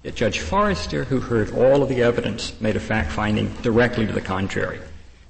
Yet 0.01 0.16
Judge 0.16 0.39
Forrester, 0.39 1.04
who 1.04 1.20
heard 1.20 1.54
all 1.54 1.84
of 1.84 1.89
the 1.89 2.01
evidence, 2.01 2.60
made 2.60 2.75
a 2.75 2.80
fact 2.80 3.12
finding 3.12 3.54
directly 3.62 4.08
to 4.08 4.12
the 4.12 4.22
contrary. 4.22 4.80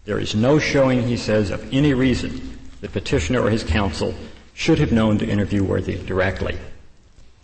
There 0.09 0.17
is 0.17 0.33
no 0.33 0.57
showing, 0.57 1.03
he 1.03 1.17
says, 1.17 1.51
of 1.51 1.71
any 1.71 1.93
reason 1.93 2.57
that 2.81 2.93
petitioner 2.93 3.41
or 3.41 3.51
his 3.51 3.63
counsel 3.63 4.15
should 4.55 4.79
have 4.79 4.91
known 4.91 5.19
to 5.19 5.29
interview 5.29 5.63
Worthy 5.63 6.03
directly. 6.03 6.57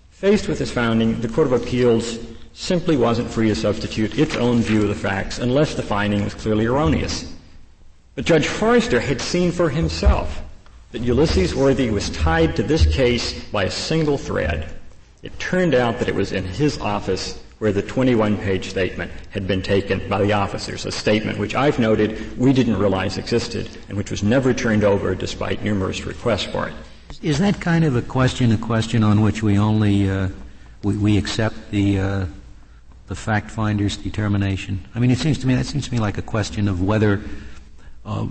Faced 0.09 0.47
with 0.47 0.57
this 0.57 0.71
finding, 0.71 1.21
the 1.21 1.27
Court 1.27 1.45
of 1.45 1.53
Appeals 1.53 2.17
simply 2.53 2.97
wasn't 2.97 3.29
free 3.29 3.49
to 3.49 3.55
substitute 3.55 4.17
its 4.17 4.35
own 4.35 4.61
view 4.61 4.81
of 4.81 4.87
the 4.87 4.95
facts 4.95 5.37
unless 5.37 5.75
the 5.75 5.83
finding 5.83 6.23
was 6.23 6.33
clearly 6.33 6.65
erroneous. 6.65 7.31
But 8.15 8.25
Judge 8.25 8.47
Forrester 8.47 8.99
had 8.99 9.21
seen 9.21 9.51
for 9.51 9.69
himself 9.69 10.41
that 10.91 11.03
Ulysses 11.03 11.53
Worthy 11.53 11.91
was 11.91 12.09
tied 12.09 12.55
to 12.55 12.63
this 12.63 12.91
case 12.91 13.47
by 13.49 13.65
a 13.65 13.69
single 13.69 14.17
thread. 14.17 14.73
It 15.21 15.37
turned 15.37 15.75
out 15.75 15.99
that 15.99 16.09
it 16.09 16.15
was 16.15 16.31
in 16.31 16.45
his 16.45 16.79
office 16.79 17.39
where 17.59 17.71
the 17.71 17.81
21 17.81 18.37
page 18.37 18.69
statement 18.69 19.11
had 19.29 19.47
been 19.47 19.61
taken 19.61 20.07
by 20.09 20.21
the 20.21 20.33
officers, 20.33 20.85
a 20.85 20.91
statement 20.91 21.39
which 21.39 21.55
I've 21.55 21.79
noted 21.79 22.37
we 22.37 22.51
didn't 22.51 22.77
realize 22.77 23.17
existed 23.17 23.69
and 23.87 23.97
which 23.97 24.11
was 24.11 24.23
never 24.23 24.53
turned 24.53 24.83
over 24.83 25.15
despite 25.15 25.63
numerous 25.63 26.05
requests 26.05 26.43
for 26.43 26.67
it. 26.67 26.73
Is 27.21 27.39
that 27.39 27.61
kind 27.61 27.85
of 27.85 27.95
a 27.95 28.01
question 28.01 28.51
a 28.51 28.57
question 28.57 29.03
on 29.03 29.21
which 29.21 29.41
we 29.41 29.57
only 29.57 30.09
uh, 30.09 30.29
we, 30.83 30.97
we, 30.97 31.17
accept 31.17 31.71
the 31.71 31.99
uh, 31.99 32.25
the 33.07 33.15
fact 33.15 33.49
finder's 33.49 33.95
determination? 33.95 34.85
I 34.93 34.99
mean, 34.99 35.11
it 35.11 35.17
seems 35.17 35.37
to 35.39 35.47
me 35.47 35.55
that 35.55 35.65
seems 35.65 35.87
to 35.87 35.93
me 35.93 35.99
like 35.99 36.17
a 36.17 36.21
question 36.21 36.67
of 36.67 36.83
whether, 36.83 37.21
uh, 38.05 38.27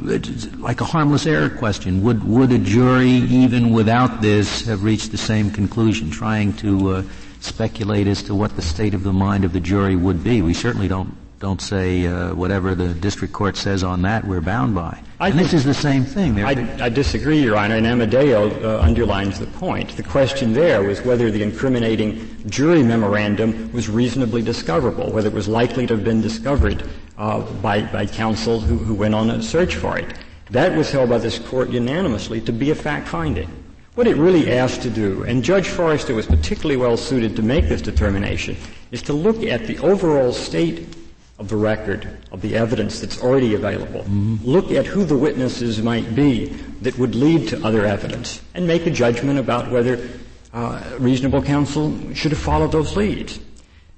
like 0.58 0.80
a 0.80 0.84
harmless 0.84 1.26
error 1.26 1.48
question. 1.48 2.02
Would 2.02 2.24
would 2.24 2.52
a 2.52 2.58
jury, 2.58 3.08
even 3.08 3.72
without 3.72 4.20
this, 4.20 4.66
have 4.66 4.84
reached 4.84 5.12
the 5.12 5.18
same 5.18 5.50
conclusion? 5.50 6.10
Trying 6.10 6.52
to 6.54 6.90
uh, 6.90 7.02
speculate 7.44 8.06
as 8.06 8.22
to 8.24 8.34
what 8.34 8.56
the 8.56 8.62
state 8.62 8.94
of 8.94 9.02
the 9.02 9.12
mind 9.12 9.44
of 9.44 9.52
the 9.52 9.60
jury 9.60 9.96
would 9.96 10.24
be. 10.24 10.42
We 10.42 10.54
certainly 10.54 10.88
don't 10.88 11.14
don't 11.40 11.60
say 11.60 12.06
uh, 12.06 12.34
whatever 12.34 12.74
the 12.74 12.94
district 12.94 13.34
court 13.34 13.54
says 13.54 13.84
on 13.84 14.00
that 14.00 14.24
we're 14.24 14.40
bound 14.40 14.74
by. 14.74 14.98
I 15.20 15.28
and 15.28 15.38
this 15.38 15.52
is 15.52 15.62
the 15.62 15.74
same 15.74 16.04
thing. 16.04 16.42
I, 16.42 16.52
I, 16.82 16.88
disagree, 16.88 17.42
Your 17.42 17.56
Honor, 17.56 17.74
and 17.74 17.86
Amadeo 17.86 18.48
uh, 18.48 18.80
underlines 18.80 19.38
the 19.38 19.46
point. 19.46 19.94
The 19.94 20.02
question 20.02 20.54
there 20.54 20.82
was 20.82 21.02
whether 21.02 21.30
the 21.30 21.42
incriminating 21.42 22.48
jury 22.48 22.82
memorandum 22.82 23.70
was 23.72 23.90
reasonably 23.90 24.40
discoverable, 24.40 25.12
whether 25.12 25.28
it 25.28 25.34
was 25.34 25.46
likely 25.46 25.86
to 25.86 25.96
have 25.96 26.04
been 26.04 26.22
discovered 26.22 26.88
uh, 27.18 27.40
by, 27.60 27.82
by 27.92 28.06
counsel 28.06 28.58
who, 28.58 28.78
who 28.78 28.94
went 28.94 29.14
on 29.14 29.28
a 29.28 29.42
search 29.42 29.74
for 29.74 29.98
it. 29.98 30.14
That 30.50 30.74
was 30.76 30.90
held 30.90 31.10
by 31.10 31.18
this 31.18 31.38
court 31.38 31.68
unanimously 31.68 32.40
to 32.42 32.52
be 32.52 32.70
a 32.70 32.74
fact 32.74 33.06
finding. 33.06 33.50
What 33.94 34.08
it 34.08 34.16
really 34.16 34.50
asked 34.50 34.82
to 34.82 34.90
do, 34.90 35.22
and 35.22 35.44
Judge 35.44 35.68
Forrester 35.68 36.16
was 36.16 36.26
particularly 36.26 36.76
well 36.76 36.96
suited 36.96 37.36
to 37.36 37.42
make 37.42 37.68
this 37.68 37.80
determination, 37.80 38.56
is 38.90 39.02
to 39.02 39.12
look 39.12 39.44
at 39.44 39.68
the 39.68 39.78
overall 39.78 40.32
state 40.32 40.96
of 41.38 41.48
the 41.48 41.54
record, 41.54 42.08
of 42.32 42.40
the 42.40 42.56
evidence 42.56 42.98
that's 42.98 43.22
already 43.22 43.54
available. 43.54 44.00
Mm-hmm. 44.00 44.44
Look 44.44 44.72
at 44.72 44.84
who 44.84 45.04
the 45.04 45.16
witnesses 45.16 45.80
might 45.80 46.12
be 46.16 46.46
that 46.82 46.98
would 46.98 47.14
lead 47.14 47.48
to 47.50 47.64
other 47.64 47.86
evidence 47.86 48.42
and 48.54 48.66
make 48.66 48.84
a 48.86 48.90
judgment 48.90 49.38
about 49.38 49.70
whether 49.70 50.08
uh, 50.52 50.82
reasonable 50.98 51.42
counsel 51.42 51.96
should 52.14 52.32
have 52.32 52.40
followed 52.40 52.72
those 52.72 52.96
leads. 52.96 53.38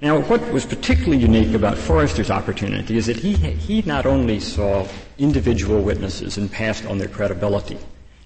Now, 0.02 0.20
what 0.20 0.42
was 0.52 0.66
particularly 0.66 1.22
unique 1.24 1.54
about 1.54 1.78
Forrester's 1.78 2.30
opportunity 2.30 2.98
is 2.98 3.06
that 3.06 3.16
he, 3.16 3.32
he 3.35 3.80
not 3.80 4.04
only 4.04 4.40
saw 4.40 4.87
individual 5.16 5.80
witnesses 5.80 6.37
and 6.37 6.52
passed 6.52 6.85
on 6.85 6.98
their 6.98 7.09
credibility, 7.09 7.78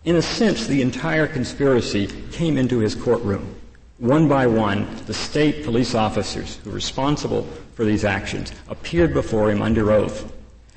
in 0.05 0.17
a 0.17 0.23
sense, 0.23 0.67
the 0.67 0.81
entire 0.83 1.27
conspiracy 1.27 2.09
came 2.33 2.57
into 2.57 2.79
his 2.79 2.95
courtroom. 2.95 3.55
One 3.99 4.29
by 4.29 4.47
one, 4.47 4.89
the 5.05 5.13
state 5.13 5.63
police 5.65 5.95
officers 5.95 6.57
who 6.57 6.71
were 6.71 6.77
responsible 6.77 7.47
for 7.75 7.85
these 7.85 8.05
actions 8.05 8.53
appeared 8.69 9.13
before 9.13 9.51
him 9.51 9.61
under 9.61 9.93
oath. 9.93 10.33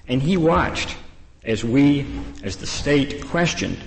And 0.09 0.21
he 0.21 0.35
watched 0.35 0.97
as 1.45 1.63
we, 1.63 2.05
as 2.43 2.57
the 2.57 2.67
state, 2.67 3.25
questioned 3.25 3.77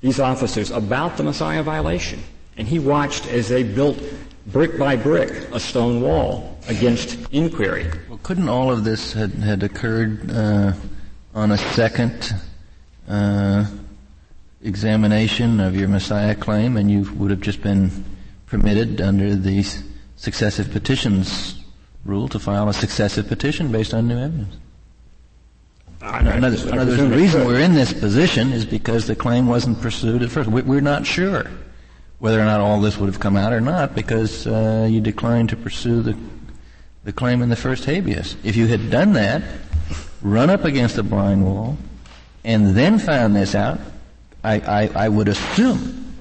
these 0.00 0.18
officers 0.18 0.70
about 0.70 1.18
the 1.18 1.24
Massiah 1.24 1.62
violation. 1.62 2.22
And 2.56 2.66
he 2.66 2.78
watched 2.78 3.26
as 3.26 3.48
they 3.50 3.62
built 3.62 3.98
brick 4.46 4.78
by 4.78 4.96
brick 4.96 5.30
a 5.52 5.60
stone 5.60 6.00
wall 6.00 6.58
against 6.68 7.18
inquiry. 7.32 7.86
Well, 8.08 8.20
couldn't 8.22 8.48
all 8.48 8.70
of 8.70 8.84
this 8.84 9.12
had, 9.12 9.32
had 9.32 9.62
occurred 9.62 10.30
uh, 10.30 10.72
on 11.34 11.52
a 11.52 11.58
second 11.58 12.34
uh, 13.08 13.66
examination 14.62 15.60
of 15.60 15.74
your 15.74 15.88
Massiah 15.88 16.38
claim, 16.38 16.76
and 16.76 16.90
you 16.90 17.10
would 17.14 17.30
have 17.30 17.40
just 17.40 17.62
been 17.62 18.04
permitted 18.46 19.00
under 19.00 19.34
the 19.34 19.64
successive 20.16 20.70
petitions 20.70 21.62
rule 22.04 22.28
to 22.28 22.38
file 22.38 22.68
a 22.68 22.74
successive 22.74 23.28
petition 23.28 23.70
based 23.70 23.94
on 23.94 24.08
new 24.08 24.18
evidence. 24.18 24.56
Another, 26.02 26.56
another 26.70 26.96
the 26.96 27.14
reason 27.14 27.46
we're 27.46 27.60
in 27.60 27.74
this 27.74 27.92
position 27.92 28.52
is 28.52 28.64
because 28.64 29.06
the 29.06 29.14
claim 29.14 29.46
wasn't 29.46 29.80
pursued 29.82 30.22
at 30.22 30.30
first. 30.30 30.48
We're 30.48 30.80
not 30.80 31.04
sure 31.04 31.50
whether 32.20 32.40
or 32.40 32.44
not 32.44 32.60
all 32.60 32.80
this 32.80 32.96
would 32.96 33.06
have 33.06 33.20
come 33.20 33.36
out 33.36 33.52
or 33.52 33.60
not 33.60 33.94
because 33.94 34.46
uh, 34.46 34.86
you 34.90 35.00
declined 35.00 35.50
to 35.50 35.56
pursue 35.56 36.00
the, 36.02 36.16
the 37.04 37.12
claim 37.12 37.42
in 37.42 37.50
the 37.50 37.56
first 37.56 37.84
habeas. 37.84 38.36
If 38.44 38.56
you 38.56 38.66
had 38.66 38.90
done 38.90 39.12
that, 39.14 39.42
run 40.22 40.48
up 40.48 40.64
against 40.64 40.96
a 40.96 41.02
blind 41.02 41.44
wall, 41.44 41.76
and 42.44 42.74
then 42.74 42.98
found 42.98 43.36
this 43.36 43.54
out, 43.54 43.78
I, 44.42 44.54
I, 44.54 45.04
I 45.04 45.08
would 45.08 45.28
assume 45.28 46.16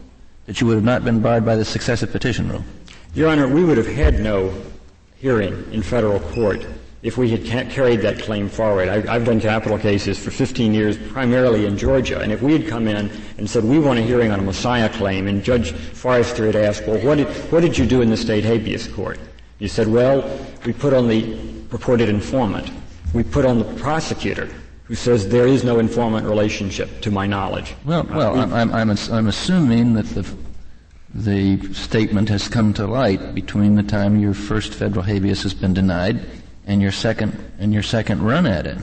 that 0.45 0.59
you 0.59 0.67
would 0.67 0.75
have 0.75 0.83
not 0.83 1.03
been 1.03 1.21
barred 1.21 1.45
by 1.45 1.55
the 1.55 1.65
successive 1.65 2.11
petition 2.11 2.49
rule? 2.49 2.63
Your 3.13 3.29
Honor, 3.29 3.47
we 3.47 3.63
would 3.63 3.77
have 3.77 3.87
had 3.87 4.19
no 4.19 4.53
hearing 5.17 5.71
in 5.71 5.81
federal 5.81 6.19
court 6.19 6.65
if 7.01 7.17
we 7.17 7.29
had 7.29 7.45
ca- 7.45 7.71
carried 7.73 8.01
that 8.01 8.19
claim 8.19 8.49
forward. 8.49 8.89
I, 8.89 9.13
have 9.13 9.25
done 9.25 9.39
capital 9.39 9.77
cases 9.77 10.17
for 10.17 10.31
15 10.31 10.73
years, 10.73 10.97
primarily 10.97 11.65
in 11.65 11.77
Georgia, 11.77 12.19
and 12.19 12.31
if 12.31 12.41
we 12.41 12.53
had 12.53 12.67
come 12.67 12.87
in 12.87 13.09
and 13.37 13.49
said 13.49 13.63
we 13.63 13.79
want 13.79 13.99
a 13.99 14.01
hearing 14.01 14.31
on 14.31 14.39
a 14.39 14.43
Massiah 14.43 14.91
claim, 14.93 15.27
and 15.27 15.43
Judge 15.43 15.71
Forrester 15.71 16.45
had 16.45 16.55
asked, 16.55 16.85
well, 16.85 16.99
what 17.05 17.15
did, 17.15 17.27
what 17.51 17.61
did 17.61 17.77
you 17.77 17.85
do 17.85 18.01
in 18.01 18.09
the 18.09 18.17
state 18.17 18.43
habeas 18.43 18.87
court? 18.87 19.19
You 19.59 19.67
said, 19.67 19.87
well, 19.87 20.23
we 20.65 20.73
put 20.73 20.93
on 20.93 21.07
the 21.07 21.37
purported 21.69 22.09
informant. 22.09 22.69
We 23.13 23.23
put 23.23 23.45
on 23.45 23.59
the 23.59 23.73
prosecutor 23.75 24.49
who 24.89 24.95
says 24.95 25.29
there 25.29 25.47
is 25.47 25.63
no 25.63 25.77
informant 25.77 26.25
relationship, 26.25 26.99
to 27.01 27.11
my 27.11 27.27
knowledge. 27.27 27.75
Well, 27.85 28.03
well, 28.09 28.37
uh, 28.37 28.47
I'm, 28.47 28.73
I'm, 28.73 28.89
I'm 28.89 29.27
assuming 29.27 29.93
that 29.93 30.07
the 30.07 30.27
the 31.13 31.73
statement 31.73 32.29
has 32.29 32.47
come 32.47 32.73
to 32.73 32.85
light 32.85 33.33
between 33.33 33.75
the 33.75 33.83
time 33.83 34.19
your 34.19 34.33
first 34.33 34.73
federal 34.73 35.03
habeas 35.03 35.41
has 35.43 35.53
been 35.53 35.73
denied 35.73 36.23
and 36.67 36.81
your 36.81 36.91
second 36.91 37.33
and 37.57 37.73
your 37.73 37.83
second 37.83 38.21
run 38.21 38.45
at 38.45 38.67
it. 38.67 38.77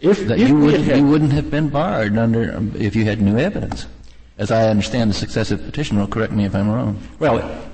If, 0.00 0.26
that 0.26 0.38
if 0.38 0.48
you, 0.48 0.58
would, 0.58 0.86
you 0.86 1.06
wouldn't 1.06 1.32
have 1.32 1.50
been 1.50 1.70
barred 1.70 2.16
under 2.16 2.54
um, 2.54 2.72
if 2.78 2.94
you 2.94 3.04
had 3.04 3.20
new 3.20 3.38
evidence, 3.38 3.86
as 4.36 4.50
I 4.50 4.68
understand 4.68 5.10
the 5.10 5.14
successive 5.14 5.64
petition 5.64 5.96
rule. 5.96 6.06
Correct 6.06 6.32
me 6.32 6.44
if 6.44 6.54
I'm 6.54 6.70
wrong. 6.70 7.00
Well, 7.18 7.67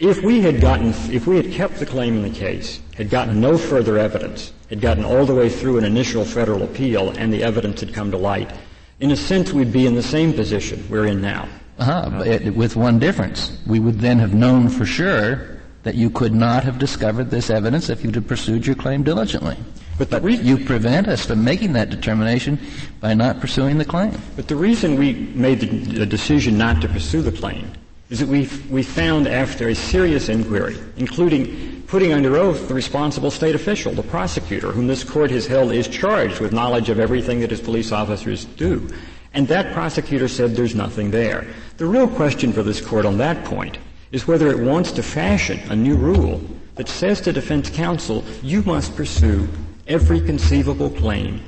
if 0.00 0.22
we 0.22 0.40
had 0.40 0.62
gotten, 0.62 0.88
if 1.12 1.26
we 1.26 1.36
had 1.36 1.52
kept 1.52 1.78
the 1.78 1.84
claim 1.84 2.16
in 2.16 2.22
the 2.22 2.38
case, 2.38 2.80
had 2.96 3.10
gotten 3.10 3.38
no 3.38 3.58
further 3.58 3.98
evidence, 3.98 4.52
had 4.70 4.80
gotten 4.80 5.04
all 5.04 5.26
the 5.26 5.34
way 5.34 5.50
through 5.50 5.76
an 5.76 5.84
initial 5.84 6.24
federal 6.24 6.62
appeal, 6.62 7.10
and 7.18 7.30
the 7.30 7.44
evidence 7.44 7.80
had 7.80 7.92
come 7.92 8.10
to 8.10 8.16
light, 8.16 8.50
in 9.00 9.10
a 9.10 9.16
sense 9.16 9.52
we'd 9.52 9.72
be 9.72 9.86
in 9.86 9.94
the 9.94 10.02
same 10.02 10.32
position 10.32 10.82
we're 10.88 11.06
in 11.06 11.20
now. 11.20 11.46
Uh-huh, 11.78 11.92
uh, 11.92 12.52
with 12.52 12.76
one 12.76 12.98
difference. 12.98 13.58
We 13.66 13.78
would 13.78 14.00
then 14.00 14.18
have 14.18 14.32
known 14.32 14.70
for 14.70 14.86
sure 14.86 15.58
that 15.82 15.94
you 15.94 16.10
could 16.10 16.34
not 16.34 16.64
have 16.64 16.78
discovered 16.78 17.30
this 17.30 17.50
evidence 17.50 17.90
if 17.90 18.02
you'd 18.02 18.14
have 18.14 18.26
pursued 18.26 18.66
your 18.66 18.76
claim 18.76 19.02
diligently. 19.02 19.56
But, 19.98 20.08
but 20.08 20.22
re- 20.22 20.36
you 20.36 20.64
prevent 20.64 21.08
us 21.08 21.26
from 21.26 21.44
making 21.44 21.74
that 21.74 21.90
determination 21.90 22.58
by 23.00 23.12
not 23.12 23.40
pursuing 23.40 23.76
the 23.76 23.84
claim. 23.84 24.18
But 24.34 24.48
the 24.48 24.56
reason 24.56 24.98
we 24.98 25.12
made 25.34 25.60
the, 25.60 25.66
the 25.66 26.06
decision 26.06 26.56
not 26.56 26.80
to 26.82 26.88
pursue 26.88 27.20
the 27.20 27.32
claim 27.32 27.70
is 28.10 28.18
that 28.18 28.28
we 28.28 28.48
we 28.68 28.82
found 28.82 29.28
after 29.28 29.68
a 29.68 29.74
serious 29.74 30.28
inquiry, 30.28 30.76
including 30.96 31.82
putting 31.86 32.12
under 32.12 32.36
oath 32.36 32.68
the 32.68 32.74
responsible 32.74 33.30
state 33.30 33.54
official, 33.54 33.92
the 33.92 34.02
prosecutor, 34.02 34.72
whom 34.72 34.88
this 34.88 35.04
court 35.04 35.30
has 35.30 35.46
held 35.46 35.72
is 35.72 35.88
charged 35.88 36.40
with 36.40 36.52
knowledge 36.52 36.88
of 36.88 36.98
everything 36.98 37.40
that 37.40 37.50
his 37.50 37.60
police 37.60 37.92
officers 37.92 38.44
do. 38.44 38.88
And 39.32 39.46
that 39.48 39.72
prosecutor 39.72 40.26
said 40.26 40.56
there's 40.56 40.74
nothing 40.74 41.12
there. 41.12 41.46
The 41.76 41.86
real 41.86 42.08
question 42.08 42.52
for 42.52 42.64
this 42.64 42.80
court 42.80 43.06
on 43.06 43.18
that 43.18 43.44
point 43.44 43.78
is 44.10 44.26
whether 44.26 44.50
it 44.50 44.58
wants 44.58 44.90
to 44.92 45.02
fashion 45.04 45.60
a 45.70 45.76
new 45.76 45.96
rule 45.96 46.40
that 46.74 46.88
says 46.88 47.20
to 47.22 47.32
defense 47.32 47.70
counsel, 47.70 48.24
you 48.42 48.62
must 48.62 48.96
pursue 48.96 49.48
every 49.86 50.20
conceivable 50.20 50.90
claim 50.90 51.40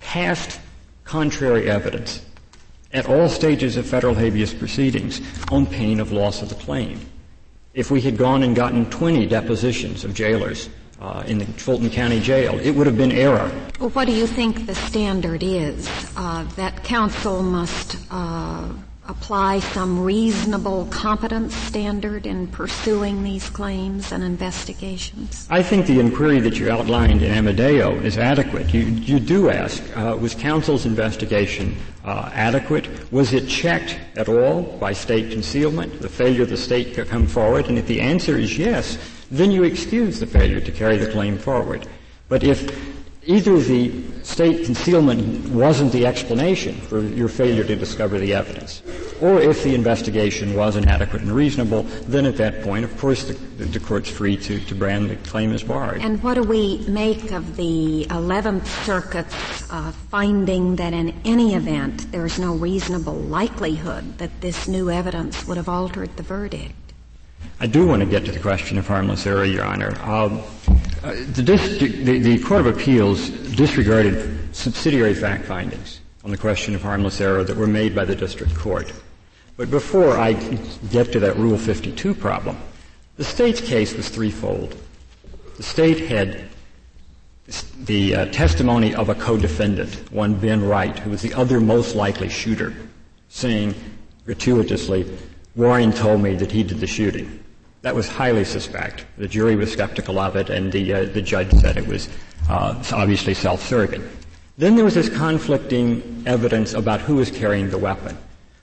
past 0.00 0.60
contrary 1.04 1.70
evidence 1.70 2.24
at 2.92 3.08
all 3.08 3.28
stages 3.28 3.76
of 3.76 3.86
federal 3.86 4.14
habeas 4.14 4.54
proceedings 4.54 5.20
on 5.50 5.66
pain 5.66 6.00
of 6.00 6.12
loss 6.12 6.42
of 6.42 6.48
the 6.48 6.54
claim. 6.54 7.00
If 7.74 7.90
we 7.90 8.00
had 8.00 8.16
gone 8.16 8.42
and 8.42 8.56
gotten 8.56 8.88
20 8.90 9.26
depositions 9.26 10.04
of 10.04 10.14
jailers 10.14 10.68
uh, 11.00 11.22
in 11.26 11.38
the 11.38 11.44
Fulton 11.44 11.90
County 11.90 12.20
Jail, 12.20 12.58
it 12.58 12.72
would 12.72 12.86
have 12.86 12.96
been 12.96 13.12
error. 13.12 13.50
Well, 13.78 13.90
what 13.90 14.06
do 14.06 14.12
you 14.12 14.26
think 14.26 14.66
the 14.66 14.74
standard 14.74 15.42
is? 15.42 15.88
Uh, 16.16 16.44
that 16.56 16.82
counsel 16.82 17.42
must 17.42 17.96
uh, 18.10 18.68
apply 19.08 19.58
some 19.60 19.98
reasonable 20.04 20.86
competence 20.90 21.54
standard 21.54 22.26
in 22.26 22.46
pursuing 22.48 23.22
these 23.22 23.48
claims 23.48 24.12
and 24.12 24.22
investigations? 24.22 25.46
I 25.50 25.62
think 25.62 25.86
the 25.86 25.98
inquiry 25.98 26.40
that 26.40 26.58
you 26.58 26.70
outlined 26.70 27.22
in 27.22 27.32
Amadeo 27.32 27.94
is 28.00 28.18
adequate. 28.18 28.72
You, 28.72 28.82
you 28.82 29.18
do 29.18 29.48
ask, 29.48 29.82
uh, 29.96 30.16
was 30.20 30.34
counsel's 30.34 30.84
investigation 30.84 31.76
uh, 32.04 32.30
adequate? 32.34 33.10
Was 33.10 33.32
it 33.32 33.48
checked 33.48 33.98
at 34.16 34.28
all 34.28 34.62
by 34.78 34.92
state 34.92 35.32
concealment, 35.32 36.00
the 36.00 36.08
failure 36.08 36.42
of 36.42 36.50
the 36.50 36.56
state 36.56 36.94
to 36.94 37.04
come 37.06 37.26
forward? 37.26 37.66
And 37.68 37.78
if 37.78 37.86
the 37.86 38.00
answer 38.00 38.36
is 38.36 38.58
yes, 38.58 38.98
then 39.30 39.50
you 39.50 39.64
excuse 39.64 40.20
the 40.20 40.26
failure 40.26 40.60
to 40.60 40.72
carry 40.72 40.98
the 40.98 41.10
claim 41.10 41.38
forward. 41.38 41.86
But 42.28 42.44
if 42.44 42.97
either 43.28 43.58
the 43.58 44.02
state 44.24 44.64
concealment 44.64 45.50
wasn't 45.50 45.92
the 45.92 46.06
explanation 46.06 46.74
for 46.74 47.00
your 47.00 47.28
failure 47.28 47.62
to 47.62 47.76
discover 47.76 48.18
the 48.18 48.32
evidence, 48.32 48.82
or 49.20 49.38
if 49.38 49.62
the 49.62 49.74
investigation 49.74 50.54
was 50.54 50.76
inadequate 50.76 51.20
and 51.20 51.30
reasonable, 51.32 51.82
then 52.08 52.24
at 52.24 52.38
that 52.38 52.62
point, 52.62 52.86
of 52.86 52.98
course, 52.98 53.24
the, 53.24 53.34
the 53.66 53.80
court's 53.80 54.08
free 54.08 54.36
to, 54.38 54.58
to 54.60 54.74
brand 54.74 55.10
the 55.10 55.16
claim 55.28 55.52
as 55.52 55.62
barred. 55.62 56.00
And 56.00 56.22
what 56.22 56.34
do 56.34 56.42
we 56.42 56.78
make 56.88 57.30
of 57.32 57.56
the 57.56 58.06
11th 58.08 58.66
Circuit's 58.86 59.70
uh, 59.70 59.92
finding 60.10 60.76
that 60.76 60.94
in 60.94 61.14
any 61.26 61.54
event 61.54 62.10
there 62.10 62.24
is 62.24 62.38
no 62.38 62.54
reasonable 62.54 63.14
likelihood 63.14 64.16
that 64.16 64.40
this 64.40 64.66
new 64.66 64.90
evidence 64.90 65.46
would 65.46 65.58
have 65.58 65.68
altered 65.68 66.16
the 66.16 66.22
verdict? 66.22 66.72
I 67.60 67.66
do 67.66 67.86
want 67.86 68.00
to 68.00 68.06
get 68.06 68.24
to 68.24 68.32
the 68.32 68.40
question 68.40 68.78
of 68.78 68.86
harmless 68.86 69.26
error, 69.26 69.44
Your 69.44 69.64
Honor. 69.64 70.00
Um, 70.02 70.42
the, 71.02 71.42
dis- 71.42 71.78
the, 71.78 72.18
the, 72.18 72.38
Court 72.40 72.66
of 72.66 72.76
Appeals 72.76 73.30
disregarded 73.30 74.54
subsidiary 74.54 75.14
fact 75.14 75.44
findings 75.44 76.00
on 76.24 76.30
the 76.30 76.36
question 76.36 76.74
of 76.74 76.82
harmless 76.82 77.20
error 77.20 77.44
that 77.44 77.56
were 77.56 77.66
made 77.66 77.94
by 77.94 78.04
the 78.04 78.16
district 78.16 78.54
court. 78.54 78.92
But 79.56 79.70
before 79.70 80.16
I 80.16 80.34
get 80.90 81.12
to 81.12 81.20
that 81.20 81.36
Rule 81.36 81.58
52 81.58 82.14
problem, 82.14 82.56
the 83.16 83.24
state's 83.24 83.60
case 83.60 83.94
was 83.94 84.08
threefold. 84.08 84.76
The 85.56 85.62
state 85.62 86.00
had 86.00 86.44
the 87.84 88.14
uh, 88.14 88.24
testimony 88.26 88.94
of 88.94 89.08
a 89.08 89.14
co-defendant, 89.14 90.12
one 90.12 90.34
Ben 90.34 90.62
Wright, 90.62 90.98
who 90.98 91.10
was 91.10 91.22
the 91.22 91.34
other 91.34 91.60
most 91.60 91.94
likely 91.94 92.28
shooter, 92.28 92.74
saying 93.28 93.74
gratuitously, 94.26 95.18
Warren 95.56 95.92
told 95.92 96.20
me 96.20 96.34
that 96.36 96.52
he 96.52 96.62
did 96.62 96.78
the 96.78 96.86
shooting. 96.86 97.42
That 97.82 97.94
was 97.94 98.08
highly 98.08 98.44
suspect. 98.44 99.06
The 99.18 99.28
jury 99.28 99.54
was 99.54 99.72
skeptical 99.72 100.18
of 100.18 100.34
it, 100.34 100.50
and 100.50 100.72
the, 100.72 100.92
uh, 100.92 101.04
the 101.04 101.22
judge 101.22 101.52
said 101.52 101.76
it 101.76 101.86
was 101.86 102.08
uh, 102.48 102.82
obviously 102.92 103.34
self-serving. 103.34 104.02
Then 104.56 104.74
there 104.74 104.84
was 104.84 104.94
this 104.94 105.08
conflicting 105.08 106.24
evidence 106.26 106.74
about 106.74 107.00
who 107.00 107.16
was 107.16 107.30
carrying 107.30 107.70
the 107.70 107.78
weapon. 107.78 108.18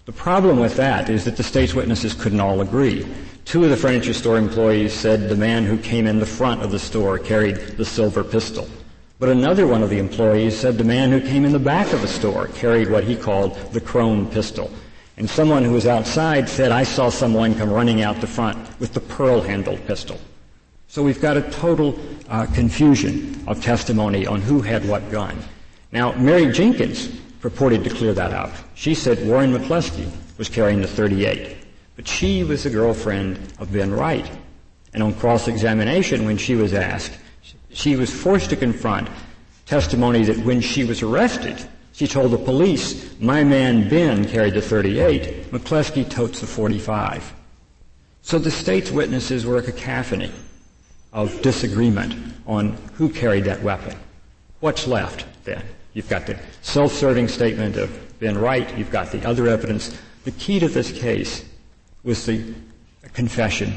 The 0.06 0.12
problem 0.12 0.60
with 0.60 0.76
that 0.76 1.10
is 1.10 1.24
that 1.24 1.38
the 1.38 1.44
state's 1.44 1.74
witnesses 1.74 2.14
couldn't 2.14 2.42
all 2.42 2.60
agree. 2.60 3.08
Two 3.46 3.64
of 3.64 3.70
the 3.70 3.78
furniture 3.78 4.14
store 4.14 4.38
employees 4.38 4.94
said 4.94 5.30
the 5.30 5.36
man 5.36 5.64
who 5.64 5.78
came 5.78 6.06
in 6.06 6.20
the 6.20 6.26
front 6.26 6.62
of 6.62 6.72
the 6.72 6.80
store 6.80 7.18
carried 7.18 7.56
the 7.78 7.86
silver 7.86 8.24
pistol. 8.24 8.68
But 9.18 9.30
another 9.30 9.66
one 9.66 9.82
of 9.82 9.90
the 9.90 10.00
employees 10.00 10.60
said 10.60 10.78
the 10.78 10.84
man 10.84 11.10
who 11.10 11.22
came 11.22 11.46
in 11.46 11.54
the 11.54 11.60
back 11.60 11.94
of 11.94 12.02
the 12.02 12.08
store 12.08 12.48
carried 12.50 12.92
what 12.92 13.06
he 13.06 13.16
called 13.16 13.56
the 13.72 13.80
chrome 13.80 14.30
pistol. 14.30 14.70
And 15.18 15.30
someone 15.30 15.64
who 15.64 15.72
was 15.72 15.88
outside 15.88 16.50
said, 16.50 16.72
I 16.72 16.84
saw 16.84 17.10
someone 17.10 17.56
come 17.56 17.70
running 17.70 18.02
out 18.02 18.20
the 18.20 18.28
front 18.28 18.58
with 18.80 18.94
the 18.94 19.00
pearl-handled 19.00 19.86
pistol. 19.88 20.20
So 20.88 21.04
we've 21.04 21.22
got 21.22 21.38
a 21.38 21.50
total 21.52 21.98
uh, 22.30 22.46
confusion 22.48 23.44
of 23.48 23.64
testimony 23.64 24.28
on 24.28 24.42
who 24.42 24.62
had 24.62 24.88
what 24.88 25.10
gun. 25.12 25.38
Now, 25.92 26.12
Mary 26.14 26.52
Jenkins 26.52 27.08
purported 27.40 27.84
to 27.84 27.90
clear 27.90 28.14
that 28.14 28.34
up. 28.34 28.52
She 28.76 28.94
said 28.94 29.26
Warren 29.26 29.54
McCleskey 29.54 30.10
was 30.38 30.50
carrying 30.50 30.82
the 30.82 30.88
38, 30.88 31.58
but 31.96 32.08
she 32.08 32.44
was 32.44 32.64
the 32.64 32.70
girlfriend 32.70 33.38
of 33.60 33.72
Ben 33.72 33.92
Wright. 33.92 34.30
And 34.94 35.02
on 35.02 35.14
cross-examination, 35.14 36.26
when 36.26 36.38
she 36.38 36.56
was 36.56 36.74
asked, 36.74 37.18
she 37.70 37.96
was 37.96 38.10
forced 38.10 38.50
to 38.50 38.56
confront 38.56 39.10
testimony 39.66 40.24
that 40.24 40.38
when 40.46 40.62
she 40.62 40.86
was 40.86 41.02
arrested, 41.02 41.58
she 41.96 42.08
told 42.08 42.32
the 42.32 42.38
police, 42.38 43.18
my 43.22 43.42
man 43.42 43.88
Ben 43.88 44.28
carried 44.28 44.54
the 44.54 44.62
38, 44.62 45.50
McCleskey 45.52 46.10
totes 46.10 46.42
the 46.42 46.48
45. 46.48 47.34
So 48.22 48.38
the 48.38 48.52
state's 48.52 48.92
witnesses 48.92 49.46
were 49.46 49.60
a 49.60 49.62
cacophony 49.62 50.30
of 51.14 51.42
disagreement 51.42 52.14
on 52.46 52.72
who 52.96 53.08
carried 53.08 53.46
that 53.46 53.64
weapon. 53.64 53.98
What's 54.60 54.88
left 54.88 55.26
then? 55.46 55.64
You've 55.94 56.10
got 56.10 56.28
the 56.28 56.38
self-serving 56.62 57.30
statement 57.30 57.78
of 57.78 58.20
Ben 58.20 58.38
Wright. 58.38 58.78
You've 58.78 58.92
got 58.92 59.14
the 59.14 59.26
other 59.26 59.48
evidence. 59.48 59.98
The 60.26 60.32
key 60.32 60.60
to 60.60 60.68
this 60.68 60.92
case 60.92 61.46
was 62.04 62.26
the 62.26 62.44
confession 63.14 63.74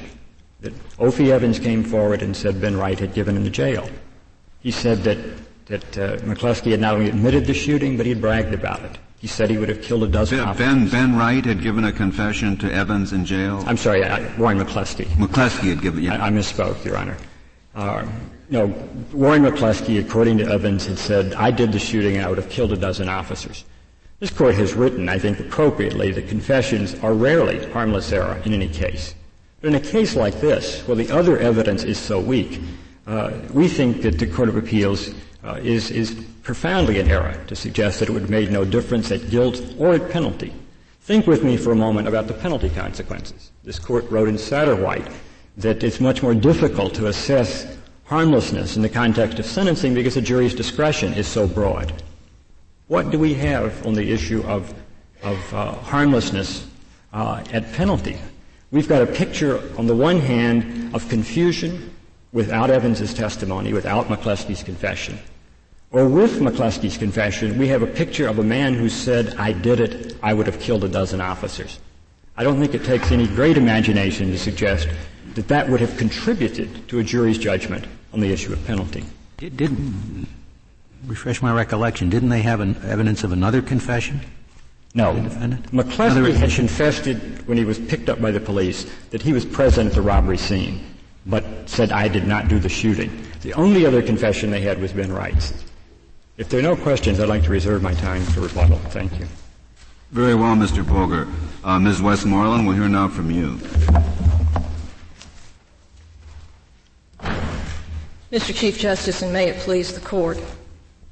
that 0.60 0.74
Offie 0.96 1.28
Evans 1.28 1.60
came 1.60 1.84
forward 1.84 2.22
and 2.22 2.36
said 2.36 2.60
Ben 2.60 2.76
Wright 2.76 2.98
had 2.98 3.14
given 3.14 3.36
him 3.36 3.44
the 3.44 3.50
jail. 3.50 3.88
He 4.60 4.72
said 4.72 5.04
that 5.04 5.18
that 5.68 5.98
uh, 5.98 6.16
McCleskey 6.18 6.72
had 6.72 6.80
not 6.80 6.94
only 6.94 7.08
admitted 7.08 7.46
the 7.46 7.54
shooting, 7.54 7.96
but 7.96 8.06
he 8.06 8.10
had 8.10 8.20
bragged 8.20 8.52
about 8.52 8.82
it. 8.82 8.98
He 9.18 9.26
said 9.26 9.50
he 9.50 9.58
would 9.58 9.68
have 9.68 9.82
killed 9.82 10.04
a 10.04 10.08
dozen 10.08 10.38
ben, 10.38 10.56
Ben, 10.56 10.88
ben 10.88 11.16
Wright 11.16 11.44
had 11.44 11.60
given 11.60 11.84
a 11.84 11.92
confession 11.92 12.56
to 12.58 12.72
Evans 12.72 13.12
in 13.12 13.24
jail? 13.24 13.64
I'm 13.66 13.76
sorry, 13.76 14.04
I, 14.04 14.34
Warren 14.36 14.58
McCleskey. 14.58 15.06
McCleskey 15.16 15.70
had 15.70 15.82
given, 15.82 16.04
yeah. 16.04 16.22
I, 16.22 16.28
I 16.28 16.30
misspoke, 16.30 16.84
Your 16.84 16.96
Honor. 16.96 17.16
Uh, 17.74 18.06
no, 18.48 18.66
Warren 19.12 19.42
McCleskey, 19.42 20.00
according 20.00 20.38
to 20.38 20.44
Evans, 20.44 20.86
had 20.86 20.98
said, 20.98 21.34
I 21.34 21.50
did 21.50 21.72
the 21.72 21.78
shooting 21.78 22.16
and 22.16 22.24
I 22.24 22.28
would 22.28 22.38
have 22.38 22.48
killed 22.48 22.72
a 22.72 22.76
dozen 22.76 23.08
officers. 23.08 23.64
This 24.20 24.30
court 24.30 24.54
has 24.54 24.74
written, 24.74 25.08
I 25.08 25.18
think 25.18 25.38
appropriately, 25.38 26.12
that 26.12 26.28
confessions 26.28 26.94
are 27.02 27.12
rarely 27.12 27.70
harmless 27.72 28.10
error 28.10 28.40
in 28.44 28.52
any 28.52 28.68
case. 28.68 29.14
But 29.60 29.68
in 29.68 29.74
a 29.74 29.80
case 29.80 30.16
like 30.16 30.40
this, 30.40 30.86
where 30.88 30.96
the 30.96 31.10
other 31.10 31.38
evidence 31.38 31.82
is 31.82 31.98
so 31.98 32.20
weak, 32.20 32.60
uh, 33.06 33.32
we 33.52 33.68
think 33.68 34.02
that 34.02 34.18
the 34.18 34.26
Court 34.26 34.48
of 34.48 34.56
Appeals 34.56 35.10
uh, 35.48 35.54
is, 35.62 35.90
is 35.90 36.14
profoundly 36.42 36.98
in 36.98 37.10
error 37.10 37.42
to 37.46 37.56
suggest 37.56 38.00
that 38.00 38.08
it 38.08 38.12
would 38.12 38.22
have 38.22 38.30
made 38.30 38.50
no 38.50 38.64
difference 38.64 39.10
at 39.10 39.30
guilt 39.30 39.62
or 39.78 39.94
at 39.94 40.10
penalty. 40.10 40.52
Think 41.00 41.26
with 41.26 41.42
me 41.42 41.56
for 41.56 41.72
a 41.72 41.76
moment 41.76 42.06
about 42.06 42.26
the 42.26 42.34
penalty 42.34 42.68
consequences. 42.68 43.50
This 43.64 43.78
court 43.78 44.08
wrote 44.10 44.28
in 44.28 44.36
Satterwhite 44.36 45.08
that 45.56 45.82
it's 45.82 46.00
much 46.00 46.22
more 46.22 46.34
difficult 46.34 46.94
to 46.94 47.06
assess 47.06 47.78
harmlessness 48.04 48.76
in 48.76 48.82
the 48.82 48.88
context 48.90 49.38
of 49.38 49.46
sentencing 49.46 49.94
because 49.94 50.14
the 50.14 50.20
jury's 50.20 50.54
discretion 50.54 51.14
is 51.14 51.26
so 51.26 51.46
broad. 51.46 51.94
What 52.88 53.10
do 53.10 53.18
we 53.18 53.32
have 53.34 53.86
on 53.86 53.94
the 53.94 54.12
issue 54.12 54.42
of, 54.44 54.74
of 55.22 55.54
uh, 55.54 55.72
harmlessness 55.72 56.68
uh, 57.12 57.42
at 57.52 57.72
penalty? 57.72 58.18
We've 58.70 58.88
got 58.88 59.00
a 59.00 59.06
picture, 59.06 59.62
on 59.78 59.86
the 59.86 59.96
one 59.96 60.20
hand, 60.20 60.94
of 60.94 61.08
confusion 61.08 61.94
without 62.32 62.68
Evans's 62.70 63.14
testimony, 63.14 63.72
without 63.72 64.08
McCleskey's 64.08 64.62
confession. 64.62 65.18
Or 65.90 66.06
with 66.06 66.38
McCleskey's 66.38 66.98
confession, 66.98 67.56
we 67.56 67.68
have 67.68 67.82
a 67.82 67.86
picture 67.86 68.28
of 68.28 68.38
a 68.38 68.42
man 68.42 68.74
who 68.74 68.90
said, 68.90 69.34
I 69.36 69.52
did 69.52 69.80
it, 69.80 70.16
I 70.22 70.34
would 70.34 70.46
have 70.46 70.60
killed 70.60 70.84
a 70.84 70.88
dozen 70.88 71.20
officers. 71.20 71.80
I 72.36 72.44
don't 72.44 72.60
think 72.60 72.74
it 72.74 72.84
takes 72.84 73.10
any 73.10 73.26
great 73.26 73.56
imagination 73.56 74.30
to 74.30 74.38
suggest 74.38 74.86
that 75.34 75.48
that 75.48 75.68
would 75.68 75.80
have 75.80 75.96
contributed 75.96 76.88
to 76.88 76.98
a 76.98 77.04
jury's 77.04 77.38
judgment 77.38 77.86
on 78.12 78.20
the 78.20 78.30
issue 78.30 78.52
of 78.52 78.64
penalty. 78.66 79.04
It 79.40 79.56
didn't 79.56 80.28
refresh 81.06 81.40
my 81.40 81.52
recollection. 81.54 82.10
Didn't 82.10 82.28
they 82.28 82.42
have 82.42 82.60
an, 82.60 82.76
evidence 82.84 83.24
of 83.24 83.32
another 83.32 83.62
confession? 83.62 84.20
No. 84.94 85.14
McCluskey 85.14 86.34
had 86.34 86.50
confessed 86.50 87.06
when 87.46 87.56
he 87.56 87.64
was 87.64 87.78
picked 87.78 88.10
up 88.10 88.20
by 88.20 88.30
the 88.30 88.40
police 88.40 88.84
that 89.10 89.22
he 89.22 89.32
was 89.32 89.46
present 89.46 89.88
at 89.88 89.94
the 89.94 90.02
robbery 90.02 90.38
scene. 90.38 90.84
but 91.24 91.44
said, 91.66 91.92
I 91.92 92.08
did 92.08 92.26
not 92.26 92.48
do 92.48 92.58
the 92.58 92.68
shooting. 92.68 93.10
The 93.42 93.54
only 93.54 93.86
other 93.86 94.02
confession 94.02 94.50
they 94.50 94.60
had 94.60 94.80
was 94.80 94.92
Ben 94.92 95.12
Wright's. 95.12 95.52
If 96.38 96.48
there 96.48 96.60
are 96.60 96.62
no 96.62 96.76
questions, 96.76 97.18
I'd 97.18 97.28
like 97.28 97.42
to 97.42 97.50
reserve 97.50 97.82
my 97.82 97.94
time 97.94 98.22
for 98.22 98.42
rebuttal. 98.42 98.78
Thank 98.90 99.18
you. 99.18 99.26
Very 100.12 100.36
well, 100.36 100.54
Mr. 100.54 100.86
Boger. 100.86 101.26
Uh, 101.64 101.80
Ms. 101.80 102.00
Westmoreland, 102.00 102.64
we'll 102.64 102.76
hear 102.76 102.88
now 102.88 103.08
from 103.08 103.28
you. 103.32 103.58
Mr. 108.30 108.54
Chief 108.54 108.78
Justice, 108.78 109.20
and 109.22 109.32
may 109.32 109.48
it 109.48 109.56
please 109.56 109.92
the 109.92 110.00
Court, 110.00 110.40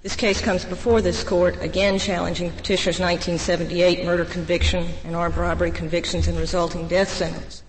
this 0.05 0.15
case 0.15 0.41
comes 0.41 0.65
before 0.65 1.03
this 1.03 1.25
Court 1.25 1.61
again 1.61 1.99
challenging 1.99 2.53
petitioner's 2.53 3.01
1978 3.01 4.05
murder 4.05 4.25
conviction 4.25 4.87
and 5.05 5.17
armed 5.17 5.37
robbery 5.37 5.73
convictions 5.73 6.29
and 6.29 6.39
resulting 6.39 6.87
death 6.87 7.09
sentence. 7.09 7.65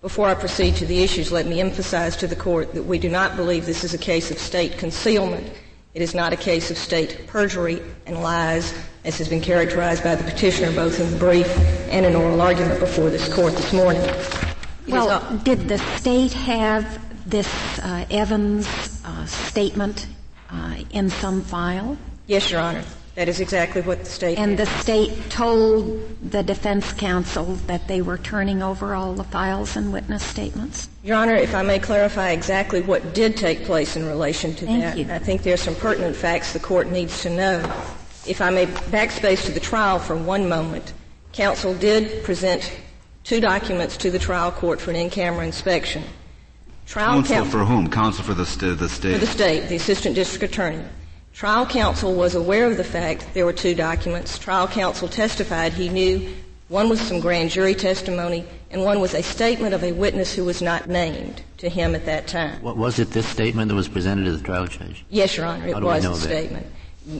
Before 0.00 0.28
I 0.28 0.34
proceed 0.34 0.76
to 0.76 0.86
the 0.86 1.02
issues, 1.02 1.30
let 1.30 1.46
me 1.46 1.60
emphasize 1.60 2.16
to 2.16 2.26
the 2.26 2.36
Court 2.36 2.72
that 2.72 2.84
we 2.84 2.98
do 2.98 3.10
not 3.10 3.36
believe 3.36 3.66
this 3.66 3.84
is 3.84 3.92
a 3.92 3.98
case 3.98 4.30
of 4.30 4.38
state 4.38 4.78
concealment. 4.78 5.52
It 5.94 6.02
is 6.02 6.12
not 6.12 6.32
a 6.32 6.36
case 6.36 6.72
of 6.72 6.76
state 6.76 7.28
perjury 7.28 7.80
and 8.06 8.20
lies, 8.20 8.74
as 9.04 9.16
has 9.18 9.28
been 9.28 9.40
characterized 9.40 10.02
by 10.02 10.16
the 10.16 10.24
petitioner 10.24 10.72
both 10.72 10.98
in 10.98 11.08
the 11.08 11.16
brief 11.16 11.46
and 11.88 12.04
in 12.04 12.16
oral 12.16 12.40
argument 12.40 12.80
before 12.80 13.10
this 13.10 13.32
Court 13.32 13.52
this 13.54 13.72
morning. 13.72 14.02
It 14.02 14.88
well, 14.88 15.38
did 15.44 15.68
the 15.68 15.78
state 15.96 16.32
have 16.32 16.84
this 17.30 17.48
uh, 17.78 18.06
Evans 18.10 18.66
uh, 19.04 19.26
statement 19.26 20.08
uh, 20.50 20.78
in 20.90 21.10
some 21.10 21.42
file? 21.42 21.96
Yes, 22.26 22.50
Your 22.50 22.60
Honor. 22.60 22.82
That 23.14 23.28
is 23.28 23.38
exactly 23.38 23.80
what 23.80 24.00
the 24.00 24.06
state. 24.06 24.38
And 24.38 24.58
the 24.58 24.66
state 24.66 25.30
told 25.30 26.18
the 26.20 26.42
defense 26.42 26.92
counsel 26.92 27.54
that 27.66 27.86
they 27.86 28.02
were 28.02 28.18
turning 28.18 28.60
over 28.60 28.94
all 28.94 29.14
the 29.14 29.22
files 29.22 29.76
and 29.76 29.92
witness 29.92 30.24
statements? 30.24 30.88
Your 31.04 31.16
Honor, 31.16 31.36
if 31.36 31.54
I 31.54 31.62
may 31.62 31.78
clarify 31.78 32.30
exactly 32.30 32.82
what 32.82 33.14
did 33.14 33.36
take 33.36 33.64
place 33.64 33.94
in 33.94 34.04
relation 34.06 34.52
to 34.56 34.66
Thank 34.66 34.80
that, 34.82 34.98
you. 34.98 35.06
I 35.10 35.20
think 35.20 35.42
there 35.42 35.54
are 35.54 35.58
some 35.58 35.76
pertinent 35.76 36.16
facts 36.16 36.52
the 36.52 36.58
court 36.58 36.90
needs 36.90 37.22
to 37.22 37.30
know. 37.30 37.60
If 38.26 38.40
I 38.40 38.50
may 38.50 38.66
backspace 38.66 39.44
to 39.46 39.52
the 39.52 39.60
trial 39.60 40.00
for 40.00 40.16
one 40.16 40.48
moment, 40.48 40.92
counsel 41.32 41.72
did 41.74 42.24
present 42.24 42.72
two 43.22 43.40
documents 43.40 43.96
to 43.98 44.10
the 44.10 44.18
trial 44.18 44.50
court 44.50 44.80
for 44.80 44.90
an 44.90 44.96
in-camera 44.96 45.46
inspection. 45.46 46.02
Trial 46.86 47.14
counsel, 47.14 47.36
counsel 47.36 47.60
for 47.60 47.64
whom? 47.64 47.88
Counsel 47.90 48.24
for 48.24 48.34
the, 48.34 48.44
st- 48.44 48.78
the 48.78 48.88
state? 48.88 49.12
For 49.12 49.18
the 49.18 49.26
state, 49.26 49.68
the 49.68 49.76
assistant 49.76 50.16
district 50.16 50.52
attorney. 50.52 50.82
Trial 51.34 51.66
counsel 51.66 52.14
was 52.14 52.36
aware 52.36 52.70
of 52.70 52.76
the 52.76 52.84
fact 52.84 53.26
there 53.34 53.44
were 53.44 53.52
two 53.52 53.74
documents. 53.74 54.38
Trial 54.38 54.68
counsel 54.68 55.08
testified 55.08 55.72
he 55.72 55.88
knew 55.88 56.32
one 56.68 56.88
was 56.88 57.00
some 57.00 57.18
grand 57.20 57.50
jury 57.50 57.74
testimony 57.74 58.46
and 58.70 58.82
one 58.84 59.00
was 59.00 59.14
a 59.14 59.22
statement 59.22 59.74
of 59.74 59.82
a 59.82 59.90
witness 59.92 60.32
who 60.32 60.44
was 60.44 60.62
not 60.62 60.88
named 60.88 61.42
to 61.58 61.68
him 61.68 61.94
at 61.96 62.06
that 62.06 62.28
time. 62.28 62.62
What, 62.62 62.76
was 62.76 63.00
it 63.00 63.10
this 63.10 63.26
statement 63.26 63.68
that 63.68 63.74
was 63.74 63.88
presented 63.88 64.24
to 64.24 64.32
the 64.32 64.42
trial 64.42 64.66
judge? 64.66 65.04
Yes, 65.10 65.36
Your 65.36 65.46
Honor, 65.46 65.66
it 65.66 65.82
was 65.82 66.04
the 66.04 66.14
statement. 66.14 66.66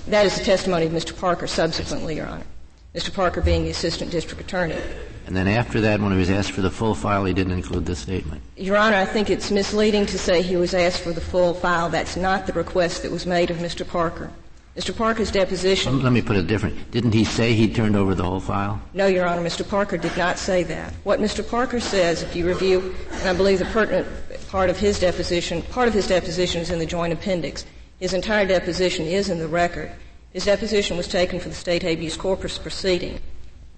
That 0.06 0.26
is 0.26 0.38
the 0.38 0.44
testimony 0.44 0.86
of 0.86 0.92
Mr. 0.92 1.18
Parker 1.18 1.46
subsequently, 1.46 2.16
Your 2.16 2.26
Honor. 2.26 2.46
Mr. 2.94 3.12
Parker 3.12 3.40
being 3.40 3.64
the 3.64 3.70
assistant 3.70 4.12
district 4.12 4.40
attorney. 4.40 4.76
And 5.26 5.34
then 5.34 5.48
after 5.48 5.80
that, 5.80 6.00
when 6.00 6.12
he 6.12 6.18
was 6.18 6.30
asked 6.30 6.52
for 6.52 6.60
the 6.60 6.70
full 6.70 6.94
file, 6.94 7.24
he 7.24 7.32
didn't 7.32 7.52
include 7.52 7.86
this 7.86 7.98
statement. 8.00 8.42
Your 8.56 8.76
Honor, 8.76 8.96
I 8.96 9.06
think 9.06 9.30
it's 9.30 9.50
misleading 9.50 10.06
to 10.06 10.18
say 10.18 10.42
he 10.42 10.56
was 10.56 10.74
asked 10.74 11.02
for 11.02 11.12
the 11.12 11.20
full 11.20 11.54
file. 11.54 11.88
That's 11.88 12.16
not 12.16 12.46
the 12.46 12.52
request 12.52 13.02
that 13.02 13.10
was 13.10 13.26
made 13.26 13.50
of 13.50 13.58
Mr. 13.58 13.86
Parker. 13.86 14.30
Mr. 14.76 14.94
Parker's 14.94 15.30
deposition. 15.30 16.02
Let 16.02 16.12
me 16.12 16.20
put 16.20 16.36
it 16.36 16.48
different. 16.48 16.90
Didn't 16.90 17.12
he 17.12 17.24
say 17.24 17.54
he 17.54 17.72
turned 17.72 17.94
over 17.94 18.14
the 18.14 18.24
whole 18.24 18.40
file? 18.40 18.82
No, 18.92 19.06
Your 19.06 19.24
Honor. 19.26 19.42
Mr. 19.42 19.66
Parker 19.66 19.96
did 19.96 20.16
not 20.16 20.36
say 20.36 20.64
that. 20.64 20.92
What 21.04 21.20
Mr. 21.20 21.48
Parker 21.48 21.80
says, 21.80 22.22
if 22.22 22.34
you 22.34 22.46
review, 22.46 22.94
and 23.12 23.28
I 23.28 23.34
believe 23.34 23.60
the 23.60 23.66
pertinent 23.66 24.06
part 24.48 24.70
of 24.70 24.78
his 24.78 24.98
deposition, 24.98 25.62
part 25.62 25.88
of 25.88 25.94
his 25.94 26.08
deposition 26.08 26.60
is 26.60 26.70
in 26.70 26.78
the 26.80 26.86
joint 26.86 27.12
appendix. 27.12 27.64
His 28.00 28.12
entire 28.12 28.46
deposition 28.46 29.06
is 29.06 29.28
in 29.28 29.38
the 29.38 29.48
record. 29.48 29.92
His 30.32 30.44
deposition 30.44 30.96
was 30.96 31.06
taken 31.06 31.38
for 31.38 31.48
the 31.48 31.54
state 31.54 31.82
habeas 31.82 32.16
corpus 32.16 32.58
proceeding. 32.58 33.20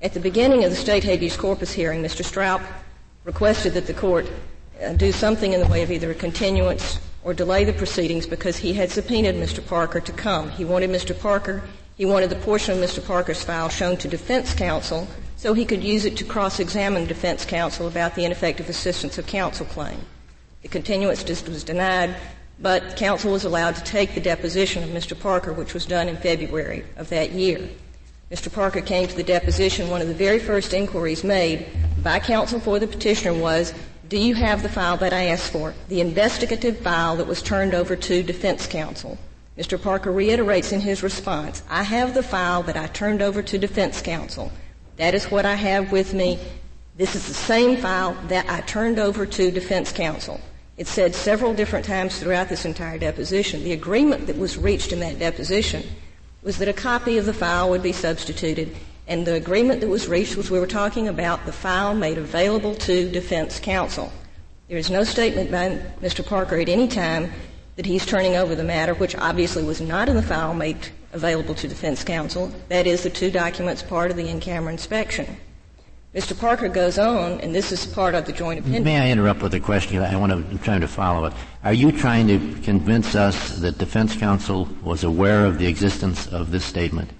At 0.06 0.14
the 0.14 0.20
beginning 0.20 0.62
of 0.62 0.70
the 0.70 0.76
state 0.76 1.02
habeas 1.02 1.36
corpus 1.36 1.72
hearing, 1.72 2.00
Mr. 2.00 2.24
Stroup 2.24 2.64
requested 3.24 3.74
that 3.74 3.88
the 3.88 3.92
court 3.92 4.30
uh, 4.80 4.92
do 4.92 5.10
something 5.10 5.52
in 5.52 5.58
the 5.58 5.66
way 5.66 5.82
of 5.82 5.90
either 5.90 6.12
a 6.12 6.14
continuance 6.14 7.00
or 7.24 7.34
delay 7.34 7.64
the 7.64 7.72
proceedings 7.72 8.24
because 8.24 8.56
he 8.56 8.72
had 8.72 8.88
subpoenaed 8.88 9.34
Mr. 9.34 9.66
Parker 9.66 9.98
to 9.98 10.12
come. 10.12 10.48
He 10.50 10.64
wanted 10.64 10.90
Mr. 10.90 11.18
Parker, 11.18 11.60
he 11.96 12.06
wanted 12.06 12.30
the 12.30 12.36
portion 12.36 12.78
of 12.78 12.88
Mr. 12.88 13.04
Parker's 13.04 13.42
file 13.42 13.68
shown 13.68 13.96
to 13.96 14.06
defense 14.06 14.54
counsel 14.54 15.08
so 15.34 15.54
he 15.54 15.64
could 15.64 15.82
use 15.82 16.04
it 16.04 16.16
to 16.18 16.24
cross-examine 16.24 17.08
defense 17.08 17.44
counsel 17.44 17.88
about 17.88 18.14
the 18.14 18.24
ineffective 18.24 18.68
assistance 18.68 19.18
of 19.18 19.26
counsel 19.26 19.66
claim. 19.66 19.98
The 20.62 20.68
continuance 20.68 21.24
was 21.48 21.64
denied, 21.64 22.14
but 22.60 22.96
counsel 22.96 23.32
was 23.32 23.42
allowed 23.42 23.74
to 23.74 23.82
take 23.82 24.14
the 24.14 24.20
deposition 24.20 24.84
of 24.84 24.90
Mr. 24.90 25.18
Parker, 25.18 25.52
which 25.52 25.74
was 25.74 25.84
done 25.84 26.08
in 26.08 26.16
February 26.16 26.84
of 26.96 27.08
that 27.08 27.32
year. 27.32 27.68
Mr. 28.30 28.52
Parker 28.52 28.80
came 28.80 29.06
to 29.06 29.14
the 29.14 29.22
deposition, 29.22 29.88
one 29.88 30.00
of 30.00 30.08
the 30.08 30.14
very 30.14 30.40
first 30.40 30.74
inquiries 30.74 31.22
made 31.22 31.64
by 32.02 32.18
counsel 32.18 32.58
for 32.58 32.80
the 32.80 32.86
petitioner 32.86 33.32
was, 33.32 33.72
do 34.08 34.18
you 34.18 34.34
have 34.34 34.62
the 34.62 34.68
file 34.68 34.96
that 34.96 35.12
I 35.12 35.26
asked 35.26 35.52
for? 35.52 35.74
The 35.88 36.00
investigative 36.00 36.78
file 36.78 37.16
that 37.16 37.26
was 37.26 37.40
turned 37.40 37.72
over 37.72 37.94
to 37.94 38.22
defense 38.24 38.66
counsel. 38.66 39.16
Mr. 39.56 39.80
Parker 39.80 40.10
reiterates 40.10 40.72
in 40.72 40.80
his 40.80 41.04
response, 41.04 41.62
I 41.70 41.84
have 41.84 42.14
the 42.14 42.22
file 42.22 42.64
that 42.64 42.76
I 42.76 42.88
turned 42.88 43.22
over 43.22 43.42
to 43.42 43.58
defense 43.58 44.02
counsel. 44.02 44.50
That 44.96 45.14
is 45.14 45.30
what 45.30 45.46
I 45.46 45.54
have 45.54 45.92
with 45.92 46.12
me. 46.12 46.40
This 46.96 47.14
is 47.14 47.28
the 47.28 47.34
same 47.34 47.76
file 47.76 48.16
that 48.26 48.48
I 48.50 48.60
turned 48.62 48.98
over 48.98 49.24
to 49.24 49.50
defense 49.52 49.92
counsel. 49.92 50.40
It 50.76 50.88
said 50.88 51.14
several 51.14 51.54
different 51.54 51.86
times 51.86 52.18
throughout 52.18 52.48
this 52.48 52.64
entire 52.64 52.98
deposition. 52.98 53.62
The 53.62 53.72
agreement 53.72 54.26
that 54.26 54.36
was 54.36 54.58
reached 54.58 54.92
in 54.92 55.00
that 55.00 55.18
deposition 55.18 55.84
was 56.46 56.58
that 56.58 56.68
a 56.68 56.72
copy 56.72 57.18
of 57.18 57.26
the 57.26 57.34
file 57.34 57.68
would 57.68 57.82
be 57.82 57.90
substituted, 57.90 58.72
and 59.08 59.26
the 59.26 59.34
agreement 59.34 59.80
that 59.80 59.88
was 59.88 60.06
reached 60.06 60.36
was 60.36 60.48
we 60.48 60.60
were 60.60 60.66
talking 60.66 61.08
about 61.08 61.44
the 61.44 61.50
file 61.50 61.92
made 61.92 62.16
available 62.16 62.72
to 62.72 63.10
defense 63.10 63.58
counsel. 63.58 64.12
There 64.68 64.78
is 64.78 64.88
no 64.88 65.02
statement 65.02 65.50
by 65.50 65.82
Mr. 66.00 66.24
Parker 66.24 66.60
at 66.60 66.68
any 66.68 66.86
time 66.86 67.32
that 67.74 67.84
he's 67.84 68.06
turning 68.06 68.36
over 68.36 68.54
the 68.54 68.62
matter, 68.62 68.94
which 68.94 69.16
obviously 69.16 69.64
was 69.64 69.80
not 69.80 70.08
in 70.08 70.14
the 70.14 70.22
file 70.22 70.54
made 70.54 70.78
available 71.12 71.56
to 71.56 71.66
defense 71.66 72.04
counsel. 72.04 72.52
That 72.68 72.86
is 72.86 73.02
the 73.02 73.10
two 73.10 73.32
documents 73.32 73.82
part 73.82 74.12
of 74.12 74.16
the 74.16 74.28
in-camera 74.28 74.70
inspection. 74.70 75.38
Mr. 76.16 76.38
Parker 76.38 76.66
goes 76.66 76.98
on, 76.98 77.38
and 77.42 77.54
this 77.54 77.70
is 77.70 77.84
part 77.84 78.14
of 78.14 78.24
the 78.24 78.32
joint 78.32 78.60
appendix. 78.60 78.82
May 78.82 78.98
I 78.98 79.10
interrupt 79.10 79.42
with 79.42 79.52
a 79.52 79.60
question? 79.60 80.00
I 80.00 80.16
want 80.16 80.32
to, 80.32 80.38
I'm 80.38 80.58
trying 80.60 80.80
to 80.80 80.88
follow 80.88 81.26
it. 81.26 81.34
Are 81.62 81.74
you 81.74 81.92
trying 81.92 82.26
to 82.28 82.38
convince 82.62 83.14
us 83.14 83.58
that 83.58 83.76
defense 83.76 84.16
counsel 84.16 84.66
was 84.82 85.04
aware 85.04 85.44
of 85.44 85.58
the 85.58 85.66
existence 85.66 86.26
of 86.28 86.50
this 86.50 86.64
statement? 86.64 87.10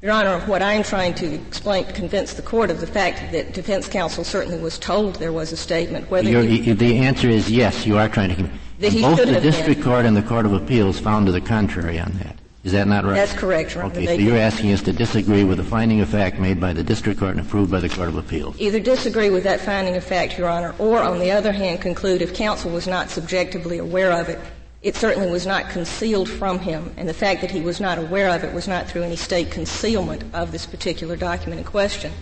Your 0.00 0.12
Honor, 0.12 0.40
what 0.46 0.62
I'm 0.62 0.82
trying 0.82 1.12
to 1.16 1.34
explain, 1.34 1.84
convince 1.92 2.32
the 2.32 2.42
court 2.42 2.70
of 2.70 2.80
the 2.80 2.86
fact 2.86 3.32
that 3.32 3.52
defense 3.52 3.86
counsel 3.86 4.24
certainly 4.24 4.58
was 4.58 4.78
told 4.78 5.16
there 5.16 5.32
was 5.32 5.52
a 5.52 5.56
statement. 5.56 6.10
Whether 6.10 6.42
he, 6.42 6.72
the 6.72 6.96
answer 6.96 7.28
is 7.28 7.50
yes, 7.50 7.84
you 7.84 7.98
are 7.98 8.08
trying 8.08 8.34
to. 8.34 8.42
That 8.78 8.92
both 8.94 9.18
the 9.18 9.40
district 9.40 9.80
been. 9.80 9.84
court 9.84 10.06
and 10.06 10.16
the 10.16 10.22
court 10.22 10.46
of 10.46 10.54
appeals 10.54 10.98
found 10.98 11.26
to 11.26 11.32
the 11.32 11.40
contrary 11.42 11.98
on 11.98 12.12
that. 12.22 12.37
Is 12.64 12.72
that 12.72 12.88
not 12.88 13.04
right? 13.04 13.14
That's 13.14 13.32
correct, 13.32 13.74
Your 13.74 13.84
Honor. 13.84 13.94
Okay, 13.94 14.06
so 14.06 14.12
you're 14.14 14.36
asking 14.36 14.72
us 14.72 14.82
to 14.82 14.92
disagree 14.92 15.44
with 15.44 15.58
the 15.58 15.64
finding 15.64 16.00
of 16.00 16.08
fact 16.08 16.40
made 16.40 16.60
by 16.60 16.72
the 16.72 16.82
district 16.82 17.20
court 17.20 17.36
and 17.36 17.40
approved 17.46 17.70
by 17.70 17.78
the 17.78 17.88
court 17.88 18.08
of 18.08 18.16
appeals. 18.16 18.60
Either 18.60 18.80
disagree 18.80 19.30
with 19.30 19.44
that 19.44 19.60
finding 19.60 19.96
of 19.96 20.02
fact, 20.02 20.36
Your 20.36 20.48
Honor, 20.48 20.74
or 20.78 21.00
on 21.00 21.20
the 21.20 21.30
other 21.30 21.52
hand 21.52 21.80
conclude 21.80 22.20
if 22.20 22.34
counsel 22.34 22.70
was 22.70 22.88
not 22.88 23.10
subjectively 23.10 23.78
aware 23.78 24.10
of 24.10 24.28
it, 24.28 24.40
it 24.82 24.96
certainly 24.96 25.30
was 25.30 25.46
not 25.46 25.70
concealed 25.70 26.28
from 26.28 26.58
him, 26.58 26.92
and 26.96 27.08
the 27.08 27.14
fact 27.14 27.40
that 27.42 27.50
he 27.50 27.60
was 27.60 27.80
not 27.80 27.98
aware 27.98 28.28
of 28.28 28.42
it 28.42 28.52
was 28.52 28.66
not 28.66 28.88
through 28.88 29.02
any 29.02 29.16
state 29.16 29.50
concealment 29.50 30.24
of 30.34 30.50
this 30.50 30.66
particular 30.66 31.16
document 31.16 31.60
in 31.60 31.64
question. 31.64 32.12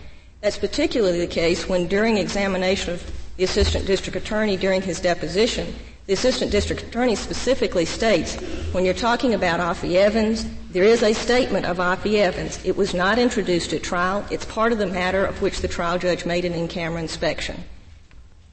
That's 0.43 0.59
particularly 0.59 1.21
the 1.21 1.27
case 1.27 1.69
when 1.69 1.87
during 1.87 2.19
examination 2.19 2.95
of 2.95 3.11
the 3.37 3.45
assistant 3.45 3.87
district 3.87 4.17
attorney 4.17 4.57
during 4.57 4.83
his 4.83 5.01
deposition, 5.01 5.75
the 6.07 6.13
Assistant 6.13 6.53
District 6.53 6.83
Attorney 6.83 7.17
specifically 7.17 7.85
states 7.85 8.37
when 8.73 8.85
you're 8.85 8.95
talking 8.95 9.35
about 9.35 9.59
Offie 9.59 9.97
Evans, 9.97 10.47
there 10.71 10.85
is 10.85 11.03
a 11.03 11.13
statement 11.13 11.67
of 11.67 11.79
Offie 11.79 12.19
Evans. 12.19 12.65
It 12.65 12.77
was 12.77 12.95
not 12.95 13.19
introduced 13.19 13.73
at 13.73 13.83
trial. 13.83 14.25
It's 14.31 14.45
part 14.45 14.73
of 14.73 14.79
the 14.79 14.87
matter 14.87 15.25
of 15.25 15.43
which 15.43 15.61
the 15.61 15.69
trial 15.69 15.99
judge 15.99 16.25
made 16.25 16.45
an 16.45 16.53
in-camera 16.53 17.01
inspection. 17.01 17.65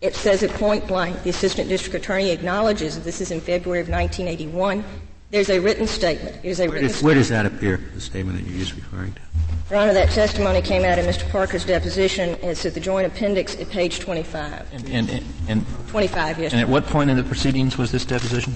It 0.02 0.16
says 0.16 0.42
at 0.42 0.50
point 0.52 0.88
blank, 0.88 1.24
the 1.24 1.30
Assistant 1.30 1.70
District 1.70 1.96
Attorney 1.96 2.32
acknowledges, 2.32 3.00
this 3.04 3.22
is 3.22 3.32
in 3.32 3.40
February 3.40 3.82
of 3.82 3.88
1981, 3.88 4.84
there's 5.30 5.50
a 5.50 5.60
written 5.60 5.88
statement. 5.88 6.42
There's 6.44 6.60
a 6.60 6.68
where, 6.68 6.74
written 6.74 6.88
does, 6.90 7.04
where 7.04 7.16
does 7.16 7.30
that 7.30 7.46
appear, 7.46 7.78
the 7.94 8.02
statement 8.02 8.38
that 8.38 8.50
you're 8.50 8.60
just 8.60 8.76
referring 8.76 9.14
to? 9.14 9.22
Your 9.70 9.80
Honor, 9.80 9.94
that 9.94 10.10
testimony 10.12 10.62
came 10.62 10.84
out 10.84 11.00
in 11.00 11.06
Mr. 11.06 11.28
Parker's 11.30 11.66
deposition. 11.66 12.38
It's 12.42 12.66
at 12.66 12.74
the 12.74 12.80
joint 12.80 13.08
appendix 13.08 13.56
at 13.60 13.70
page 13.70 14.00
25. 14.00 14.74
And, 14.74 15.10
and, 15.10 15.24
and 15.48 15.66
25, 15.88 16.40
yes. 16.40 16.52
And 16.52 16.62
at 16.62 16.68
what 16.68 16.86
point 16.86 17.10
in 17.10 17.18
the 17.18 17.24
proceedings 17.24 17.78
was 17.78 17.92
this 17.92 18.06
deposition? 18.06 18.54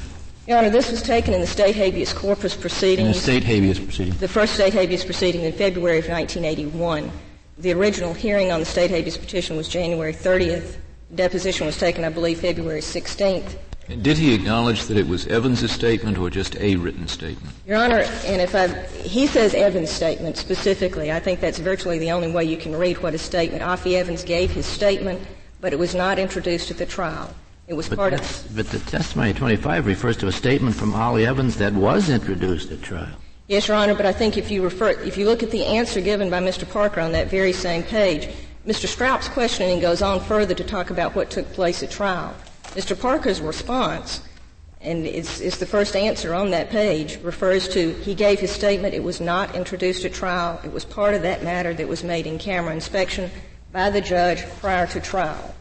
Your 0.48 0.58
Honor, 0.58 0.70
this 0.70 0.92
was 0.92 1.02
taken 1.02 1.34
in 1.34 1.42
the 1.42 1.48
state 1.48 1.76
habeas 1.76 2.14
corpus 2.14 2.56
proceedings. 2.56 3.08
In 3.08 3.14
the 3.14 3.20
state 3.20 3.44
habeas 3.44 3.80
proceeding. 3.80 4.14
The 4.16 4.28
first 4.28 4.54
state 4.54 4.74
habeas 4.74 5.06
proceeding 5.06 5.44
in 5.44 5.54
February 5.54 6.00
of 6.00 6.08
1981. 6.08 7.10
The 7.58 7.74
original 7.74 8.14
hearing 8.14 8.52
on 8.52 8.60
the 8.60 8.66
state 8.66 8.92
habeas 8.92 9.18
petition 9.18 9.58
was 9.58 9.68
January 9.68 10.14
30th. 10.14 10.76
The 11.10 11.16
deposition 11.16 11.66
was 11.66 11.78
taken, 11.78 12.04
I 12.04 12.10
believe, 12.10 12.42
February 12.42 12.82
16th. 12.82 13.58
Did 13.88 14.18
he 14.18 14.34
acknowledge 14.34 14.84
that 14.86 14.98
it 14.98 15.08
was 15.08 15.28
Evans' 15.28 15.72
statement 15.72 16.18
or 16.18 16.30
just 16.30 16.58
a 16.58 16.76
written 16.76 17.08
statement? 17.08 17.56
Your 17.66 17.78
Honor, 17.78 18.00
and 18.26 18.42
if 18.42 18.54
I, 18.54 18.68
he 18.98 19.28
says 19.28 19.54
Evans' 19.54 19.90
statement 19.90 20.36
specifically. 20.36 21.10
I 21.10 21.22
think 21.22 21.40
that's 21.40 21.60
virtually 21.60 21.98
the 21.98 22.12
only 22.12 22.30
way 22.30 22.44
you 22.44 22.58
can 22.58 22.76
read 22.76 23.02
what 23.02 23.14
a 23.14 23.18
statement. 23.18 23.64
Offie 23.64 23.94
Evans 23.94 24.26
gave 24.26 24.52
his 24.52 24.66
statement, 24.66 25.22
but 25.62 25.72
it 25.72 25.80
was 25.80 25.96
not 25.96 26.20
introduced 26.20 26.70
at 26.70 26.78
the 26.78 26.86
trial. 26.86 27.34
It 27.68 27.76
was 27.76 27.88
but 27.88 27.98
part 27.98 28.14
of. 28.14 28.48
But 28.54 28.68
the 28.72 28.80
testimony 28.80 29.34
25 29.34 29.86
refers 29.86 30.18
to 30.18 30.28
a 30.28 30.34
statement 30.34 30.76
from 30.76 30.92
Offie 30.92 31.26
Evans 31.26 31.56
that 31.58 31.74
was 31.74 32.10
introduced 32.10 32.72
at 32.72 32.82
trial. 32.82 33.16
Yes, 33.48 33.70
Your 33.70 33.78
Honor, 33.78 33.96
but 33.96 34.06
I 34.06 34.12
think 34.12 34.36
if 34.36 34.52
you 34.52 34.64
refer, 34.64 34.90
if 34.90 35.18
you 35.18 35.26
look 35.26 35.44
at 35.44 35.52
the 35.52 35.64
answer 35.64 36.02
given 36.02 36.30
by 36.30 36.42
Mr. 36.42 36.70
Parker 36.70 37.00
on 37.00 37.14
that 37.14 37.30
very 37.30 37.54
same 37.54 37.84
page, 37.84 38.28
Mr. 38.66 38.86
Stroup's 38.86 39.30
questioning 39.30 39.80
goes 39.80 40.02
on 40.02 40.20
further 40.20 40.54
to 40.54 40.64
talk 40.66 40.90
about 40.90 41.16
what 41.16 41.30
took 41.30 41.50
place 41.54 41.82
at 41.82 41.90
trial. 41.90 42.36
Mr. 42.78 43.00
Parker's 43.00 43.42
response, 43.42 44.22
and 44.82 45.08
it's, 45.08 45.40
it's 45.40 45.58
the 45.58 45.66
first 45.66 45.96
answer 45.96 46.36
on 46.36 46.52
that 46.52 46.70
page, 46.70 47.18
refers 47.24 47.68
to 47.70 47.94
he 48.04 48.14
gave 48.14 48.40
his 48.40 48.52
statement. 48.52 48.94
It 48.94 49.04
was 49.04 49.20
not 49.20 49.56
introduced 49.56 50.06
at 50.06 50.14
trial. 50.14 50.62
It 50.64 50.72
was 50.72 50.86
part 50.86 51.16
of 51.16 51.24
that 51.24 51.44
matter 51.44 51.74
that 51.74 51.88
was 51.88 52.04
made 52.04 52.28
in 52.28 52.38
camera 52.38 52.72
inspection 52.72 53.32
by 53.72 53.90
the 53.90 54.00
judge 54.00 54.48
prior 54.60 54.86
to 54.88 55.00
trial. 55.00 55.56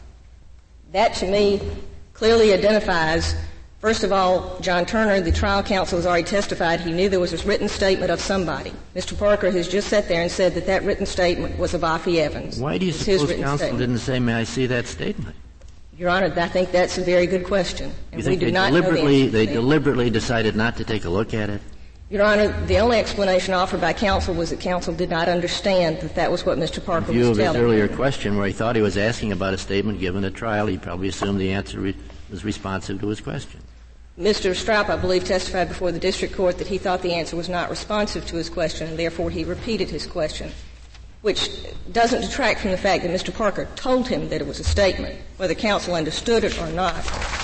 That 0.91 1.15
to 1.15 1.27
me 1.27 1.59
clearly 2.13 2.53
identifies 2.53 3.35
First 3.79 4.03
of 4.03 4.11
all, 4.11 4.59
John 4.59 4.87
Turner, 4.87 5.21
the 5.21 5.31
trial 5.31 5.61
counsel, 5.61 5.99
has 5.99 6.07
already 6.07 6.23
testified 6.23 6.79
he 6.79 6.91
knew 6.91 7.09
there 7.09 7.19
was 7.19 7.31
a 7.31 7.47
written 7.47 7.69
statement 7.69 8.09
of 8.09 8.19
somebody. 8.19 8.73
Mr. 8.95 9.15
Parker 9.15 9.51
has 9.51 9.67
just 9.67 9.89
sat 9.89 10.07
there 10.07 10.23
and 10.23 10.31
said 10.31 10.55
that 10.55 10.65
that 10.65 10.83
written 10.83 11.05
statement 11.05 11.59
was 11.59 11.75
of 11.75 11.81
Offie 11.81 12.17
Evans. 12.17 12.59
Why 12.59 12.79
do 12.79 12.87
you 12.87 12.91
suppose 12.91 13.31
counsel 13.33 13.57
statement. 13.59 13.79
didn't 13.79 13.99
say, 13.99 14.17
"May 14.19 14.33
I 14.33 14.45
see 14.45 14.65
that 14.65 14.87
statement"? 14.87 15.35
Your 15.97 16.09
Honor, 16.09 16.31
I 16.37 16.47
think 16.47 16.71
that's 16.71 16.99
a 16.99 17.01
very 17.01 17.25
good 17.25 17.43
question. 17.43 17.91
And 18.11 18.21
you 18.21 18.23
think 18.23 18.39
they 18.39 18.51
deliberately, 18.51 19.25
the 19.25 19.31
they 19.31 19.45
deliberately 19.47 20.11
decided 20.11 20.55
not 20.55 20.77
to 20.77 20.83
take 20.83 21.05
a 21.05 21.09
look 21.09 21.33
at 21.33 21.49
it? 21.49 21.59
Your 22.11 22.23
Honor, 22.23 22.49
the 22.67 22.77
only 22.77 22.99
explanation 22.99 23.55
offered 23.55 23.81
by 23.81 23.93
counsel 23.93 24.35
was 24.35 24.51
that 24.51 24.59
counsel 24.59 24.93
did 24.93 25.09
not 25.09 25.27
understand 25.27 25.99
that 26.01 26.13
that 26.13 26.31
was 26.31 26.45
what 26.45 26.59
Mr. 26.59 26.85
Parker 26.85 27.11
was 27.11 27.15
telling. 27.15 27.29
In 27.29 27.33
view 27.33 27.45
of 27.45 27.55
his 27.55 27.63
earlier 27.63 27.87
question, 27.87 28.37
where 28.37 28.45
he 28.45 28.53
thought 28.53 28.75
he 28.75 28.81
was 28.83 28.95
asking 28.95 29.31
about 29.31 29.55
a 29.55 29.57
statement 29.57 29.99
given 29.99 30.23
at 30.23 30.35
trial, 30.35 30.67
he 30.67 30.77
probably 30.77 31.07
assumed 31.07 31.41
the 31.41 31.51
answer 31.51 31.79
re- 31.79 31.95
was 32.29 32.45
responsive 32.45 33.01
to 33.01 33.07
his 33.07 33.19
question. 33.19 33.59
Mr. 34.19 34.51
Stroup, 34.51 34.89
I 34.89 34.97
believe, 34.97 35.25
testified 35.25 35.67
before 35.67 35.91
the 35.91 35.99
district 35.99 36.35
court 36.35 36.59
that 36.59 36.67
he 36.67 36.77
thought 36.77 37.01
the 37.01 37.13
answer 37.13 37.35
was 37.35 37.49
not 37.49 37.71
responsive 37.71 38.25
to 38.27 38.35
his 38.35 38.49
question, 38.49 38.87
and 38.87 38.99
therefore 38.99 39.31
he 39.31 39.43
repeated 39.43 39.89
his 39.89 40.05
question 40.05 40.51
which 41.21 41.49
doesn't 41.91 42.21
detract 42.21 42.59
from 42.59 42.71
the 42.71 42.77
fact 42.77 43.03
that 43.03 43.11
Mr. 43.11 43.33
Parker 43.33 43.67
told 43.75 44.07
him 44.07 44.29
that 44.29 44.41
it 44.41 44.47
was 44.47 44.59
a 44.59 44.63
statement. 44.63 45.19
Whether 45.37 45.55
counsel 45.55 45.95
understood 45.95 46.43
it 46.43 46.59
or 46.61 46.67
not 46.71 46.95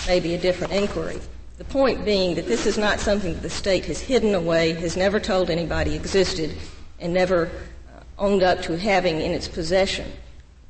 may 0.07 0.19
be 0.19 0.33
a 0.33 0.37
different 0.37 0.73
inquiry. 0.73 1.19
The 1.57 1.63
point 1.65 2.03
being 2.03 2.35
that 2.35 2.47
this 2.47 2.65
is 2.65 2.77
not 2.77 2.99
something 2.99 3.33
that 3.33 3.41
the 3.41 3.49
state 3.49 3.85
has 3.85 3.99
hidden 3.99 4.33
away, 4.35 4.73
has 4.73 4.97
never 4.97 5.19
told 5.19 5.49
anybody 5.49 5.95
existed, 5.95 6.55
and 6.99 7.13
never 7.13 7.45
uh, 7.47 8.03
owned 8.17 8.43
up 8.43 8.61
to 8.63 8.77
having 8.77 9.21
in 9.21 9.31
its 9.31 9.47
possession. 9.47 10.11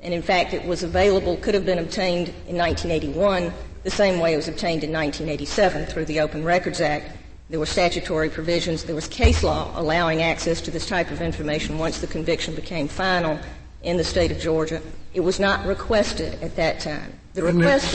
And 0.02 0.14
in 0.14 0.22
fact, 0.22 0.54
it 0.54 0.66
was 0.66 0.84
available, 0.84 1.38
could 1.38 1.54
have 1.54 1.66
been 1.66 1.80
obtained 1.80 2.30
in 2.48 2.58
1981, 2.58 3.54
the 3.84 3.90
same 3.90 4.20
way 4.20 4.34
it 4.34 4.38
was 4.38 4.48
obtained 4.48 4.84
in 4.84 4.92
1987 4.92 5.86
through 5.86 6.06
the 6.06 6.20
Open 6.20 6.44
Records 6.44 6.82
Act, 6.82 7.18
there 7.54 7.60
were 7.60 7.68
statutory 7.68 8.32
provisions. 8.32 8.84
There 8.84 8.96
was 8.96 9.08
case 9.08 9.44
law 9.44 9.72
allowing 9.80 10.24
access 10.24 10.60
to 10.62 10.72
this 10.72 10.88
type 10.88 11.12
of 11.12 11.22
information 11.22 11.78
once 11.78 12.00
the 12.00 12.08
conviction 12.08 12.56
became 12.56 12.88
final 12.88 13.38
in 13.84 13.96
the 13.96 14.04
state 14.04 14.32
of 14.32 14.40
Georgia. 14.40 14.82
It 15.14 15.20
was 15.20 15.40
not 15.40 15.64
requested 15.68 16.42
at 16.42 16.56
that 16.56 16.80
time. 16.80 17.14
The 17.36 17.44
request. 17.44 17.94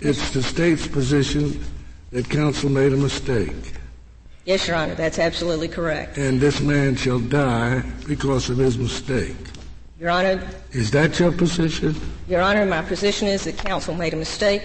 It's, 0.00 0.22
it's 0.22 0.30
the 0.30 0.42
state's 0.42 0.88
position 0.88 1.62
that 2.12 2.30
counsel 2.30 2.70
made 2.70 2.94
a 2.94 2.96
mistake. 2.96 3.74
Yes, 4.46 4.66
Your 4.66 4.76
Honor, 4.76 4.94
that's 4.94 5.18
absolutely 5.18 5.68
correct. 5.68 6.16
And 6.16 6.40
this 6.40 6.62
man 6.62 6.96
shall 6.96 7.20
die 7.20 7.82
because 8.08 8.48
of 8.48 8.56
his 8.56 8.78
mistake. 8.78 9.36
Your 10.00 10.08
Honor. 10.08 10.48
Is 10.72 10.90
that 10.92 11.20
your 11.20 11.30
position? 11.30 11.94
Your 12.26 12.40
Honor, 12.40 12.64
my 12.64 12.80
position 12.80 13.28
is 13.28 13.44
that 13.44 13.58
counsel 13.58 13.92
made 13.92 14.14
a 14.14 14.16
mistake, 14.16 14.62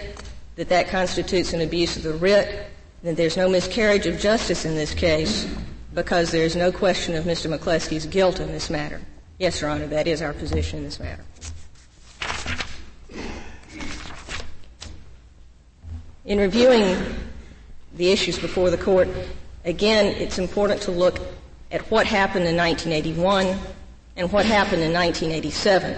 that 0.56 0.70
that 0.70 0.88
constitutes 0.88 1.52
an 1.52 1.60
abuse 1.60 1.98
of 1.98 2.04
the 2.04 2.14
writ, 2.14 2.70
that 3.04 3.16
there's 3.16 3.38
no 3.38 3.50
miscarriage 3.50 4.06
of 4.08 4.20
justice 4.20 4.66
in 4.66 4.76
this 4.76 4.94
case 4.94 5.48
because 5.94 6.32
there's 6.32 6.56
no 6.56 6.72
question 6.72 7.16
of 7.16 7.26
Mr. 7.26 7.54
McCleskey's 7.54 8.06
guilt 8.06 8.40
in 8.40 8.48
this 8.48 8.70
matter. 8.70 9.02
Yes, 9.38 9.62
Your 9.62 9.70
Honor, 9.70 9.88
that 9.88 10.08
is 10.08 10.22
our 10.22 10.34
position 10.34 10.80
in 10.80 10.86
this 10.86 11.00
matter. 11.00 11.24
In 16.26 16.38
reviewing 16.38 16.98
the 17.96 18.12
issues 18.12 18.38
before 18.38 18.70
the 18.70 18.78
court, 18.78 19.08
again, 19.64 20.06
it's 20.06 20.38
important 20.38 20.82
to 20.84 20.92
look 20.92 21.20
at 21.72 21.82
what 21.90 22.06
happened 22.06 22.46
in 22.46 22.58
1981 22.58 23.58
and 24.18 24.32
what 24.32 24.46
happened 24.46 24.82
in 24.82 24.92
1987. 24.92 25.92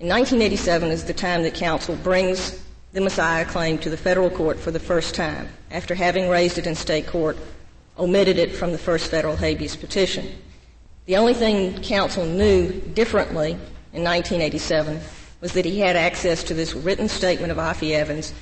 In 0.00 0.08
1987 0.08 0.90
is 0.90 1.04
the 1.04 1.14
time 1.14 1.42
that 1.44 1.54
counsel 1.54 1.94
brings 1.96 2.60
the 2.96 3.02
Massiah 3.02 3.46
claim 3.46 3.76
to 3.76 3.90
the 3.90 3.96
federal 3.98 4.30
court 4.30 4.58
for 4.58 4.70
the 4.70 4.80
first 4.80 5.14
time, 5.14 5.50
after 5.70 5.94
having 5.94 6.30
raised 6.30 6.56
it 6.56 6.66
in 6.66 6.74
state 6.74 7.06
court, 7.06 7.36
omitted 7.98 8.38
it 8.38 8.50
from 8.52 8.72
the 8.72 8.78
first 8.78 9.10
federal 9.10 9.36
habeas 9.36 9.76
petition. 9.76 10.26
The 11.04 11.18
only 11.18 11.34
thing 11.34 11.82
counsel 11.82 12.24
knew 12.24 12.72
differently 12.94 13.50
in 13.92 14.02
1987 14.02 14.98
was 15.42 15.52
that 15.52 15.66
he 15.66 15.78
had 15.78 15.94
access 15.94 16.42
to 16.44 16.54
this 16.54 16.72
written 16.72 17.06
statement 17.06 17.52
of 17.52 17.58
Offie 17.58 17.92
Evans 17.92 18.32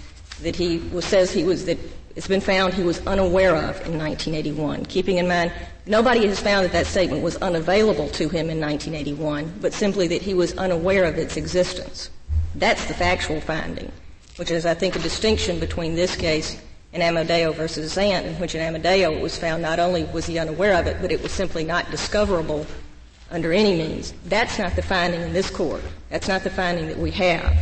that 0.43 0.55
he 0.55 0.79
was, 0.79 1.05
says 1.05 1.33
he 1.33 1.43
was 1.43 1.65
that 1.65 1.79
it's 2.15 2.29
been 2.29 2.41
found 2.41 2.75
he 2.75 2.85
was 2.85 3.05
unaware 3.09 3.57
of 3.57 3.85
in 3.87 3.99
1981. 3.99 4.87
Keeping 4.87 5.19
in 5.19 5.27
mind, 5.27 5.51
nobody 5.85 6.29
has 6.29 6.39
found 6.39 6.65
that 6.65 6.73
that 6.73 6.87
statement 6.87 7.25
was 7.25 7.35
unavailable 7.39 8.09
to 8.11 8.29
him 8.29 8.51
in 8.51 8.61
1981, 8.61 9.53
but 9.61 9.73
simply 9.73 10.07
that 10.07 10.23
he 10.23 10.33
was 10.33 10.57
unaware 10.59 11.07
of 11.07 11.19
its 11.19 11.37
existence. 11.37 12.09
That's 12.55 12.85
the 12.85 12.95
factual 12.95 13.41
finding 13.41 13.91
which 14.37 14.51
is, 14.51 14.67
I 14.67 14.75
think, 14.75 14.97
a 14.97 14.99
distinction 14.99 15.61
between 15.61 15.95
this 15.95 16.17
case 16.17 16.61
and 16.93 17.03
Amadeo 17.03 17.53
versus 17.53 17.95
Zant, 17.95 18.25
in 18.25 18.35
which 18.37 18.55
in 18.55 18.61
Amadeo 18.61 19.13
it 19.13 19.21
was 19.21 19.37
found 19.37 19.63
not 19.63 19.79
only 19.79 20.05
was 20.05 20.27
he 20.27 20.39
unaware 20.39 20.79
of 20.79 20.87
it, 20.87 20.99
but 21.01 21.11
it 21.13 21.23
was 21.23 21.33
simply 21.33 21.65
not 21.65 21.91
discoverable 21.91 22.67
under 23.31 23.53
any 23.53 23.77
means. 23.77 24.15
That's 24.27 24.59
not 24.59 24.77
the 24.77 24.83
finding 24.83 25.21
in 25.21 25.33
this 25.33 25.51
court. 25.51 25.83
That's 26.11 26.29
not 26.29 26.45
the 26.45 26.51
finding 26.51 26.87
that 26.89 26.99
we 26.99 27.11
have. 27.13 27.57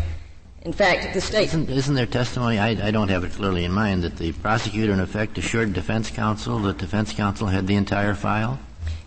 In 0.63 0.73
fact, 0.73 1.13
the 1.15 1.21
state. 1.21 1.47
Isn't, 1.47 1.71
isn't 1.71 1.95
there 1.95 2.07
testimony? 2.07 2.59
I, 2.59 2.89
I, 2.89 2.91
don't 2.93 3.09
have 3.09 3.25
it 3.25 3.33
clearly 3.33 3.65
in 3.65 3.73
mind 3.73 4.05
that 4.05 4.17
the 4.17 4.33
prosecutor, 4.33 4.93
in 4.93 5.01
effect, 5.01 5.37
assured 5.37 5.73
defense 5.73 6.09
counsel 6.11 6.59
that 6.61 6.79
defense 6.79 7.13
counsel 7.13 7.49
had 7.49 7.67
the 7.67 7.75
entire 7.75 8.15
file. 8.15 8.61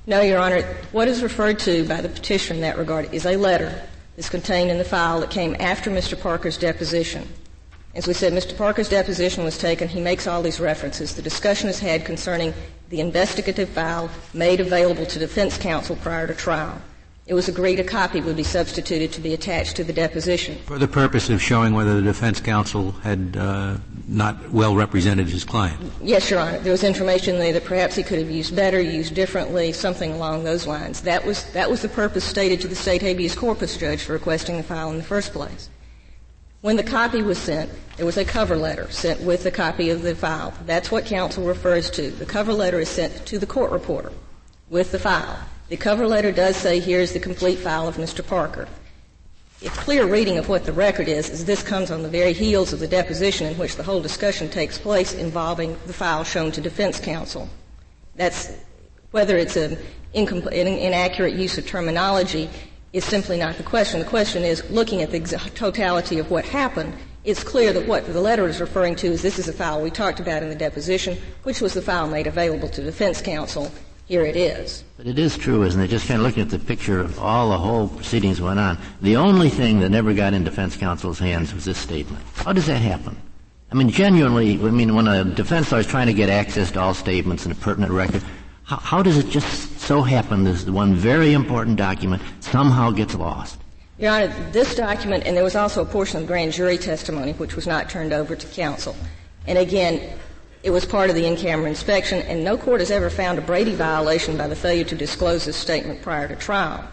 No, 0.05 0.21
Your 0.21 0.39
Honor. 0.39 0.63
What 0.91 1.07
is 1.07 1.23
referred 1.23 1.59
to 1.59 1.87
by 1.87 2.01
the 2.01 2.09
petitioner 2.09 2.55
in 2.55 2.61
that 2.61 2.77
regard 2.77 3.13
is 3.13 3.25
a 3.25 3.37
letter 3.37 3.81
that's 4.15 4.29
contained 4.29 4.69
in 4.69 4.77
the 4.77 4.83
file 4.83 5.21
that 5.21 5.29
came 5.29 5.55
after 5.59 5.89
Mr. 5.89 6.19
Parker's 6.19 6.57
deposition. 6.57 7.27
As 7.95 8.07
we 8.07 8.13
said, 8.13 8.33
Mr. 8.33 8.57
Parker's 8.57 8.89
deposition 8.89 9.45
was 9.45 9.57
taken. 9.57 9.87
He 9.87 10.01
makes 10.01 10.27
all 10.27 10.41
these 10.41 10.59
references. 10.59 11.15
The 11.15 11.21
discussion 11.21 11.69
is 11.69 11.79
had 11.79 12.03
concerning 12.03 12.53
the 12.89 12.99
investigative 12.99 13.69
file 13.69 14.09
made 14.33 14.59
available 14.59 15.05
to 15.05 15.17
defense 15.17 15.57
counsel 15.57 15.95
prior 15.95 16.27
to 16.27 16.35
trial. 16.35 16.81
It 17.25 17.33
was 17.33 17.47
agreed 17.47 17.79
a 17.79 17.83
copy 17.83 18.21
would 18.21 18.35
be 18.35 18.43
substituted 18.43 19.11
to 19.13 19.21
be 19.21 19.33
attached 19.33 19.77
to 19.77 19.83
the 19.83 19.93
deposition. 19.93 20.57
For 20.65 20.77
the 20.77 20.87
purpose 20.87 21.29
of 21.29 21.41
showing 21.41 21.73
whether 21.73 21.95
the 21.95 22.03
defense 22.03 22.39
counsel 22.39 22.91
had 22.91 23.35
uh, 23.35 23.77
not 24.07 24.51
well 24.51 24.75
represented 24.75 25.27
his 25.27 25.43
client? 25.43 25.79
Yes, 26.03 26.29
Your 26.29 26.41
Honor. 26.41 26.59
There 26.59 26.73
was 26.73 26.83
information 26.83 27.39
there 27.39 27.53
that 27.53 27.63
perhaps 27.63 27.95
he 27.95 28.03
could 28.03 28.19
have 28.19 28.29
used 28.29 28.55
better, 28.55 28.79
used 28.79 29.15
differently, 29.15 29.71
something 29.71 30.11
along 30.11 30.43
those 30.43 30.67
lines. 30.67 31.01
That 31.01 31.25
was, 31.25 31.45
that 31.53 31.71
was 31.71 31.81
the 31.81 31.89
purpose 31.89 32.25
stated 32.25 32.61
to 32.61 32.67
the 32.67 32.75
state 32.75 33.01
habeas 33.01 33.35
corpus 33.35 33.75
judge 33.77 34.03
for 34.03 34.13
requesting 34.13 34.57
the 34.57 34.63
file 34.63 34.91
in 34.91 34.97
the 34.97 35.03
first 35.03 35.31
place. 35.31 35.69
When 36.65 36.77
the 36.77 36.83
copy 36.83 37.21
was 37.21 37.37
sent, 37.37 37.69
it 37.99 38.05
was 38.05 38.17
a 38.17 38.25
cover 38.25 38.57
letter 38.57 38.89
sent 38.89 39.21
with 39.21 39.45
a 39.45 39.51
copy 39.51 39.91
of 39.91 40.01
the 40.01 40.15
file. 40.15 40.51
That's 40.65 40.89
what 40.89 41.05
counsel 41.05 41.43
refers 41.45 41.91
to. 41.91 42.09
The 42.09 42.25
cover 42.25 42.53
letter 42.53 42.79
is 42.79 42.89
sent 42.89 43.23
to 43.27 43.37
the 43.37 43.45
court 43.45 43.71
reporter 43.71 44.11
with 44.67 44.91
the 44.91 44.97
file. 44.97 45.37
The 45.69 45.77
cover 45.77 46.07
letter 46.07 46.31
does 46.31 46.55
say, 46.55 46.79
here's 46.79 47.13
the 47.13 47.19
complete 47.19 47.59
file 47.59 47.87
of 47.87 47.97
Mr. 47.97 48.25
Parker. 48.25 48.67
A 49.63 49.69
clear 49.69 50.07
reading 50.07 50.39
of 50.39 50.49
what 50.49 50.65
the 50.65 50.73
record 50.73 51.07
is 51.07 51.29
is 51.29 51.45
this 51.45 51.61
comes 51.61 51.91
on 51.91 52.01
the 52.01 52.09
very 52.09 52.33
heels 52.33 52.73
of 52.73 52.79
the 52.79 52.87
deposition 52.87 53.45
in 53.45 53.59
which 53.59 53.75
the 53.75 53.83
whole 53.83 54.01
discussion 54.01 54.49
takes 54.49 54.79
place 54.79 55.13
involving 55.13 55.77
the 55.85 55.93
file 55.93 56.23
shown 56.23 56.51
to 56.53 56.61
defense 56.61 56.99
counsel. 56.99 57.47
That's 58.15 58.51
whether 59.11 59.37
it's 59.37 59.55
an, 59.55 59.77
an 60.15 60.67
inaccurate 60.67 61.35
use 61.35 61.59
of 61.59 61.67
terminology 61.67 62.49
is 62.95 63.03
simply 63.03 63.37
not 63.37 63.57
the 63.57 63.63
question. 63.63 63.99
The 63.99 64.05
question 64.05 64.43
is, 64.43 64.67
looking 64.69 65.01
at 65.01 65.11
the 65.11 65.19
totality 65.53 66.17
of 66.17 66.31
what 66.31 66.45
happened, 66.45 66.93
it's 67.25 67.43
clear 67.43 67.73
that 67.73 67.87
what 67.87 68.05
the 68.05 68.21
letter 68.21 68.47
is 68.47 68.61
referring 68.61 68.95
to 68.97 69.07
is 69.07 69.21
this 69.21 69.37
is 69.37 69.49
a 69.49 69.53
file 69.53 69.81
we 69.81 69.89
talked 69.89 70.21
about 70.21 70.43
in 70.43 70.47
the 70.49 70.55
deposition, 70.55 71.17
which 71.43 71.59
was 71.59 71.73
the 71.73 71.81
file 71.81 72.07
made 72.07 72.25
available 72.25 72.69
to 72.69 72.81
defense 72.81 73.21
counsel. 73.21 73.69
Here 74.05 74.23
it 74.23 74.37
is. 74.37 74.85
But 74.95 75.07
it 75.07 75.19
is 75.19 75.35
true, 75.35 75.63
isn't 75.63 75.81
it? 75.81 75.89
Just 75.89 76.07
kind 76.07 76.21
of 76.21 76.25
looking 76.25 76.43
at 76.43 76.49
the 76.49 76.59
picture 76.59 77.01
of 77.01 77.19
all 77.19 77.49
the 77.49 77.57
whole 77.57 77.89
proceedings 77.89 78.39
went 78.39 78.59
on. 78.59 78.77
The 79.01 79.17
only 79.17 79.49
thing 79.49 79.81
that 79.81 79.89
never 79.89 80.13
got 80.13 80.33
in 80.33 80.45
defense 80.45 80.77
counsel's 80.77 81.19
hands 81.19 81.53
was 81.53 81.65
this 81.65 81.77
statement. 81.77 82.23
How 82.35 82.53
does 82.53 82.67
that 82.67 82.77
happen? 82.77 83.17
I 83.71 83.75
mean, 83.75 83.89
genuinely, 83.89 84.53
I 84.53 84.69
mean, 84.69 84.95
when 84.95 85.09
a 85.09 85.25
defense 85.25 85.69
lawyer 85.69 85.81
is 85.81 85.87
trying 85.87 86.07
to 86.07 86.13
get 86.13 86.29
access 86.29 86.71
to 86.71 86.79
all 86.79 86.93
statements 86.93 87.45
and 87.45 87.51
a 87.51 87.55
pertinent 87.55 87.91
record, 87.91 88.23
how, 88.65 88.77
how 88.77 89.03
does 89.03 89.17
it 89.17 89.29
just 89.29 89.79
so 89.79 90.01
happen 90.01 90.43
this 90.43 90.65
one 90.65 90.95
very 90.95 91.33
important 91.33 91.77
document 91.77 92.21
somehow 92.39 92.91
gets 92.91 93.15
lost? 93.15 93.59
Your 93.97 94.11
Honor, 94.11 94.51
this 94.51 94.75
document, 94.75 95.23
and 95.25 95.37
there 95.37 95.43
was 95.43 95.55
also 95.55 95.81
a 95.81 95.85
portion 95.85 96.19
of 96.19 96.27
grand 96.27 96.51
jury 96.51 96.77
testimony 96.77 97.31
which 97.33 97.55
was 97.55 97.65
not 97.65 97.89
turned 97.89 98.11
over 98.11 98.35
to 98.35 98.47
counsel. 98.47 98.95
And 99.47 99.57
again, 99.57 100.17
it 100.63 100.71
was 100.71 100.83
part 100.83 101.09
of 101.09 101.15
the 101.15 101.25
in-camera 101.25 101.69
inspection, 101.69 102.23
and 102.23 102.43
no 102.43 102.57
court 102.57 102.81
has 102.81 102.89
ever 102.89 103.09
found 103.09 103.37
a 103.37 103.41
Brady 103.41 103.75
violation 103.75 104.35
by 104.35 104.47
the 104.47 104.55
failure 104.55 104.83
to 104.85 104.95
disclose 104.95 105.45
this 105.45 105.55
statement 105.55 106.01
prior 106.01 106.27
to 106.27 106.35
trial. 106.35 106.83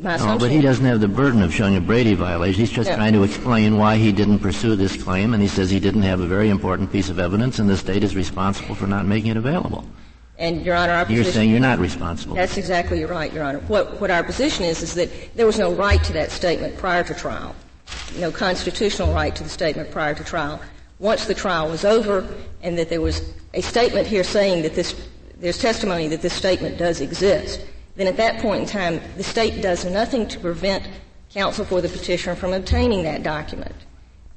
My 0.00 0.16
no, 0.16 0.36
but 0.36 0.50
he 0.50 0.60
doesn't 0.60 0.84
have 0.84 1.00
the 1.00 1.06
burden 1.06 1.42
of 1.42 1.54
showing 1.54 1.76
a 1.76 1.80
Brady 1.80 2.14
violation. 2.14 2.58
He's 2.58 2.70
just 2.70 2.90
trying 2.90 3.12
to 3.12 3.22
explain 3.22 3.76
why 3.76 3.96
he 3.96 4.10
didn't 4.10 4.40
pursue 4.40 4.74
this 4.74 5.00
claim, 5.00 5.32
and 5.32 5.42
he 5.42 5.48
says 5.48 5.70
he 5.70 5.78
didn't 5.78 6.02
have 6.02 6.18
a 6.20 6.26
very 6.26 6.50
important 6.50 6.90
piece 6.90 7.08
of 7.08 7.20
evidence, 7.20 7.60
and 7.60 7.70
the 7.70 7.76
state 7.76 8.02
is 8.02 8.16
responsible 8.16 8.74
for 8.74 8.88
not 8.88 9.06
making 9.06 9.30
it 9.30 9.36
available. 9.36 9.84
And 10.38 10.64
Your 10.64 10.76
Honor, 10.76 10.92
our 10.94 11.12
you're 11.12 11.24
saying 11.24 11.50
you're 11.50 11.60
not 11.60 11.78
responsible. 11.78 12.34
That's 12.34 12.56
exactly 12.56 13.04
right, 13.04 13.32
Your 13.32 13.44
Honor. 13.44 13.60
What, 13.60 14.00
what 14.00 14.10
our 14.10 14.24
position 14.24 14.64
is 14.64 14.82
is 14.82 14.94
that 14.94 15.36
there 15.36 15.46
was 15.46 15.58
no 15.58 15.72
right 15.72 16.02
to 16.04 16.12
that 16.14 16.30
statement 16.30 16.76
prior 16.78 17.04
to 17.04 17.14
trial, 17.14 17.54
no 18.18 18.30
constitutional 18.30 19.12
right 19.12 19.34
to 19.36 19.42
the 19.42 19.48
statement 19.48 19.90
prior 19.90 20.14
to 20.14 20.24
trial. 20.24 20.60
Once 20.98 21.26
the 21.26 21.34
trial 21.34 21.68
was 21.68 21.84
over, 21.84 22.26
and 22.62 22.78
that 22.78 22.88
there 22.88 23.00
was 23.00 23.32
a 23.54 23.60
statement 23.60 24.06
here 24.06 24.24
saying 24.24 24.62
that 24.62 24.74
this, 24.74 25.08
there's 25.38 25.58
testimony 25.58 26.08
that 26.08 26.22
this 26.22 26.32
statement 26.32 26.78
does 26.78 27.00
exist, 27.00 27.60
then 27.96 28.06
at 28.06 28.16
that 28.16 28.40
point 28.40 28.62
in 28.62 28.66
time, 28.66 29.00
the 29.16 29.24
state 29.24 29.62
does 29.62 29.84
nothing 29.84 30.26
to 30.28 30.40
prevent 30.40 30.88
counsel 31.30 31.64
for 31.64 31.80
the 31.80 31.88
petitioner 31.88 32.34
from 32.34 32.52
obtaining 32.52 33.02
that 33.02 33.22
document. 33.22 33.74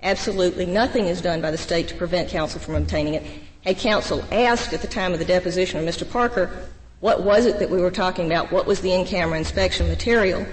Absolutely 0.04 0.66
nothing 0.66 1.06
is 1.06 1.22
done 1.22 1.42
by 1.42 1.52
the 1.52 1.58
state 1.58 1.88
to 1.88 1.96
prevent 1.96 2.30
counsel 2.30 2.60
from 2.60 2.76
obtaining 2.76 3.14
it. 3.16 3.24
Had 3.66 3.78
counsel 3.80 4.24
asked 4.32 4.74
at 4.74 4.82
the 4.82 4.88
time 4.88 5.12
of 5.14 5.20
the 5.20 5.26
deposition 5.26 5.80
of 5.80 5.86
Mr. 5.86 6.10
Parker, 6.10 6.70
what 7.00 7.24
was 7.24 7.46
it 7.46 7.60
that 7.60 7.70
we 7.70 7.82
were 7.82 7.92
talking 7.92 8.28
about? 8.28 8.52
What 8.52 8.68
was 8.68 8.82
the 8.82 8.94
in-camera 8.94 9.38
inspection 9.38 9.88
material? 9.88 10.46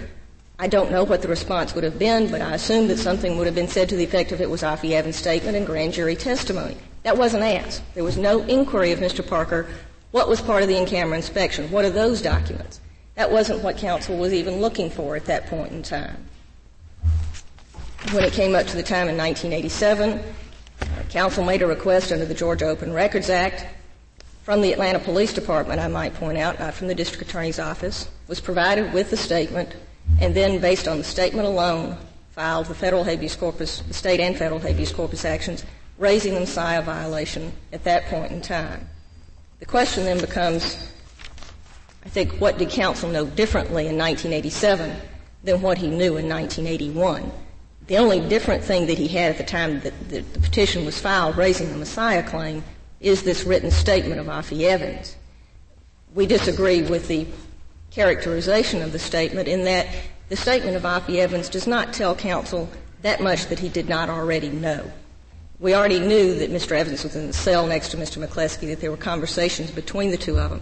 I 0.59 0.67
don't 0.67 0.91
know 0.91 1.05
what 1.05 1.21
the 1.21 1.29
response 1.29 1.75
would 1.75 1.85
have 1.85 1.99
been, 1.99 2.31
but 2.31 2.41
I 2.41 2.55
assume 2.55 2.89
that 2.89 2.99
something 2.99 3.37
would 3.37 3.47
have 3.47 3.55
been 3.55 3.69
said 3.69 3.89
to 3.91 3.97
the 3.97 4.05
effect 4.05 4.33
of 4.33 4.41
it 4.41 4.49
was 4.49 4.63
Offie 4.63 4.93
Evans' 4.93 5.17
statement 5.17 5.57
and 5.57 5.67
grand 5.67 5.93
jury 5.93 6.17
testimony. 6.17 6.77
That 7.03 7.19
wasn't 7.19 7.43
asked. 7.43 7.83
There 7.95 8.05
was 8.05 8.17
no 8.17 8.43
inquiry 8.43 8.93
of 8.93 9.01
Mr. 9.01 9.27
Parker. 9.27 9.67
What 10.13 10.29
was 10.29 10.41
part 10.41 10.63
of 10.63 10.69
the 10.69 10.79
in-camera 10.79 11.17
inspection? 11.17 11.71
What 11.71 11.85
are 11.85 11.91
those 11.91 12.23
documents? 12.23 12.81
That 13.15 13.31
wasn't 13.31 13.63
what 13.63 13.77
counsel 13.77 14.17
was 14.17 14.33
even 14.33 14.61
looking 14.61 14.89
for 14.89 15.17
at 15.17 15.27
that 15.27 15.49
point 15.49 15.73
in 15.73 15.83
time. 15.83 16.17
When 18.13 18.25
it 18.25 18.33
came 18.33 18.55
up 18.55 18.67
to 18.69 18.77
the 18.77 18.83
time 18.83 19.09
in 19.09 19.17
1987, 19.17 20.23
Counsel 21.11 21.45
made 21.45 21.63
a 21.63 21.67
request 21.67 22.13
under 22.13 22.25
the 22.25 22.35
Georgia 22.35 22.67
Open 22.67 22.93
Records 22.93 23.29
Act 23.29 23.67
from 24.43 24.61
the 24.61 24.73
Atlanta 24.73 24.99
Police 24.99 25.33
Department, 25.33 25.81
I 25.81 25.87
might 25.87 26.15
point 26.15 26.37
out, 26.37 26.59
not 26.59 26.75
from 26.75 26.89
the 26.89 26.95
District 26.95 27.29
Attorney's 27.29 27.61
Office, 27.61 28.11
was 28.27 28.41
provided 28.41 28.93
with 28.93 29.11
the 29.11 29.17
statement, 29.17 29.73
and 30.21 30.35
then 30.35 30.61
based 30.61 30.89
on 30.89 30.99
the 30.99 31.05
statement 31.05 31.47
alone, 31.47 31.97
filed 32.33 32.67
the 32.67 32.75
federal 32.75 33.05
habeas 33.05 33.37
corpus, 33.37 33.81
the 33.83 33.95
state 33.95 34.19
and 34.19 34.37
federal 34.37 34.59
habeas 34.59 34.91
corpus 34.91 35.25
actions, 35.25 35.65
raising 35.97 36.35
the 36.35 36.41
Massiah 36.41 36.83
violation 36.83 37.53
at 37.73 37.85
that 37.85 38.07
point 38.07 38.33
in 38.33 38.41
time. 38.41 38.89
The 39.61 39.67
question 39.67 40.05
then 40.05 40.19
becomes, 40.19 40.91
I 42.05 42.09
think, 42.09 42.33
what 42.41 42.59
did 42.59 42.71
counsel 42.71 43.11
know 43.11 43.27
differently 43.27 43.87
in 43.87 43.97
1987 43.97 44.97
than 45.45 45.63
what 45.63 45.79
he 45.79 45.87
knew 45.87 46.17
in 46.17 46.29
1981? 46.29 47.31
The 47.87 47.97
only 47.99 48.21
different 48.21 48.63
thing 48.63 48.87
that 48.87 48.99
he 48.99 49.09
had 49.09 49.33
at 49.33 49.39
the 49.39 49.45
time 49.45 49.81
that 49.81 50.09
the, 50.09 50.21
the 50.21 50.41
petition 50.41 50.85
was 50.85 51.01
filed 51.01 51.37
raising 51.37 51.69
the 51.69 51.85
Massiah 51.85 52.27
claim 52.27 52.63
is 53.01 53.23
this 53.23 53.45
written 53.45 53.71
statement 53.71 54.21
of 54.21 54.27
Offie 54.27 54.63
Evans. 54.63 55.17
We 56.15 56.27
disagree 56.27 56.83
with 56.83 57.09
the 57.09 57.27
characterization 57.91 58.83
of 58.83 58.93
the 58.93 58.99
statement 58.99 59.49
in 59.49 59.65
that 59.65 59.87
the 60.29 60.37
statement 60.37 60.77
of 60.77 60.83
Offie 60.85 61.19
Evans 61.19 61.49
does 61.49 61.67
not 61.67 61.93
tell 61.93 62.15
counsel 62.15 62.71
that 63.03 63.21
much 63.21 63.47
that 63.47 63.59
he 63.59 63.69
did 63.69 63.89
not 63.89 64.09
already 64.09 64.49
know. 64.49 64.91
We 65.59 65.75
already 65.75 66.01
knew 66.01 66.35
that 66.37 66.51
Mr. 66.51 66.73
Evans 66.73 67.05
was 67.05 67.17
in 67.17 67.27
the 67.27 67.33
cell 67.33 67.67
next 67.67 67.91
to 67.91 67.97
Mr. 67.97 68.25
McCleskey, 68.25 68.69
that 68.69 68.81
there 68.81 68.91
were 68.91 68.97
conversations 68.97 69.71
between 69.71 70.11
the 70.11 70.17
two 70.17 70.39
of 70.39 70.51
them. 70.51 70.61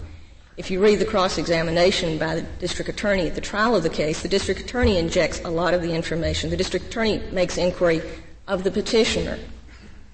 If 0.60 0.70
you 0.70 0.78
read 0.78 0.98
the 0.98 1.06
cross-examination 1.06 2.18
by 2.18 2.34
the 2.34 2.42
district 2.42 2.90
attorney 2.90 3.26
at 3.26 3.34
the 3.34 3.40
trial 3.40 3.74
of 3.74 3.82
the 3.82 3.88
case, 3.88 4.20
the 4.20 4.28
district 4.28 4.60
attorney 4.60 4.98
injects 4.98 5.40
a 5.42 5.48
lot 5.48 5.72
of 5.72 5.80
the 5.80 5.94
information. 5.94 6.50
The 6.50 6.56
district 6.58 6.88
attorney 6.88 7.22
makes 7.32 7.56
inquiry 7.56 8.02
of 8.46 8.62
the 8.62 8.70
petitioner. 8.70 9.38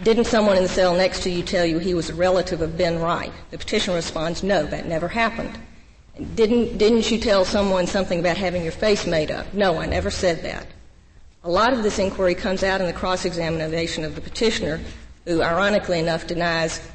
Didn't 0.05 0.27
someone 0.27 0.57
in 0.57 0.63
the 0.63 0.69
cell 0.69 0.95
next 0.95 1.25
to 1.25 1.31
you 1.31 1.43
tell 1.43 1.67
you 1.67 1.81
he 1.81 1.95
was 1.95 2.11
a 2.11 2.15
relative 2.15 2.61
of 2.61 2.79
Ben 2.79 3.01
Wright? 3.01 3.33
The 3.51 3.59
petitioner 3.59 3.97
responds, 3.97 4.45
no, 4.45 4.65
that 4.67 4.87
never 4.87 5.09
happened. 5.09 5.59
Didn't, 6.37 6.79
didn't 6.79 7.11
you 7.11 7.19
tell 7.19 7.45
someone 7.45 7.89
something 7.89 8.21
about 8.21 8.37
having 8.37 8.63
your 8.63 8.71
face 8.71 9.05
made 9.05 9.33
up? 9.33 9.53
No, 9.53 9.81
I 9.81 9.87
never 9.87 10.13
said 10.13 10.45
that. 10.45 10.69
A 11.43 11.51
lot 11.51 11.73
of 11.73 11.83
this 11.83 11.99
inquiry 11.99 12.37
comes 12.37 12.63
out 12.63 12.81
in 12.81 12.87
the 12.87 12.93
cross-examination 12.93 14.05
of 14.05 14.15
the 14.15 14.21
petitioner, 14.21 14.81
who 15.25 15.43
ironically 15.43 15.99
enough 15.99 16.29
denies 16.29 16.89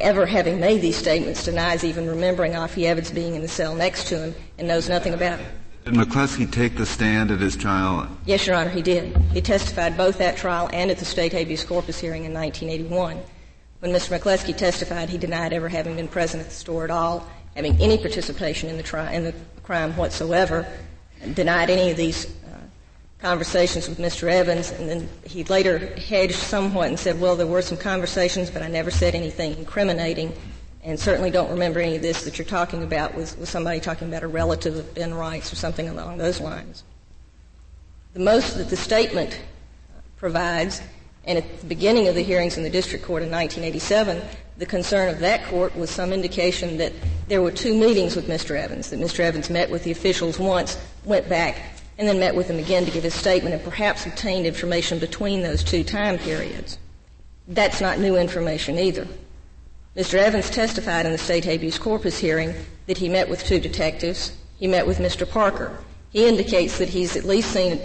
ever 0.00 0.26
having 0.26 0.60
made 0.60 0.80
these 0.80 0.96
statements, 0.96 1.44
denies 1.44 1.84
even 1.84 2.08
remembering 2.08 2.52
Offie 2.52 2.84
Evans 2.84 3.10
being 3.10 3.34
in 3.34 3.42
the 3.42 3.48
cell 3.48 3.74
next 3.74 4.06
to 4.08 4.18
him 4.18 4.34
and 4.58 4.68
knows 4.68 4.88
nothing 4.88 5.14
about 5.14 5.40
it. 5.40 5.46
Did 5.84 5.94
McCleskey 5.94 6.50
take 6.52 6.76
the 6.76 6.86
stand 6.86 7.32
at 7.32 7.40
his 7.40 7.56
trial? 7.56 8.06
Yes, 8.24 8.46
Your 8.46 8.54
Honor, 8.54 8.70
he 8.70 8.82
did. 8.82 9.16
He 9.32 9.40
testified 9.40 9.96
both 9.96 10.20
at 10.20 10.36
trial 10.36 10.70
and 10.72 10.90
at 10.90 10.98
the 10.98 11.04
state 11.04 11.32
habeas 11.32 11.64
corpus 11.64 11.98
hearing 11.98 12.24
in 12.24 12.32
1981. 12.32 13.20
When 13.80 13.90
Mr. 13.90 14.16
McCleskey 14.16 14.56
testified, 14.56 15.08
he 15.08 15.18
denied 15.18 15.52
ever 15.52 15.68
having 15.68 15.96
been 15.96 16.06
present 16.06 16.40
at 16.40 16.50
the 16.50 16.54
store 16.54 16.84
at 16.84 16.90
all, 16.90 17.26
having 17.56 17.76
any 17.80 17.98
participation 17.98 18.68
in 18.70 18.76
the, 18.76 18.82
tri- 18.84 19.12
in 19.12 19.24
the 19.24 19.34
crime 19.64 19.96
whatsoever, 19.96 20.66
denied 21.34 21.68
any 21.68 21.90
of 21.90 21.96
these 21.96 22.32
conversations 23.22 23.88
with 23.88 23.98
Mr. 23.98 24.28
Evans, 24.28 24.72
and 24.72 24.88
then 24.88 25.08
he 25.24 25.44
later 25.44 25.78
hedged 25.96 26.34
somewhat 26.34 26.88
and 26.88 26.98
said, 26.98 27.20
well, 27.20 27.36
there 27.36 27.46
were 27.46 27.62
some 27.62 27.78
conversations, 27.78 28.50
but 28.50 28.62
I 28.62 28.68
never 28.68 28.90
said 28.90 29.14
anything 29.14 29.56
incriminating 29.56 30.34
and 30.84 30.98
certainly 30.98 31.30
don't 31.30 31.50
remember 31.50 31.78
any 31.78 31.94
of 31.94 32.02
this 32.02 32.24
that 32.24 32.38
you're 32.38 32.44
talking 32.44 32.82
about 32.82 33.14
with, 33.14 33.38
with 33.38 33.48
somebody 33.48 33.78
talking 33.78 34.08
about 34.08 34.24
a 34.24 34.26
relative 34.26 34.76
of 34.76 34.94
Ben 34.94 35.14
Wright's 35.14 35.52
or 35.52 35.56
something 35.56 35.88
along 35.88 36.18
those 36.18 36.40
lines. 36.40 36.82
The 38.14 38.20
most 38.20 38.56
that 38.58 38.68
the 38.68 38.76
statement 38.76 39.40
provides, 40.16 40.82
and 41.24 41.38
at 41.38 41.60
the 41.60 41.66
beginning 41.66 42.08
of 42.08 42.16
the 42.16 42.22
hearings 42.22 42.56
in 42.56 42.64
the 42.64 42.70
district 42.70 43.04
court 43.04 43.22
in 43.22 43.30
1987, 43.30 44.20
the 44.58 44.66
concern 44.66 45.08
of 45.08 45.20
that 45.20 45.44
court 45.44 45.76
was 45.76 45.88
some 45.88 46.12
indication 46.12 46.78
that 46.78 46.92
there 47.28 47.40
were 47.40 47.52
two 47.52 47.78
meetings 47.78 48.16
with 48.16 48.26
Mr. 48.26 48.58
Evans, 48.58 48.90
that 48.90 48.98
Mr. 48.98 49.20
Evans 49.20 49.48
met 49.48 49.70
with 49.70 49.84
the 49.84 49.92
officials 49.92 50.40
once, 50.40 50.76
went 51.04 51.28
back, 51.28 51.56
and 51.98 52.08
then 52.08 52.18
met 52.18 52.34
with 52.34 52.48
him 52.48 52.58
again 52.58 52.84
to 52.84 52.90
give 52.90 53.04
his 53.04 53.14
statement 53.14 53.54
and 53.54 53.64
perhaps 53.64 54.06
obtained 54.06 54.46
information 54.46 54.98
between 54.98 55.42
those 55.42 55.62
two 55.62 55.84
time 55.84 56.18
periods. 56.18 56.78
That's 57.48 57.80
not 57.80 57.98
new 57.98 58.16
information 58.16 58.78
either. 58.78 59.06
Mr. 59.96 60.14
Evans 60.14 60.48
testified 60.48 61.04
in 61.04 61.12
the 61.12 61.18
state 61.18 61.44
habeas 61.44 61.78
corpus 61.78 62.18
hearing 62.18 62.54
that 62.86 62.98
he 62.98 63.08
met 63.08 63.28
with 63.28 63.44
two 63.44 63.60
detectives. 63.60 64.32
He 64.58 64.66
met 64.66 64.86
with 64.86 64.98
Mr. 64.98 65.28
Parker. 65.28 65.76
He 66.10 66.26
indicates 66.26 66.78
that 66.78 66.88
he's 66.88 67.16
at 67.16 67.24
least 67.24 67.52
seen 67.52 67.78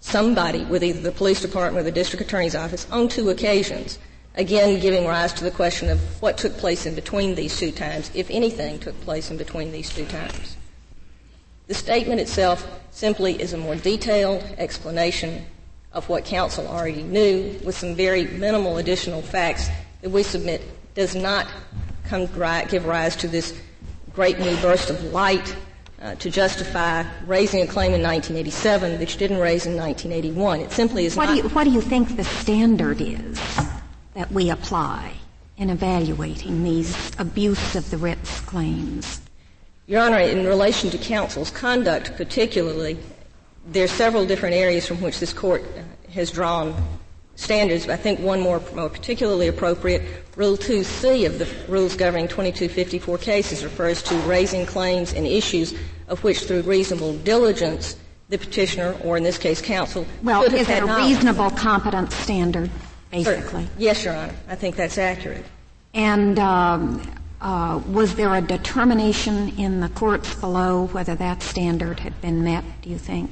somebody 0.00 0.64
with 0.64 0.82
either 0.82 1.00
the 1.00 1.12
police 1.12 1.40
department 1.40 1.80
or 1.80 1.84
the 1.84 1.92
district 1.92 2.24
attorney's 2.24 2.54
office 2.54 2.86
on 2.90 3.08
two 3.08 3.30
occasions, 3.30 3.98
again 4.36 4.80
giving 4.80 5.06
rise 5.06 5.32
to 5.32 5.44
the 5.44 5.50
question 5.50 5.88
of 5.88 6.00
what 6.20 6.36
took 6.36 6.56
place 6.56 6.86
in 6.86 6.94
between 6.94 7.34
these 7.34 7.58
two 7.58 7.70
times, 7.70 8.10
if 8.14 8.30
anything 8.30 8.78
took 8.78 9.00
place 9.02 9.30
in 9.30 9.36
between 9.36 9.72
these 9.72 9.90
two 9.90 10.04
times. 10.06 10.56
The 11.66 11.74
statement 11.74 12.20
itself 12.20 12.68
simply 12.90 13.40
is 13.40 13.52
a 13.52 13.58
more 13.58 13.74
detailed 13.74 14.42
explanation 14.58 15.46
of 15.92 16.08
what 16.08 16.24
counsel 16.24 16.66
already 16.66 17.02
knew 17.02 17.58
with 17.64 17.76
some 17.76 17.94
very 17.94 18.24
minimal 18.24 18.78
additional 18.78 19.22
facts 19.22 19.68
that 20.02 20.10
we 20.10 20.22
submit 20.22 20.62
does 20.94 21.14
not 21.14 21.46
come, 22.04 22.26
give 22.68 22.84
rise 22.84 23.16
to 23.16 23.28
this 23.28 23.58
great 24.12 24.38
new 24.38 24.56
burst 24.58 24.90
of 24.90 25.02
light 25.04 25.56
uh, 26.02 26.14
to 26.16 26.30
justify 26.30 27.02
raising 27.26 27.62
a 27.62 27.66
claim 27.66 27.94
in 27.94 28.02
1987 28.02 28.98
that 28.98 29.12
you 29.12 29.18
didn't 29.18 29.38
raise 29.38 29.64
in 29.64 29.74
1981. 29.76 30.60
It 30.60 30.70
simply 30.70 31.06
is 31.06 31.16
what 31.16 31.26
not. 31.26 31.36
Do 31.36 31.42
you, 31.42 31.48
what 31.48 31.64
do 31.64 31.70
you 31.70 31.80
think 31.80 32.16
the 32.16 32.24
standard 32.24 33.00
is 33.00 33.40
that 34.12 34.30
we 34.30 34.50
apply 34.50 35.14
in 35.56 35.70
evaluating 35.70 36.62
these 36.62 37.12
abuse 37.18 37.74
of 37.74 37.90
the 37.90 37.96
writs 37.96 38.40
claims? 38.40 39.20
Your 39.86 40.00
Honor, 40.00 40.18
in 40.18 40.46
relation 40.46 40.90
to 40.90 40.98
counsel's 40.98 41.50
conduct 41.50 42.16
particularly, 42.16 42.98
there 43.66 43.84
are 43.84 43.88
several 43.88 44.24
different 44.24 44.54
areas 44.54 44.86
from 44.86 45.00
which 45.02 45.20
this 45.20 45.32
court 45.32 45.62
has 46.10 46.30
drawn 46.30 46.74
standards. 47.36 47.88
I 47.88 47.96
think 47.96 48.20
one 48.20 48.40
more, 48.40 48.62
more 48.74 48.88
particularly 48.88 49.48
appropriate, 49.48 50.02
Rule 50.36 50.56
2C 50.56 51.26
of 51.26 51.38
the 51.38 51.48
rules 51.68 51.96
governing 51.96 52.28
2254 52.28 53.18
cases 53.18 53.62
refers 53.62 54.02
to 54.04 54.14
raising 54.20 54.64
claims 54.64 55.12
and 55.12 55.26
issues 55.26 55.74
of 56.08 56.24
which 56.24 56.40
through 56.44 56.62
reasonable 56.62 57.16
diligence 57.18 57.96
the 58.30 58.38
petitioner, 58.38 58.96
or 59.04 59.18
in 59.18 59.22
this 59.22 59.36
case 59.36 59.60
counsel, 59.60 60.06
well, 60.22 60.42
could 60.44 60.54
is 60.54 60.68
it 60.68 60.82
a 60.82 60.86
knowledge. 60.86 61.04
reasonable 61.08 61.50
competence 61.50 62.14
standard 62.14 62.70
basically. 63.10 63.68
Yes, 63.76 64.02
Your 64.02 64.16
Honor. 64.16 64.34
I 64.48 64.54
think 64.54 64.76
that's 64.76 64.96
accurate. 64.96 65.44
And 65.92 66.38
um, 66.38 67.02
uh, 67.44 67.78
was 67.86 68.14
there 68.14 68.34
a 68.34 68.40
determination 68.40 69.50
in 69.58 69.80
the 69.80 69.90
courts 69.90 70.34
below 70.36 70.86
whether 70.88 71.14
that 71.14 71.42
standard 71.42 72.00
had 72.00 72.18
been 72.22 72.42
met, 72.42 72.64
do 72.80 72.88
you 72.88 72.98
think? 72.98 73.30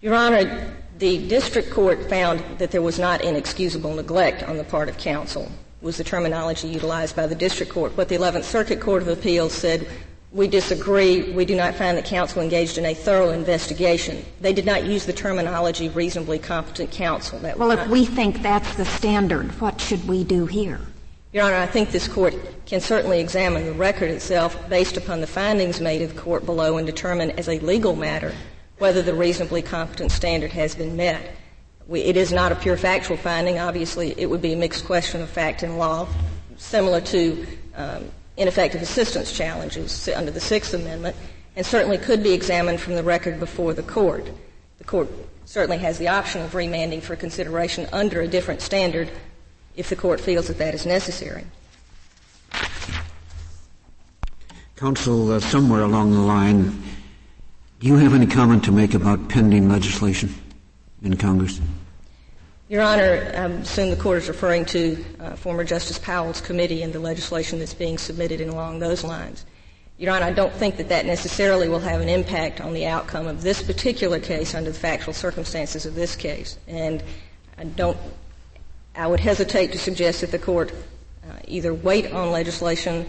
Your 0.00 0.14
Honor, 0.14 0.72
the 0.98 1.26
district 1.26 1.70
court 1.70 2.08
found 2.08 2.42
that 2.58 2.70
there 2.70 2.80
was 2.80 2.98
not 2.98 3.22
inexcusable 3.22 3.92
neglect 3.92 4.44
on 4.44 4.56
the 4.56 4.64
part 4.64 4.88
of 4.88 4.96
counsel, 4.98 5.50
was 5.82 5.96
the 5.96 6.04
terminology 6.04 6.68
utilized 6.68 7.16
by 7.16 7.26
the 7.26 7.34
district 7.34 7.72
court. 7.72 7.96
What 7.96 8.08
the 8.08 8.16
11th 8.16 8.44
Circuit 8.44 8.80
Court 8.80 9.02
of 9.02 9.08
Appeals 9.08 9.52
said, 9.52 9.88
we 10.32 10.46
disagree. 10.46 11.32
We 11.32 11.44
do 11.44 11.56
not 11.56 11.74
find 11.74 11.98
that 11.98 12.04
counsel 12.04 12.40
engaged 12.40 12.78
in 12.78 12.86
a 12.86 12.94
thorough 12.94 13.30
investigation. 13.30 14.24
They 14.40 14.52
did 14.52 14.64
not 14.64 14.84
use 14.84 15.04
the 15.06 15.12
terminology 15.12 15.88
reasonably 15.88 16.38
competent 16.38 16.92
counsel. 16.92 17.40
well, 17.40 17.72
if 17.72 17.88
we 17.88 18.04
think 18.04 18.42
that's 18.42 18.76
the 18.76 18.84
standard, 18.84 19.50
what 19.60 19.80
should 19.80 20.06
we 20.06 20.22
do 20.22 20.46
here? 20.46 20.78
Your 21.32 21.44
Honor, 21.44 21.58
I 21.58 21.66
think 21.66 21.92
this 21.92 22.08
court 22.08 22.34
can 22.66 22.80
certainly 22.80 23.20
examine 23.20 23.64
the 23.64 23.72
record 23.72 24.10
itself 24.10 24.68
based 24.68 24.96
upon 24.96 25.20
the 25.20 25.28
findings 25.28 25.80
made 25.80 26.02
of 26.02 26.12
the 26.12 26.20
court 26.20 26.44
below 26.44 26.76
and 26.76 26.84
determine 26.84 27.30
as 27.38 27.48
a 27.48 27.60
legal 27.60 27.94
matter 27.94 28.34
whether 28.78 29.00
the 29.00 29.14
reasonably 29.14 29.62
competent 29.62 30.10
standard 30.10 30.50
has 30.50 30.74
been 30.74 30.96
met. 30.96 31.36
We, 31.86 32.00
it 32.00 32.16
is 32.16 32.32
not 32.32 32.50
a 32.50 32.56
pure 32.56 32.76
factual 32.76 33.16
finding. 33.16 33.60
Obviously, 33.60 34.12
it 34.18 34.28
would 34.28 34.42
be 34.42 34.54
a 34.54 34.56
mixed 34.56 34.86
question 34.86 35.22
of 35.22 35.30
fact 35.30 35.62
and 35.62 35.78
law, 35.78 36.08
similar 36.56 37.00
to 37.02 37.46
um, 37.76 38.10
ineffective 38.36 38.82
assistance 38.82 39.30
challenges 39.30 40.08
under 40.08 40.32
the 40.32 40.40
Sixth 40.40 40.74
Amendment, 40.74 41.14
and 41.54 41.64
certainly 41.64 41.98
could 41.98 42.24
be 42.24 42.32
examined 42.32 42.80
from 42.80 42.96
the 42.96 43.04
record 43.04 43.38
before 43.38 43.72
the 43.72 43.84
court. 43.84 44.28
The 44.78 44.84
court 44.84 45.08
certainly 45.44 45.78
has 45.78 45.96
the 45.96 46.08
option 46.08 46.42
of 46.42 46.56
remanding 46.56 47.00
for 47.00 47.14
consideration 47.14 47.88
under 47.92 48.20
a 48.20 48.26
different 48.26 48.62
standard 48.62 49.10
if 49.76 49.88
the 49.88 49.96
court 49.96 50.20
feels 50.20 50.48
that 50.48 50.58
that 50.58 50.74
is 50.74 50.86
necessary. 50.86 51.44
Counsel, 54.76 55.32
uh, 55.32 55.40
somewhere 55.40 55.82
along 55.82 56.12
the 56.12 56.20
line, 56.20 56.82
do 57.80 57.86
you 57.86 57.96
have 57.96 58.14
any 58.14 58.26
comment 58.26 58.64
to 58.64 58.72
make 58.72 58.94
about 58.94 59.28
pending 59.28 59.68
legislation 59.68 60.34
in 61.02 61.16
Congress? 61.16 61.60
Your 62.70 62.82
Honor, 62.82 63.32
I 63.34 63.44
assume 63.60 63.90
the 63.90 63.96
court 63.96 64.18
is 64.18 64.28
referring 64.28 64.64
to 64.66 65.04
uh, 65.18 65.36
former 65.36 65.64
Justice 65.64 65.98
Powell's 65.98 66.40
committee 66.40 66.82
and 66.82 66.92
the 66.92 67.00
legislation 67.00 67.58
that's 67.58 67.74
being 67.74 67.98
submitted 67.98 68.40
along 68.40 68.78
those 68.78 69.02
lines. 69.02 69.44
Your 69.98 70.14
Honor, 70.14 70.26
I 70.26 70.32
don't 70.32 70.52
think 70.52 70.76
that 70.76 70.88
that 70.88 71.04
necessarily 71.04 71.68
will 71.68 71.80
have 71.80 72.00
an 72.00 72.08
impact 72.08 72.60
on 72.60 72.72
the 72.72 72.86
outcome 72.86 73.26
of 73.26 73.42
this 73.42 73.62
particular 73.62 74.18
case 74.18 74.54
under 74.54 74.70
the 74.70 74.78
factual 74.78 75.12
circumstances 75.12 75.84
of 75.84 75.94
this 75.94 76.16
case. 76.16 76.58
And 76.68 77.02
I 77.58 77.64
don't 77.64 77.98
I 78.94 79.06
would 79.06 79.20
hesitate 79.20 79.72
to 79.72 79.78
suggest 79.78 80.20
that 80.20 80.30
the 80.30 80.38
court 80.38 80.72
uh, 80.72 81.34
either 81.46 81.72
wait 81.72 82.12
on 82.12 82.30
legislation 82.30 83.06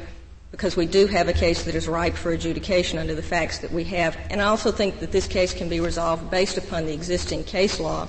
because 0.51 0.75
we 0.75 0.85
do 0.85 1.07
have 1.07 1.27
a 1.27 1.33
case 1.33 1.63
that 1.63 1.75
is 1.75 1.87
ripe 1.87 2.13
for 2.13 2.31
adjudication 2.31 2.99
under 2.99 3.15
the 3.15 3.23
facts 3.23 3.59
that 3.59 3.71
we 3.71 3.85
have. 3.85 4.17
And 4.29 4.41
I 4.41 4.45
also 4.45 4.71
think 4.71 4.99
that 4.99 5.11
this 5.11 5.27
case 5.27 5.53
can 5.53 5.69
be 5.69 5.79
resolved 5.79 6.29
based 6.29 6.57
upon 6.57 6.85
the 6.85 6.93
existing 6.93 7.45
case 7.45 7.79
law 7.79 8.07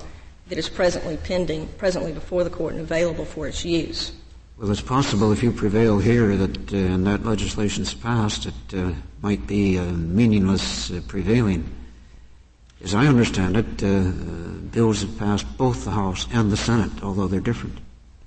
that 0.49 0.57
is 0.57 0.67
presently 0.67 1.17
pending, 1.17 1.67
presently 1.77 2.11
before 2.11 2.43
the 2.43 2.49
court 2.49 2.73
and 2.73 2.81
available 2.81 3.25
for 3.25 3.47
its 3.47 3.63
use. 3.63 4.11
Well, 4.57 4.69
it's 4.69 4.81
possible 4.81 5.31
if 5.31 5.41
you 5.41 5.51
prevail 5.51 5.99
here 5.99 6.35
that 6.35 6.73
uh, 6.73 6.77
and 6.77 7.07
that 7.07 7.25
legislation 7.25 7.83
is 7.83 7.93
passed, 7.93 8.45
it 8.45 8.53
uh, 8.73 8.91
might 9.21 9.47
be 9.47 9.79
meaningless 9.79 10.91
uh, 10.91 11.01
prevailing. 11.07 11.63
As 12.83 12.93
I 12.93 13.07
understand 13.07 13.55
it, 13.55 13.83
uh, 13.83 14.11
bills 14.71 15.01
have 15.01 15.17
passed 15.17 15.57
both 15.57 15.85
the 15.85 15.91
House 15.91 16.27
and 16.33 16.51
the 16.51 16.57
Senate, 16.57 16.91
although 17.01 17.27
they're 17.27 17.39
different. 17.39 17.77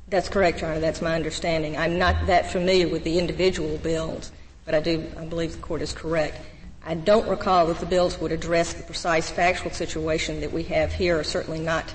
That's 0.09 0.29
correct, 0.29 0.61
Your 0.61 0.71
Honor. 0.71 0.81
That's 0.81 1.03
my 1.03 1.15
understanding. 1.15 1.77
I'm 1.77 1.99
not 1.99 2.27
that 2.27 2.51
familiar 2.51 2.89
with 2.89 3.05
the 3.05 3.19
individual 3.19 3.77
bills, 3.79 4.33
but 4.65 4.75
I 4.75 4.81
do 4.81 5.05
I 5.19 5.27
believe 5.27 5.53
the 5.53 5.59
court 5.59 5.83
is 5.83 5.93
correct. 5.93 6.41
I 6.85 6.95
don't 6.95 7.29
recall 7.29 7.67
that 7.67 7.81
the 7.81 7.87
bills 7.87 8.19
would 8.21 8.31
address 8.31 8.73
the 8.73 8.85
precise 8.85 9.29
factual 9.29 9.73
situation 9.73 10.41
that 10.41 10.53
we 10.53 10.63
have 10.65 10.93
here, 10.93 11.19
or 11.19 11.25
certainly 11.25 11.59
not. 11.59 11.93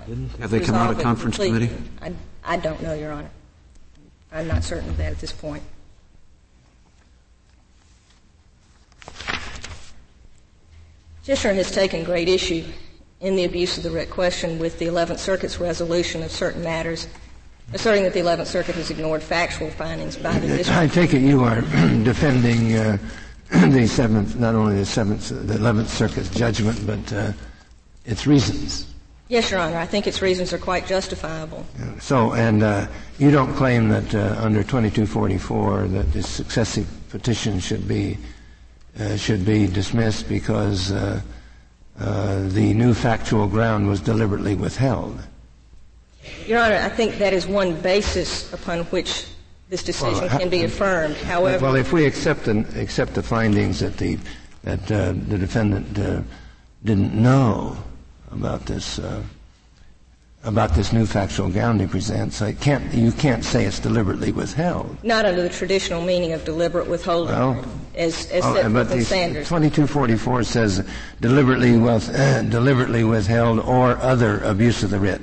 Uh, 0.00 0.14
have 0.40 0.50
they 0.50 0.60
come 0.60 0.74
out 0.74 0.90
of 0.90 1.00
conference 1.00 1.36
committee? 1.36 1.70
I, 2.02 2.12
I 2.44 2.56
don't 2.56 2.82
know, 2.82 2.92
Your 2.92 3.12
Honor. 3.12 3.30
I'm 4.32 4.48
not 4.48 4.64
certain 4.64 4.88
of 4.88 4.96
that 4.96 5.12
at 5.12 5.20
this 5.20 5.32
point. 5.32 5.62
Petitioner 11.26 11.54
has 11.54 11.72
taken 11.72 12.04
great 12.04 12.28
issue 12.28 12.64
in 13.18 13.34
the 13.34 13.42
abuse 13.42 13.76
of 13.76 13.82
the 13.82 13.90
writ 13.90 14.10
question 14.10 14.60
with 14.60 14.78
the 14.78 14.86
11th 14.86 15.18
Circuit's 15.18 15.58
resolution 15.58 16.22
of 16.22 16.30
certain 16.30 16.62
matters, 16.62 17.08
asserting 17.72 18.04
that 18.04 18.12
the 18.12 18.20
11th 18.20 18.46
Circuit 18.46 18.76
has 18.76 18.92
ignored 18.92 19.24
factual 19.24 19.68
findings 19.70 20.16
by 20.16 20.38
the 20.38 20.46
district. 20.46 20.78
I 20.78 20.86
take 20.86 21.14
it 21.14 21.22
you 21.22 21.42
are 21.42 21.60
defending 22.04 22.76
uh, 22.76 22.98
the 23.50 23.88
seventh, 23.88 24.36
not 24.36 24.54
only 24.54 24.76
the 24.76 24.86
seventh, 24.86 25.30
the 25.30 25.54
11th 25.54 25.88
Circuit's 25.88 26.30
judgment, 26.30 26.86
but 26.86 27.12
uh, 27.12 27.32
its 28.04 28.28
reasons. 28.28 28.94
Yes, 29.26 29.50
Your 29.50 29.58
Honor. 29.58 29.78
I 29.78 29.86
think 29.86 30.06
its 30.06 30.22
reasons 30.22 30.52
are 30.52 30.58
quite 30.58 30.86
justifiable. 30.86 31.66
So, 31.98 32.34
and 32.34 32.62
uh, 32.62 32.86
you 33.18 33.32
don't 33.32 33.52
claim 33.54 33.88
that 33.88 34.14
uh, 34.14 34.36
under 34.38 34.62
2244 34.62 35.88
that 35.88 36.12
the 36.12 36.22
successive 36.22 36.86
petition 37.10 37.58
should 37.58 37.88
be 37.88 38.16
should 39.16 39.44
be 39.44 39.66
dismissed 39.66 40.28
because 40.28 40.92
uh, 40.92 41.20
uh, 41.98 42.48
the 42.48 42.74
new 42.74 42.94
factual 42.94 43.46
ground 43.46 43.88
was 43.88 44.00
deliberately 44.00 44.54
withheld. 44.54 45.18
Your 46.46 46.60
Honor, 46.60 46.76
I 46.76 46.88
think 46.88 47.18
that 47.18 47.32
is 47.32 47.46
one 47.46 47.80
basis 47.80 48.52
upon 48.52 48.84
which 48.84 49.26
this 49.68 49.82
decision 49.82 50.26
well, 50.26 50.38
can 50.38 50.48
be 50.48 50.64
affirmed. 50.64 51.16
However, 51.16 51.64
well, 51.64 51.76
if 51.76 51.92
we 51.92 52.04
accept 52.04 52.44
the, 52.44 52.66
accept 52.80 53.14
the 53.14 53.22
findings 53.22 53.80
that 53.80 53.96
the 53.96 54.18
that 54.62 54.90
uh, 54.90 55.12
the 55.12 55.38
defendant 55.38 55.98
uh, 55.98 56.22
didn't 56.84 57.14
know 57.14 57.76
about 58.32 58.66
this 58.66 58.98
about 60.46 60.74
this 60.74 60.92
new 60.92 61.04
factual 61.04 61.50
ground 61.50 61.80
he 61.80 61.86
presents. 61.86 62.40
I 62.40 62.52
can't, 62.52 62.94
you 62.94 63.12
can't 63.12 63.44
say 63.44 63.64
it's 63.64 63.80
deliberately 63.80 64.32
withheld. 64.32 64.96
Not 65.02 65.26
under 65.26 65.42
the 65.42 65.48
traditional 65.48 66.00
meaning 66.02 66.32
of 66.32 66.44
deliberate 66.44 66.86
withholding, 66.88 67.34
well, 67.34 67.64
as, 67.96 68.30
as 68.30 68.44
oh, 68.44 68.54
set 68.54 68.72
but 68.72 68.90
in 68.92 69.04
Sanders. 69.04 69.48
2244 69.48 70.44
says 70.44 70.88
deliberately, 71.20 71.76
with, 71.76 72.08
uh, 72.14 72.42
deliberately 72.42 73.02
withheld 73.02 73.58
or 73.60 73.96
other 73.98 74.40
abuse 74.40 74.82
of 74.82 74.90
the 74.90 75.00
writ. 75.00 75.20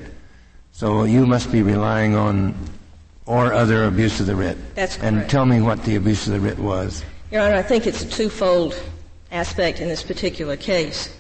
So 0.73 1.05
you 1.05 1.25
must 1.25 1.51
be 1.51 1.61
relying 1.61 2.15
on 2.15 2.55
or 3.25 3.53
other 3.53 3.85
abuse 3.85 4.19
of 4.19 4.25
the 4.25 4.35
writ. 4.35 4.57
That's 4.75 4.97
correct. 4.97 5.15
And 5.15 5.29
tell 5.29 5.45
me 5.45 5.61
what 5.61 5.83
the 5.85 5.95
abuse 5.95 6.27
of 6.27 6.33
the 6.33 6.39
writ 6.41 6.59
was. 6.59 7.03
Your 7.31 7.41
Honor, 7.41 7.55
I 7.55 7.61
think 7.61 7.87
it's 7.87 8.03
a 8.03 8.09
twofold 8.09 8.77
aspect 9.31 9.79
in 9.79 9.87
this 9.87 10.03
particular 10.03 10.57
case 10.57 11.15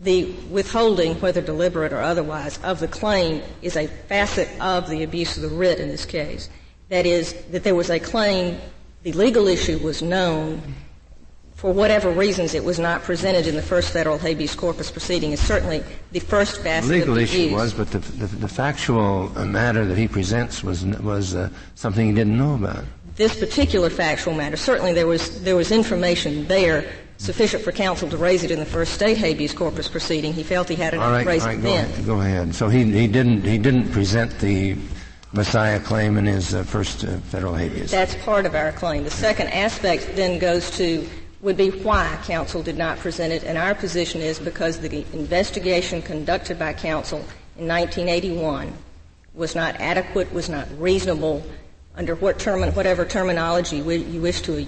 the 0.00 0.24
withholding, 0.50 1.14
whether 1.20 1.40
deliberate 1.40 1.92
or 1.92 2.00
otherwise, 2.00 2.58
of 2.62 2.80
the 2.80 2.88
claim 2.88 3.42
is 3.62 3.76
a 3.76 3.86
facet 3.86 4.48
of 4.60 4.88
the 4.88 5.02
abuse 5.02 5.36
of 5.36 5.42
the 5.42 5.48
writ 5.48 5.80
in 5.80 5.88
this 5.88 6.04
case. 6.04 6.48
That 6.88 7.04
is, 7.04 7.34
that 7.50 7.64
there 7.64 7.74
was 7.74 7.90
a 7.90 7.98
claim, 7.98 8.58
the 9.02 9.12
legal 9.12 9.48
issue 9.48 9.78
was 9.78 10.00
known, 10.00 10.62
for 11.54 11.72
whatever 11.72 12.12
reasons 12.12 12.54
it 12.54 12.62
was 12.62 12.78
not 12.78 13.02
presented 13.02 13.48
in 13.48 13.56
the 13.56 13.62
first 13.62 13.92
federal 13.92 14.16
habeas 14.16 14.54
corpus 14.54 14.92
proceeding 14.92 15.32
is 15.32 15.40
certainly 15.40 15.82
the 16.12 16.20
first 16.20 16.62
facet 16.62 16.88
the 16.88 16.98
legal 16.98 17.10
of 17.10 17.16
the 17.16 17.22
issue 17.22 17.52
was, 17.52 17.74
but 17.74 17.90
the, 17.90 17.98
the, 17.98 18.26
the 18.26 18.48
factual 18.48 19.28
matter 19.44 19.84
that 19.84 19.98
he 19.98 20.06
presents 20.06 20.62
was, 20.62 20.84
was 20.84 21.34
uh, 21.34 21.48
something 21.74 22.06
he 22.06 22.14
didn't 22.14 22.38
know 22.38 22.54
about. 22.54 22.84
This 23.16 23.36
particular 23.36 23.90
factual 23.90 24.34
matter, 24.34 24.56
certainly 24.56 24.92
there 24.92 25.08
was, 25.08 25.42
there 25.42 25.56
was 25.56 25.72
information 25.72 26.46
there 26.46 26.88
sufficient 27.18 27.62
for 27.62 27.72
counsel 27.72 28.08
to 28.08 28.16
raise 28.16 28.44
it 28.44 28.50
in 28.50 28.58
the 28.58 28.66
first 28.66 28.94
state 28.94 29.18
habeas 29.18 29.52
corpus 29.52 29.88
proceeding. 29.88 30.32
He 30.32 30.42
felt 30.42 30.68
he 30.68 30.76
had 30.76 30.94
enough 30.94 31.10
right, 31.10 31.22
to 31.24 31.28
raise 31.28 31.42
all 31.42 31.48
right, 31.48 31.58
it 31.58 31.62
go 31.62 31.68
then. 31.68 31.84
Ahead, 31.84 32.06
go 32.06 32.20
ahead. 32.20 32.54
So 32.54 32.68
he, 32.68 32.84
he 32.84 33.06
didn't 33.06 33.42
he 33.42 33.58
didn't 33.58 33.90
present 33.90 34.38
the 34.38 34.76
Massiah 35.34 35.84
claim 35.84 36.16
in 36.16 36.24
his 36.24 36.54
uh, 36.54 36.62
first 36.62 37.04
uh, 37.04 37.18
federal 37.18 37.54
habeas. 37.54 37.90
That's 37.90 38.14
part 38.24 38.46
of 38.46 38.54
our 38.54 38.72
claim. 38.72 39.04
The 39.04 39.10
second 39.10 39.48
aspect 39.48 40.10
then 40.14 40.38
goes 40.38 40.70
to 40.78 41.06
would 41.40 41.56
be 41.56 41.70
why 41.70 42.18
counsel 42.24 42.62
did 42.62 42.76
not 42.76 42.98
present 42.98 43.32
it, 43.32 43.44
and 43.44 43.58
our 43.58 43.74
position 43.74 44.20
is 44.20 44.38
because 44.38 44.78
the 44.78 45.04
investigation 45.12 46.02
conducted 46.02 46.58
by 46.58 46.72
counsel 46.72 47.18
in 47.56 47.68
1981 47.68 48.72
was 49.34 49.54
not 49.54 49.76
adequate, 49.80 50.32
was 50.32 50.48
not 50.48 50.66
reasonable, 50.80 51.44
under 51.94 52.14
what 52.16 52.38
term, 52.38 52.62
whatever 52.74 53.04
terminology 53.04 53.76
you 53.76 54.20
wish 54.20 54.40
to 54.42 54.66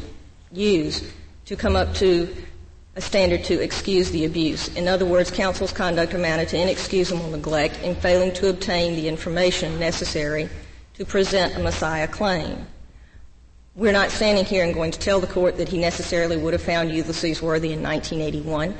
use, 0.52 1.12
to 1.50 1.56
come 1.56 1.74
up 1.74 1.92
to 1.92 2.32
a 2.94 3.00
standard 3.00 3.42
to 3.42 3.60
excuse 3.60 4.12
the 4.12 4.24
abuse. 4.24 4.68
In 4.76 4.86
other 4.86 5.04
words, 5.04 5.32
counsel's 5.32 5.72
conduct 5.72 6.14
amounted 6.14 6.46
to 6.50 6.56
inexcusable 6.56 7.28
neglect 7.28 7.82
in 7.82 7.96
failing 7.96 8.32
to 8.34 8.50
obtain 8.50 8.94
the 8.94 9.08
information 9.08 9.76
necessary 9.80 10.48
to 10.94 11.04
present 11.04 11.56
a 11.56 11.58
Massiah 11.58 12.08
claim. 12.08 12.64
We're 13.74 13.90
not 13.90 14.12
standing 14.12 14.44
here 14.44 14.64
and 14.64 14.72
going 14.72 14.92
to 14.92 14.98
tell 15.00 15.18
the 15.18 15.26
court 15.26 15.56
that 15.56 15.68
he 15.68 15.78
necessarily 15.78 16.36
would 16.36 16.52
have 16.52 16.62
found 16.62 16.92
Ulysses 16.92 17.42
Worthy 17.42 17.72
in 17.72 17.82
1981. 17.82 18.72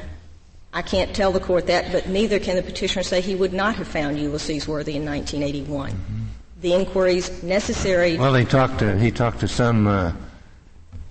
I 0.73 0.83
can't 0.83 1.13
tell 1.13 1.33
the 1.33 1.41
court 1.41 1.67
that, 1.67 1.91
but 1.91 2.09
neither 2.09 2.39
can 2.39 2.55
the 2.55 2.63
petitioner 2.63 3.03
say 3.03 3.21
he 3.21 3.35
would 3.35 3.53
not 3.53 3.75
have 3.75 3.89
found 3.89 4.17
Ulysses 4.17 4.69
Worthy 4.69 4.95
in 4.95 5.05
1981. 5.05 5.91
Mm-hmm. 5.91 6.23
the 6.61 6.75
inquiries 6.75 7.43
necessary. 7.43 8.17
Well, 8.17 8.37
he 8.37 8.45
talked 8.45 8.79
to 8.79 8.97
he 8.97 9.11
talked 9.11 9.41
to 9.41 9.49
some 9.49 9.89
uh, 9.89 10.13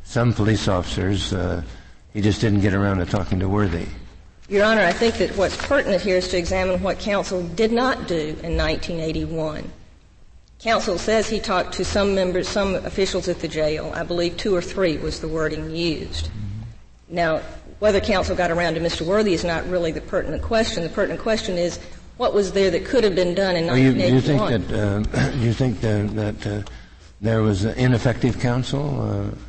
some 0.10 0.34
police 0.34 0.68
officers. 0.68 1.32
Uh, 1.34 1.62
he 2.14 2.22
just 2.22 2.41
didn't 2.41 2.62
get 2.62 2.74
around 2.74 2.97
to 2.97 3.05
talking 3.05 3.39
to 3.39 3.47
Worthy. 3.47 3.86
Your 4.49 4.66
Honor, 4.66 4.82
I 4.82 4.91
think 4.91 5.20
that 5.20 5.38
what's 5.38 5.55
pertinent 5.55 6.01
here 6.01 6.18
is 6.18 6.28
to 6.30 6.38
examine 6.38 6.82
what 6.82 6.97
counsel 6.97 7.43
did 7.49 7.72
not 7.72 8.07
do 8.07 8.30
in 8.41 8.57
1981. 8.57 9.72
Counsel 10.57 10.97
says 10.97 11.30
he 11.30 11.39
talked 11.39 11.74
to 11.74 11.86
some 11.86 12.16
members, 12.16 12.49
some 12.49 12.74
officials 12.74 13.28
at 13.28 13.39
the 13.39 13.47
jail. 13.47 13.91
I 13.93 14.01
believe 14.01 14.36
two 14.36 14.55
or 14.55 14.64
three 14.64 14.97
was 14.97 15.20
the 15.20 15.28
wording 15.28 15.70
used. 15.76 16.30
Now, 17.07 17.43
whether 17.78 18.01
counsel 18.01 18.36
got 18.36 18.49
around 18.49 18.74
to 18.74 18.80
Mr. 18.80 19.03
Worthy 19.03 19.34
is 19.34 19.43
not 19.43 19.70
really 19.70 19.91
the 19.91 20.01
pertinent 20.01 20.41
question. 20.41 20.82
The 20.82 20.89
pertinent 20.89 21.22
question 21.22 21.55
is 21.55 21.80
what 22.18 22.34
was 22.34 22.51
there 22.51 22.72
that 22.72 22.84
could 22.84 23.03
have 23.03 23.14
been 23.14 23.36
done 23.36 23.55
in 23.55 23.68
well, 23.68 23.78
you, 23.78 23.93
1981. 23.93 24.51
you 24.51 24.57
think 24.57 24.68
that 24.70 25.20
uh, 25.20 25.32
you 25.38 25.53
think 25.53 25.82
that, 25.82 26.16
that 26.16 26.47
uh, 26.47 26.64
there 27.22 27.43
was 27.43 27.64
ineffective 27.64 28.39
counsel 28.39 29.01
uh, 29.01 29.49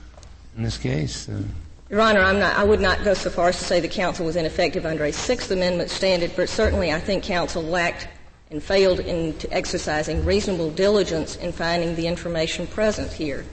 in 0.61 0.65
this 0.65 0.77
case? 0.77 1.27
Uh, 1.27 1.41
Your 1.89 2.03
Honor, 2.03 2.21
not, 2.35 2.57
i 2.57 2.63
would 2.63 2.81
not 2.81 3.03
go 3.03 3.15
so 3.15 3.31
far 3.31 3.49
as 3.49 3.59
to 3.59 3.65
say 3.65 3.81
the 3.81 3.89
counsel 3.89 4.27
was 4.27 4.37
ineffective 4.37 4.85
under 4.85 5.05
a 5.07 5.13
Sixth 5.13 5.51
Amendment 5.51 5.89
standard, 5.89 6.33
but 6.37 6.51
certainly 6.51 6.93
I 6.93 7.01
think 7.01 7.25
counsel 7.25 7.63
lacked 7.63 8.07
and 8.51 8.63
failed 8.63 9.01
in 9.01 9.35
exercising 9.51 10.23
reasonable 10.25 10.71
diligence 10.71 11.37
in 11.37 11.51
finding 11.53 11.97
the 11.97 12.07
information 12.07 12.67
present 12.67 13.11
here. 13.11 13.47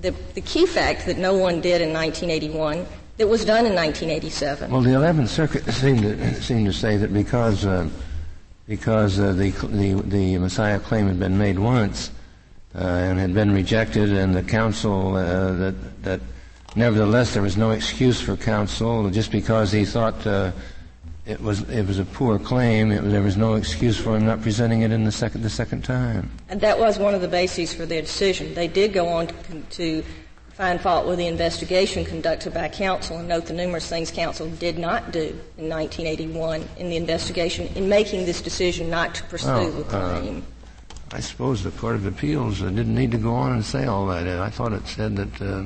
The, 0.00 0.14
the 0.32 0.40
key 0.40 0.64
fact 0.64 1.04
that 1.06 1.18
no 1.18 1.36
one 1.36 1.60
did 1.60 1.82
in 1.82 1.92
1981 1.92 2.86
that 3.18 3.28
was 3.28 3.44
done 3.44 3.66
in 3.66 3.74
1987. 3.74 4.70
Well, 4.70 4.80
the 4.80 4.90
11th 4.90 5.28
Circuit 5.28 5.70
seemed 5.72 6.02
to, 6.02 6.42
seemed 6.42 6.66
to 6.66 6.72
say 6.72 6.96
that 6.96 7.12
because 7.12 7.66
uh, 7.66 7.88
because 8.66 9.20
uh, 9.20 9.32
the, 9.32 9.50
the 9.50 9.94
the 10.02 10.34
Massiah 10.36 10.82
claim 10.82 11.06
had 11.06 11.18
been 11.18 11.38
made 11.38 11.58
once 11.58 12.10
uh, 12.74 12.78
and 12.78 13.18
had 13.18 13.32
been 13.32 13.52
rejected, 13.52 14.10
and 14.10 14.34
the 14.34 14.42
counsel 14.42 15.16
uh, 15.16 15.52
that 15.52 16.02
that 16.02 16.20
nevertheless 16.76 17.34
there 17.34 17.42
was 17.42 17.56
no 17.56 17.70
excuse 17.70 18.20
for 18.20 18.36
counsel 18.36 19.10
just 19.10 19.32
because 19.32 19.72
he 19.72 19.84
thought 19.84 20.26
uh, 20.26 20.52
it 21.26 21.40
was 21.40 21.68
it 21.68 21.86
was 21.86 21.98
a 21.98 22.04
poor 22.04 22.38
claim. 22.38 22.92
It, 22.92 23.00
there 23.02 23.22
was 23.22 23.36
no 23.36 23.54
excuse 23.54 23.98
for 23.98 24.16
him 24.16 24.26
not 24.26 24.42
presenting 24.42 24.82
it 24.82 24.92
in 24.92 25.04
the 25.04 25.12
second 25.12 25.42
the 25.42 25.50
second 25.50 25.82
time. 25.82 26.30
And 26.48 26.60
that 26.60 26.78
was 26.78 26.98
one 26.98 27.14
of 27.14 27.20
the 27.20 27.28
bases 27.28 27.74
for 27.74 27.84
their 27.84 28.02
decision. 28.02 28.54
They 28.54 28.68
did 28.68 28.92
go 28.92 29.08
on 29.08 29.26
to, 29.26 29.60
to 29.60 30.04
find 30.50 30.80
fault 30.80 31.06
with 31.06 31.18
the 31.18 31.26
investigation 31.26 32.04
conducted 32.04 32.54
by 32.54 32.68
counsel 32.68 33.18
and 33.18 33.28
note 33.28 33.46
the 33.46 33.52
numerous 33.52 33.88
things 33.88 34.10
counsel 34.10 34.48
did 34.50 34.78
not 34.78 35.10
do 35.10 35.38
in 35.58 35.68
1981 35.68 36.66
in 36.78 36.88
the 36.88 36.96
investigation 36.96 37.66
in 37.74 37.88
making 37.88 38.24
this 38.24 38.40
decision 38.40 38.88
not 38.88 39.14
to 39.14 39.22
pursue 39.24 39.48
well, 39.48 39.70
the 39.72 39.84
claim. 39.84 40.38
Uh, 40.38 41.16
I 41.16 41.20
suppose 41.20 41.62
the 41.62 41.70
Court 41.72 41.96
of 41.96 42.06
Appeals 42.06 42.62
uh, 42.62 42.70
didn't 42.70 42.94
need 42.94 43.10
to 43.12 43.18
go 43.18 43.34
on 43.34 43.52
and 43.52 43.64
say 43.64 43.84
all 43.84 44.06
that. 44.06 44.26
I 44.26 44.50
thought 44.50 44.72
it 44.72 44.86
said 44.86 45.16
that 45.16 45.42
uh, 45.42 45.64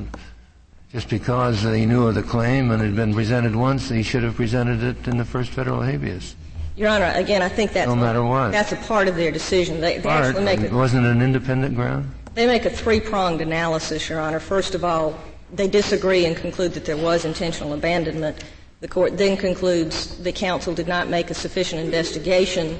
just 0.93 1.09
because 1.09 1.63
he 1.63 1.87
knew 1.87 2.09
of 2.09 2.15
the 2.17 2.23
claim 2.23 2.71
and 2.71 2.83
it 2.83 2.87
had 2.87 2.97
been 2.97 3.15
presented 3.15 3.55
once, 3.55 3.89
he 3.89 4.03
should 4.03 4.23
have 4.23 4.35
presented 4.35 4.83
it 4.83 5.07
in 5.07 5.19
the 5.19 5.25
first 5.25 5.51
federal 5.51 5.83
habeas. 5.83 6.35
Your 6.77 6.89
Honor, 6.89 7.13
again, 7.15 7.43
I 7.43 7.49
think 7.49 7.73
that's 7.73 7.89
no 7.89 7.95
matter 7.95 8.25
what. 8.25 8.51
That's 8.51 8.73
a 8.73 8.77
part 8.77 9.07
of 9.07 9.17
their 9.17 9.31
decision. 9.31 9.81
They, 9.81 9.99
they 9.99 10.03
part, 10.03 10.25
actually 10.25 10.45
make 10.45 10.61
it 10.61 10.73
wasn't 10.73 11.07
an 11.07 11.23
independent 11.23 11.75
ground. 11.75 12.11
They 12.35 12.47
make 12.47 12.65
a 12.65 12.71
three-pronged 12.71 13.41
analysis, 13.41 14.09
Your 14.09 14.21
Honor. 14.21 14.41
First 14.41 14.75
of 14.75 14.85
all, 14.85 15.19
they 15.53 15.69
disagree 15.69 16.27
and 16.27 16.37
conclude 16.37 16.73
that 16.75 16.85
there 16.85 16.97
was 16.97 17.25
intentional 17.25 17.73
abandonment. 17.75 18.45
The 18.81 18.89
court 18.89 19.19
then 19.19 19.37
concludes 19.37 20.17
the 20.19 20.33
counsel 20.33 20.75
did 20.75 20.89
not 20.89 21.09
make 21.09 21.31
a 21.31 21.35
sufficient 21.35 21.83
investigation 21.83 22.79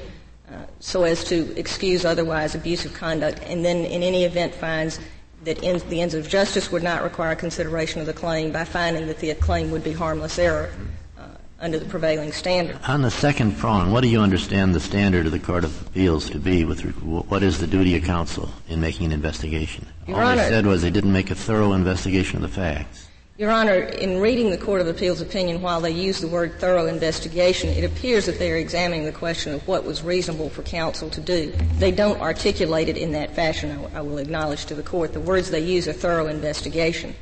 uh, 0.49 0.65
so 0.79 1.03
as 1.03 1.23
to 1.25 1.57
excuse 1.57 2.05
otherwise 2.05 2.55
abusive 2.55 2.93
conduct, 2.93 3.39
and 3.45 3.63
then 3.63 3.85
in 3.85 4.03
any 4.03 4.23
event 4.25 4.53
finds 4.53 4.99
that 5.43 5.63
ends, 5.63 5.83
the 5.83 6.01
ends 6.01 6.13
of 6.13 6.27
justice 6.27 6.71
would 6.71 6.83
not 6.83 7.03
require 7.03 7.35
consideration 7.35 7.99
of 7.99 8.07
the 8.07 8.13
claim 8.13 8.51
by 8.51 8.63
finding 8.63 9.07
that 9.07 9.19
the 9.19 9.33
claim 9.35 9.71
would 9.71 9.83
be 9.83 9.91
harmless 9.91 10.37
error 10.37 10.71
uh, 11.17 11.23
under 11.59 11.79
the 11.79 11.85
prevailing 11.85 12.31
standard. 12.31 12.77
On 12.87 13.01
the 13.01 13.11
second 13.11 13.57
prong, 13.57 13.91
what 13.91 14.01
do 14.01 14.07
you 14.07 14.19
understand 14.21 14.75
the 14.75 14.79
standard 14.79 15.25
of 15.25 15.31
the 15.31 15.39
Court 15.39 15.63
of 15.63 15.87
Appeals 15.87 16.29
to 16.29 16.39
be 16.39 16.63
with 16.63 16.81
what 16.81 17.43
is 17.43 17.59
the 17.59 17.67
duty 17.67 17.95
of 17.95 18.03
counsel 18.03 18.49
in 18.67 18.79
making 18.79 19.07
an 19.07 19.11
investigation? 19.11 19.87
Your 20.07 20.17
All 20.17 20.27
Honor, 20.27 20.43
they 20.43 20.49
said 20.49 20.65
was 20.65 20.81
they 20.81 20.91
didn't 20.91 21.13
make 21.13 21.31
a 21.31 21.35
thorough 21.35 21.73
investigation 21.73 22.37
of 22.37 22.41
the 22.43 22.55
facts. 22.55 23.07
Your 23.41 23.49
Honor, 23.49 23.73
in 23.73 24.19
reading 24.19 24.51
the 24.51 24.57
Court 24.59 24.81
of 24.81 24.87
Appeals 24.87 25.19
opinion, 25.19 25.63
while 25.63 25.81
they 25.81 25.89
use 25.89 26.21
the 26.21 26.27
word 26.27 26.59
thorough 26.59 26.85
investigation, 26.85 27.71
it 27.71 27.83
appears 27.83 28.27
that 28.27 28.37
they 28.37 28.51
are 28.51 28.55
examining 28.55 29.03
the 29.03 29.11
question 29.11 29.51
of 29.51 29.67
what 29.67 29.83
was 29.83 30.03
reasonable 30.03 30.51
for 30.51 30.61
counsel 30.61 31.09
to 31.09 31.19
do. 31.19 31.51
They 31.79 31.91
don't 31.91 32.21
articulate 32.21 32.87
it 32.87 32.97
in 32.97 33.13
that 33.13 33.33
fashion, 33.33 33.83
I 33.95 34.01
will 34.01 34.19
acknowledge 34.19 34.67
to 34.67 34.75
the 34.75 34.83
Court. 34.83 35.13
The 35.13 35.19
words 35.19 35.49
they 35.49 35.59
use 35.59 35.87
are 35.87 35.93
thorough 35.93 36.27
investigation. 36.27 37.15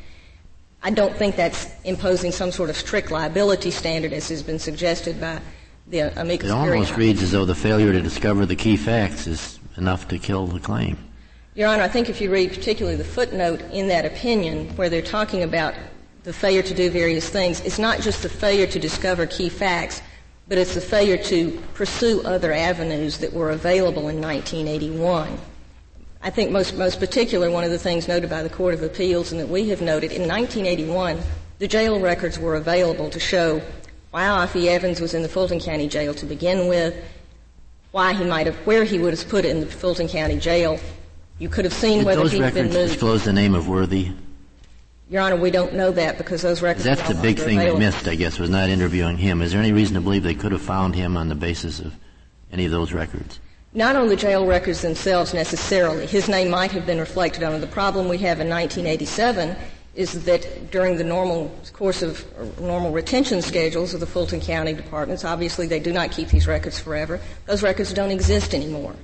I 0.84 0.90
don't 0.90 1.16
think 1.16 1.38
that's 1.38 1.70
imposing 1.86 2.34
some 2.34 2.52
sort 2.52 2.70
of 2.70 2.76
strict 2.76 3.12
liability 3.12 3.72
standard 3.72 4.12
as 4.12 4.28
has 4.28 4.44
been 4.44 4.60
suggested 4.60 5.22
by 5.22 5.40
the 5.88 6.12
amicus 6.20 6.50
It 6.50 6.52
almost 6.52 6.98
reads 6.98 7.24
as 7.24 7.32
though 7.32 7.46
the 7.46 7.56
failure 7.56 7.94
to 7.94 8.02
discover 8.02 8.46
the 8.46 8.58
key 8.58 8.76
facts 8.76 9.26
is 9.26 9.58
enough 9.78 10.10
to 10.10 10.20
kill 10.20 10.48
the 10.48 10.60
claim. 10.60 10.98
Your 11.56 11.70
Honor, 11.70 11.84
I 11.84 11.88
think 11.88 12.10
if 12.10 12.20
you 12.20 12.30
read 12.30 12.50
particularly 12.50 12.98
the 12.98 13.06
footnote 13.06 13.62
in 13.72 13.88
that 13.88 14.04
opinion 14.04 14.76
where 14.76 14.90
they're 14.90 15.02
talking 15.02 15.44
about 15.44 15.76
the 16.24 16.34
failure 16.34 16.62
to 16.64 16.74
do 16.74 16.90
various 16.90 17.30
things, 17.30 17.62
it's 17.62 17.80
not 17.80 18.02
just 18.02 18.24
the 18.24 18.30
failure 18.30 18.68
to 18.68 18.80
discover 18.80 19.26
key 19.26 19.50
facts, 19.50 20.02
but 20.48 20.58
it's 20.58 20.74
the 20.74 20.82
failure 20.82 21.18
to 21.18 21.62
pursue 21.74 22.22
other 22.24 22.52
avenues 22.52 23.20
that 23.20 23.32
were 23.32 23.52
available 23.52 24.10
in 24.10 24.20
1981. 24.20 25.38
I 26.22 26.30
think 26.30 26.52
most, 26.52 26.76
most 26.76 27.00
particular, 27.00 27.50
one 27.50 27.64
of 27.64 27.72
the 27.72 27.78
things 27.78 28.08
noted 28.08 28.30
by 28.30 28.44
the 28.44 28.50
Court 28.50 28.74
of 28.74 28.84
Appeals 28.84 29.32
and 29.32 29.40
that 29.40 29.48
we 29.48 29.70
have 29.70 29.82
noted, 29.82 30.12
in 30.12 30.28
1981, 30.28 31.20
the 31.60 31.68
jail 31.68 32.00
records 32.00 32.38
were 32.38 32.56
available 32.56 33.10
to 33.10 33.20
show 33.20 33.62
why 34.12 34.24
Offie 34.24 34.68
Evans 34.68 35.00
was 35.00 35.14
in 35.14 35.22
the 35.22 35.30
Fulton 35.30 35.60
County 35.60 35.88
Jail 35.88 36.14
to 36.16 36.26
begin 36.26 36.68
with, 36.68 36.96
why 37.92 38.14
he 38.14 38.26
might 38.26 38.48
have, 38.48 38.56
where 38.66 38.84
he 38.84 38.98
would 39.00 39.18
have 39.18 39.30
put 39.30 39.46
it 39.46 39.50
in 39.50 39.62
the 39.62 39.66
Fulton 39.68 40.08
County 40.08 40.38
Jail. 40.38 40.80
You 41.38 41.48
could 41.48 41.64
have 41.64 41.74
seen 41.74 42.00
Did 42.00 42.08
whether 42.08 42.22
those 42.24 42.32
he'd 42.34 42.42
records 42.42 42.56
been 42.56 42.74
moved. 42.74 42.92
disclose 42.94 43.24
the 43.24 43.34
name 43.34 43.56
of 43.56 43.70
Worthy? 43.70 44.12
Your 45.10 45.22
Honor, 45.22 45.38
we 45.38 45.49
don't 45.49 45.74
know 45.74 45.91
that 45.91 46.18
because 46.18 46.43
those 46.43 46.62
records. 46.62 46.86
That's 46.86 47.07
the 47.07 47.16
big 47.16 47.38
thing 47.38 47.57
available. 47.57 47.80
they 47.80 47.86
missed, 47.86 48.07
I 48.07 48.16
guess, 48.16 48.38
was 48.38 48.49
not 48.49 48.70
interviewing 48.70 49.18
him. 49.18 49.41
Is 49.41 49.51
there 49.51 49.60
any 49.60 49.72
reason 49.72 49.95
to 49.95 50.01
believe 50.01 50.24
they 50.24 50.36
could 50.36 50.51
have 50.51 50.62
found 50.62 50.95
him 50.95 51.18
on 51.18 51.30
the 51.30 51.36
basis 51.36 51.80
of 51.80 51.93
any 52.51 52.66
of 52.66 52.72
those 52.72 52.93
records? 52.93 53.39
not 53.74 53.95
on 53.95 54.07
the 54.07 54.16
jail 54.16 54.45
records 54.45 54.82
themselves 54.82 55.34
necessarily. 55.34 56.05
His 56.07 56.28
name 56.28 56.49
might 56.49 56.72
have 56.72 56.86
been 56.86 56.99
reflected 56.99 57.43
on 57.43 57.53
it. 57.53 57.60
The 57.60 57.68
problem 57.68 58.07
we 58.07 58.18
have 58.20 58.39
in 58.39 58.49
1987 58.49 59.55
is 59.95 60.26
that 60.26 60.72
during 60.72 60.97
the 60.97 61.03
normal 61.03 61.55
course 61.74 62.01
of 62.01 62.26
normal 62.60 62.91
retention 62.91 63.41
schedules 63.41 63.93
of 63.93 63.99
the 63.99 64.07
Fulton 64.07 64.39
County 64.39 64.74
departments, 64.74 65.24
obviously 65.24 65.68
they 65.68 65.80
do 65.80 65.91
not 65.91 66.12
keep 66.12 66.30
these 66.30 66.47
records 66.47 66.80
forever. 66.80 67.20
Those 67.45 67.62
records 67.62 67.93
don't 67.93 68.12
exist 68.12 68.53
anymore. 68.53 68.95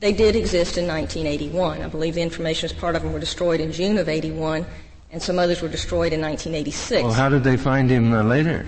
They 0.00 0.12
did 0.12 0.36
exist 0.36 0.78
in 0.78 0.86
1981. 0.86 1.82
I 1.82 1.88
believe 1.88 2.14
the 2.14 2.22
information 2.22 2.68
as 2.68 2.72
part 2.72 2.96
of 2.96 3.02
them 3.02 3.12
were 3.12 3.20
destroyed 3.20 3.60
in 3.60 3.72
June 3.72 3.98
of 3.98 4.08
81, 4.08 4.66
and 5.12 5.22
some 5.22 5.38
others 5.38 5.60
were 5.60 5.68
destroyed 5.68 6.12
in 6.12 6.20
1986. 6.22 7.04
Well, 7.04 7.12
how 7.12 7.28
did 7.28 7.44
they 7.44 7.58
find 7.58 7.90
him 7.90 8.12
uh, 8.12 8.22
later? 8.22 8.66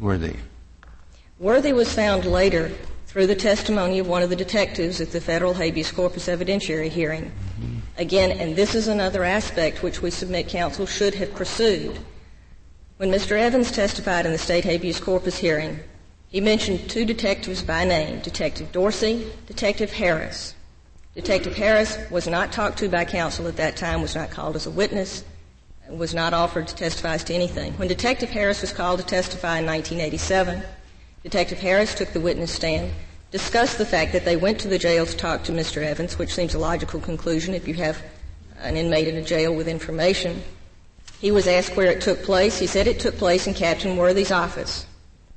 Worthy. 0.00 0.34
Worthy 1.38 1.72
was 1.72 1.92
found 1.92 2.24
later 2.24 2.72
through 3.06 3.26
the 3.26 3.36
testimony 3.36 3.98
of 3.98 4.08
one 4.08 4.22
of 4.22 4.30
the 4.30 4.36
detectives 4.36 5.00
at 5.02 5.12
the 5.12 5.20
federal 5.20 5.52
habeas 5.52 5.92
corpus 5.92 6.28
evidentiary 6.28 6.88
hearing. 6.88 7.30
Again, 7.98 8.30
and 8.40 8.56
this 8.56 8.74
is 8.74 8.88
another 8.88 9.22
aspect 9.22 9.82
which 9.82 10.00
we 10.00 10.10
submit 10.10 10.48
counsel 10.48 10.86
should 10.86 11.14
have 11.16 11.34
pursued. 11.34 11.98
When 12.96 13.10
Mr. 13.10 13.32
Evans 13.38 13.70
testified 13.70 14.24
in 14.24 14.32
the 14.32 14.38
state 14.38 14.64
habeas 14.64 14.98
corpus 14.98 15.36
hearing, 15.36 15.78
he 16.28 16.40
mentioned 16.40 16.88
two 16.88 17.04
detectives 17.04 17.62
by 17.62 17.84
name, 17.84 18.20
Detective 18.20 18.72
Dorsey, 18.72 19.30
Detective 19.46 19.92
Harris. 19.92 20.54
Detective 21.14 21.54
Harris 21.54 21.98
was 22.10 22.26
not 22.26 22.50
talked 22.50 22.78
to 22.78 22.88
by 22.88 23.04
counsel 23.04 23.46
at 23.46 23.56
that 23.56 23.76
time, 23.76 24.00
was 24.00 24.14
not 24.14 24.30
called 24.30 24.56
as 24.56 24.64
a 24.64 24.70
witness, 24.70 25.24
was 25.96 26.14
not 26.14 26.34
offered 26.34 26.68
to 26.68 26.74
testify 26.74 27.14
as 27.14 27.24
to 27.24 27.34
anything. 27.34 27.72
When 27.74 27.88
Detective 27.88 28.30
Harris 28.30 28.60
was 28.60 28.72
called 28.72 29.00
to 29.00 29.06
testify 29.06 29.58
in 29.58 29.66
1987, 29.66 30.62
Detective 31.22 31.58
Harris 31.58 31.94
took 31.94 32.12
the 32.12 32.20
witness 32.20 32.52
stand, 32.52 32.92
discussed 33.30 33.78
the 33.78 33.86
fact 33.86 34.12
that 34.12 34.24
they 34.24 34.36
went 34.36 34.58
to 34.60 34.68
the 34.68 34.78
jail 34.78 35.06
to 35.06 35.16
talk 35.16 35.44
to 35.44 35.52
Mr. 35.52 35.82
Evans, 35.82 36.18
which 36.18 36.34
seems 36.34 36.54
a 36.54 36.58
logical 36.58 37.00
conclusion 37.00 37.54
if 37.54 37.68
you 37.68 37.74
have 37.74 38.02
an 38.60 38.76
inmate 38.76 39.08
in 39.08 39.16
a 39.16 39.22
jail 39.22 39.54
with 39.54 39.68
information. 39.68 40.42
He 41.20 41.30
was 41.30 41.46
asked 41.46 41.76
where 41.76 41.90
it 41.90 42.00
took 42.00 42.22
place. 42.22 42.58
He 42.58 42.66
said 42.66 42.86
it 42.86 42.98
took 42.98 43.16
place 43.16 43.46
in 43.46 43.54
Captain 43.54 43.96
Worthy's 43.96 44.32
office. 44.32 44.86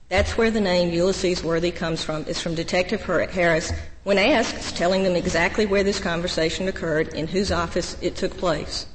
That's 0.10 0.38
where 0.38 0.52
the 0.52 0.62
name 0.62 0.94
Ulysses 0.94 1.44
Worthy 1.44 1.72
comes 1.72 2.04
from. 2.04 2.26
It's 2.28 2.42
from 2.42 2.56
Detective 2.56 3.04
Harris. 3.04 3.72
When 4.04 4.18
asked, 4.18 4.76
telling 4.76 5.04
them 5.04 5.16
exactly 5.16 5.66
where 5.66 5.84
this 5.84 6.00
conversation 6.00 6.68
occurred, 6.68 7.10
in 7.10 7.28
whose 7.28 7.52
office 7.52 7.98
it 8.02 8.16
took 8.16 8.38
place. 8.38 8.86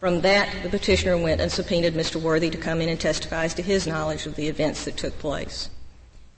From 0.00 0.22
that, 0.22 0.62
the 0.62 0.70
petitioner 0.70 1.18
went 1.18 1.42
and 1.42 1.52
subpoenaed 1.52 1.92
Mr. 1.92 2.18
Worthy 2.18 2.48
to 2.48 2.56
come 2.56 2.80
in 2.80 2.88
and 2.88 2.98
testify 2.98 3.44
as 3.44 3.52
to 3.54 3.62
his 3.62 3.86
knowledge 3.86 4.24
of 4.24 4.34
the 4.34 4.48
events 4.48 4.86
that 4.86 4.96
took 4.96 5.18
place. 5.18 5.68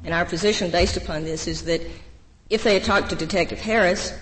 And 0.04 0.12
our 0.12 0.24
position 0.24 0.72
based 0.72 0.96
upon 0.96 1.22
this 1.22 1.46
is 1.46 1.62
that 1.66 1.80
if 2.50 2.64
they 2.64 2.74
had 2.74 2.82
talked 2.82 3.10
to 3.10 3.16
Detective 3.16 3.60
Harris, 3.60 4.12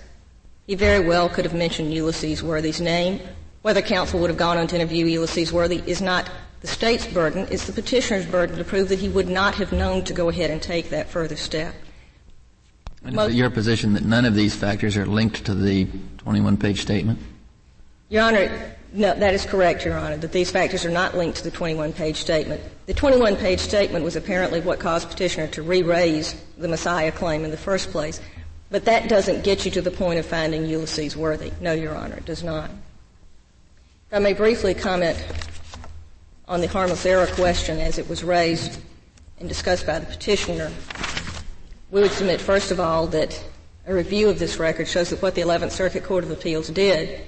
he 0.67 0.75
very 0.75 1.07
well 1.07 1.31
could 1.31 1.47
have 1.47 1.55
mentioned 1.55 1.95
Ulysses 1.95 2.43
Worthy's 2.43 2.83
name. 2.83 3.19
Whether 3.63 3.81
counsel 3.81 4.21
would 4.21 4.29
have 4.29 4.37
gone 4.37 4.59
on 4.59 4.67
to 4.69 4.77
interview 4.77 5.07
Ulysses 5.07 5.55
Worthy 5.55 5.83
is 5.87 6.03
not 6.03 6.31
the 6.61 6.67
state's 6.67 7.07
burden, 7.07 7.49
it's 7.51 7.67
the 7.67 7.73
petitioner's 7.73 8.27
burden 8.27 8.59
to 8.59 8.65
prove 8.65 8.91
that 8.91 8.99
he 8.99 9.09
would 9.09 9.29
not 9.29 9.55
have 9.55 9.73
known 9.73 10.05
to 10.05 10.13
go 10.13 10.29
ahead 10.29 10.51
and 10.51 10.61
take 10.61 10.91
that 10.91 11.09
further 11.09 11.37
step. 11.37 11.75
And 13.03 13.19
is 13.19 13.29
it 13.29 13.33
your 13.33 13.49
position 13.49 13.95
that 13.95 14.05
none 14.05 14.27
of 14.27 14.35
these 14.35 14.55
factors 14.55 14.99
are 14.99 15.07
linked 15.07 15.47
to 15.47 15.55
the 15.55 15.89
21 16.19 16.59
page 16.59 16.83
statement? 16.83 17.19
Your 18.11 18.25
Honor, 18.25 18.77
no, 18.93 19.15
that 19.15 19.35
is 19.35 19.45
correct, 19.45 19.85
Your 19.85 19.97
Honor, 19.97 20.17
that 20.17 20.33
these 20.33 20.51
factors 20.51 20.85
are 20.85 20.91
not 20.91 21.17
linked 21.17 21.39
to 21.39 21.45
the 21.45 21.51
21 21.51 21.93
page 21.93 22.17
statement. 22.17 22.61
The 22.87 22.95
21 22.95 23.37
page 23.37 23.61
statement 23.61 24.05
was 24.05 24.17
apparently 24.17 24.61
what 24.61 24.79
caused 24.81 25.09
petitioner 25.09 25.47
to 25.49 25.63
re-raise 25.63 26.35
the 26.59 26.69
Massiah 26.69 27.15
claim 27.15 27.45
in 27.45 27.51
the 27.51 27.57
first 27.57 27.91
place. 27.91 28.21
But 28.71 28.85
that 28.85 29.09
doesn't 29.09 29.45
get 29.45 29.65
you 29.65 29.71
to 29.73 29.83
the 29.83 29.91
point 29.91 30.19
of 30.19 30.27
finding 30.27 30.67
Ulysses 30.67 31.17
Worthy. 31.17 31.53
No, 31.61 31.73
Your 31.73 31.95
Honor, 31.95 32.17
it 32.17 32.25
does 32.25 32.43
not. 32.43 32.71
If 32.71 34.17
I 34.17 34.19
may 34.19 34.33
briefly 34.33 34.75
comment 34.75 35.25
on 36.49 36.61
the 36.61 36.67
harmless 36.67 37.07
error 37.07 37.27
question 37.29 37.79
as 37.79 37.99
it 37.99 38.09
was 38.09 38.25
raised 38.25 38.81
and 39.39 39.49
discussed 39.49 39.87
by 39.87 39.99
the 39.99 40.07
petitioner. 40.07 40.71
We 41.91 42.03
would 42.03 42.11
submit, 42.11 42.41
first 42.41 42.71
of 42.71 42.81
all, 42.81 43.07
that 43.09 43.43
a 43.87 43.95
review 43.95 44.29
of 44.29 44.39
this 44.39 44.59
record 44.59 44.89
shows 44.89 45.11
that 45.11 45.23
what 45.23 45.35
the 45.35 45.43
11th 45.43 45.71
Circuit 45.71 46.05
Court 46.05 46.25
of 46.25 46.31
Appeals 46.31 46.69
did 46.69 47.21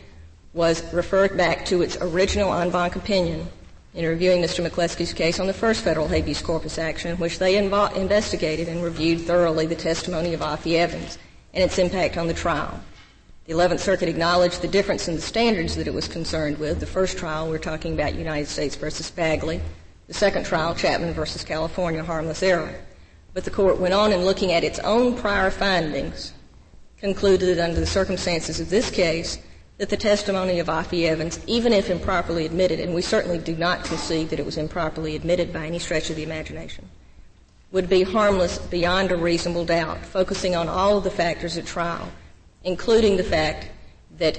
was 0.55 0.92
referred 0.92 1.36
back 1.36 1.64
to 1.66 1.82
its 1.82 1.96
original 2.00 2.53
en 2.55 2.70
banc 2.70 2.96
opinion 2.96 3.48
in 3.94 4.07
reviewing 4.07 4.42
Mr. 4.42 4.66
McCleskey's 4.66 5.12
case 5.12 5.38
on 5.38 5.46
the 5.46 5.53
first 5.53 5.82
federal 5.82 6.09
habeas 6.09 6.40
corpus 6.40 6.78
action, 6.78 7.16
which 7.18 7.38
they 7.38 7.55
invo- 7.55 7.94
investigated 7.94 8.68
and 8.68 8.82
reviewed 8.82 9.20
thoroughly 9.20 9.66
the 9.66 9.74
testimony 9.74 10.32
of 10.34 10.40
Offie 10.40 10.76
Evans 10.76 11.18
and 11.53 11.62
its 11.62 11.78
impact 11.78 12.16
on 12.16 12.26
the 12.26 12.34
trial. 12.34 12.80
The 13.46 13.55
11th 13.55 13.80
Circuit 13.80 14.09
acknowledged 14.09 14.62
the 14.62 14.68
difference 14.68 15.09
in 15.09 15.16
the 15.16 15.20
standards 15.20 15.76
that 15.76 15.88
it 15.88 15.94
was 15.94 16.09
concerned 16.09 16.59
with. 16.59 16.80
The 16.80 16.86
first 16.86 17.18
trial, 17.18 17.50
we're 17.50 17.59
talking 17.59 17.92
about 17.92 18.14
United 18.14 18.46
States 18.46 18.76
versus 18.76 19.11
Bagley. 19.11 19.61
The 20.07 20.14
second 20.14 20.46
trial, 20.46 20.74
Chapman 20.74 21.12
versus 21.12 21.44
California, 21.44 22.03
harmless 22.05 22.42
error. 22.42 22.74
But 23.34 23.44
the 23.44 23.50
court 23.50 23.80
went 23.80 23.94
on 23.94 24.12
in 24.12 24.24
looking 24.24 24.53
at 24.53 24.64
its 24.64 24.78
own 24.80 25.16
prior 25.16 25.50
findings, 25.50 26.32
concluded 26.98 27.57
that 27.57 27.64
under 27.64 27.80
the 27.80 27.86
circumstances 27.86 28.61
of 28.61 28.70
this 28.70 28.90
case, 28.90 29.38
that 29.83 29.89
the 29.89 29.97
testimony 29.97 30.61
of 30.61 30.68
Offie 30.68 31.09
Evans, 31.09 31.41
even 31.49 31.72
if 31.72 31.91
improperly 31.91 32.47
admitted, 32.47 32.78
and 32.78 32.95
we 32.95 33.03
certainly 33.03 33.39
do 33.39 33.57
not 33.57 33.83
concede 33.83 34.30
that 34.30 34.39
it 34.39 34.47
was 34.47 34.57
improperly 34.57 35.16
admitted 35.16 35.53
by 35.53 35.66
any 35.66 35.80
stretch 35.80 36.09
of 36.09 36.14
the 36.14 36.22
imagination, 36.22 36.89
would 37.72 37.89
be 37.89 38.05
harmless 38.05 38.59
beyond 38.59 39.11
a 39.11 39.16
reasonable 39.16 39.64
doubt, 39.64 39.99
focusing 40.07 40.55
on 40.55 40.68
all 40.68 40.99
of 40.99 41.03
the 41.03 41.11
factors 41.11 41.59
at 41.59 41.66
trial, 41.66 42.12
including 42.62 43.16
the 43.16 43.24
fact 43.24 43.70
that 44.18 44.39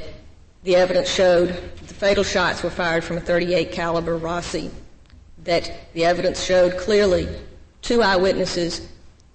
the 0.64 0.78
evidence 0.78 1.10
showed 1.10 1.50
the 1.50 1.94
fatal 1.94 2.24
shots 2.24 2.64
were 2.64 2.70
fired 2.70 3.04
from 3.04 3.18
a 3.18 3.20
38 3.20 3.74
caliber 3.74 4.16
Rossi, 4.16 4.72
that 5.44 5.70
the 5.92 6.06
evidence 6.06 6.42
showed 6.42 6.78
clearly 6.78 7.28
two 7.82 8.02
eyewitnesses, 8.02 8.88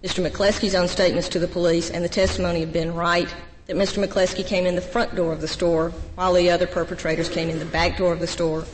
Mr. 0.02 0.26
McCleskey's 0.26 0.74
own 0.74 0.88
statements 0.88 1.28
to 1.28 1.38
the 1.38 1.46
police 1.46 1.90
and 1.90 2.02
the 2.02 2.08
testimony 2.08 2.62
of 2.62 2.72
Ben 2.72 2.94
Wright, 2.94 3.28
that 3.68 3.76
Mr. 3.76 4.02
McCleskey 4.02 4.46
came 4.46 4.64
in 4.64 4.74
the 4.74 4.80
front 4.80 5.14
door 5.14 5.30
of 5.30 5.42
the 5.42 5.48
store 5.48 5.90
while 6.14 6.32
the 6.32 6.50
other 6.50 6.66
perpetrators 6.66 7.28
came 7.28 7.50
in 7.50 7.58
the 7.58 7.66
back 7.66 7.98
door 7.98 8.14
of 8.14 8.18
the 8.18 8.26
store, 8.26 8.64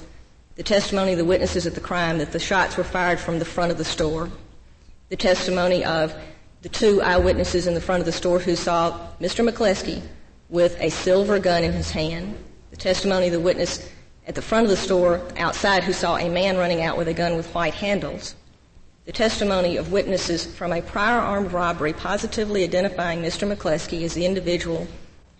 the 0.54 0.62
testimony 0.62 1.10
of 1.10 1.18
the 1.18 1.24
witnesses 1.24 1.66
at 1.66 1.74
the 1.74 1.80
crime 1.80 2.18
that 2.18 2.30
the 2.30 2.38
shots 2.38 2.76
were 2.76 2.84
fired 2.84 3.18
from 3.18 3.40
the 3.40 3.44
front 3.44 3.72
of 3.72 3.78
the 3.78 3.84
store, 3.84 4.30
the 5.08 5.16
testimony 5.16 5.84
of 5.84 6.14
the 6.62 6.68
two 6.68 7.02
eyewitnesses 7.02 7.66
in 7.66 7.74
the 7.74 7.80
front 7.80 7.98
of 8.00 8.06
the 8.06 8.12
store 8.12 8.38
who 8.38 8.54
saw 8.54 9.08
Mr. 9.20 9.46
McCleskey 9.46 10.00
with 10.48 10.80
a 10.80 10.90
silver 10.90 11.40
gun 11.40 11.64
in 11.64 11.72
his 11.72 11.90
hand, 11.90 12.38
the 12.70 12.76
testimony 12.76 13.26
of 13.26 13.32
the 13.32 13.40
witness 13.40 13.90
at 14.28 14.36
the 14.36 14.42
front 14.42 14.62
of 14.62 14.70
the 14.70 14.76
store 14.76 15.20
outside 15.36 15.82
who 15.82 15.92
saw 15.92 16.18
a 16.18 16.28
man 16.28 16.56
running 16.56 16.82
out 16.82 16.96
with 16.96 17.08
a 17.08 17.14
gun 17.14 17.36
with 17.36 17.52
white 17.52 17.74
handles, 17.74 18.36
the 19.04 19.12
testimony 19.12 19.76
of 19.76 19.92
witnesses 19.92 20.46
from 20.46 20.72
a 20.72 20.80
prior 20.82 21.18
armed 21.18 21.52
robbery 21.52 21.92
positively 21.92 22.64
identifying 22.64 23.20
Mr. 23.20 23.50
McCleskey 23.50 24.02
as 24.02 24.14
the 24.14 24.24
individual 24.24 24.86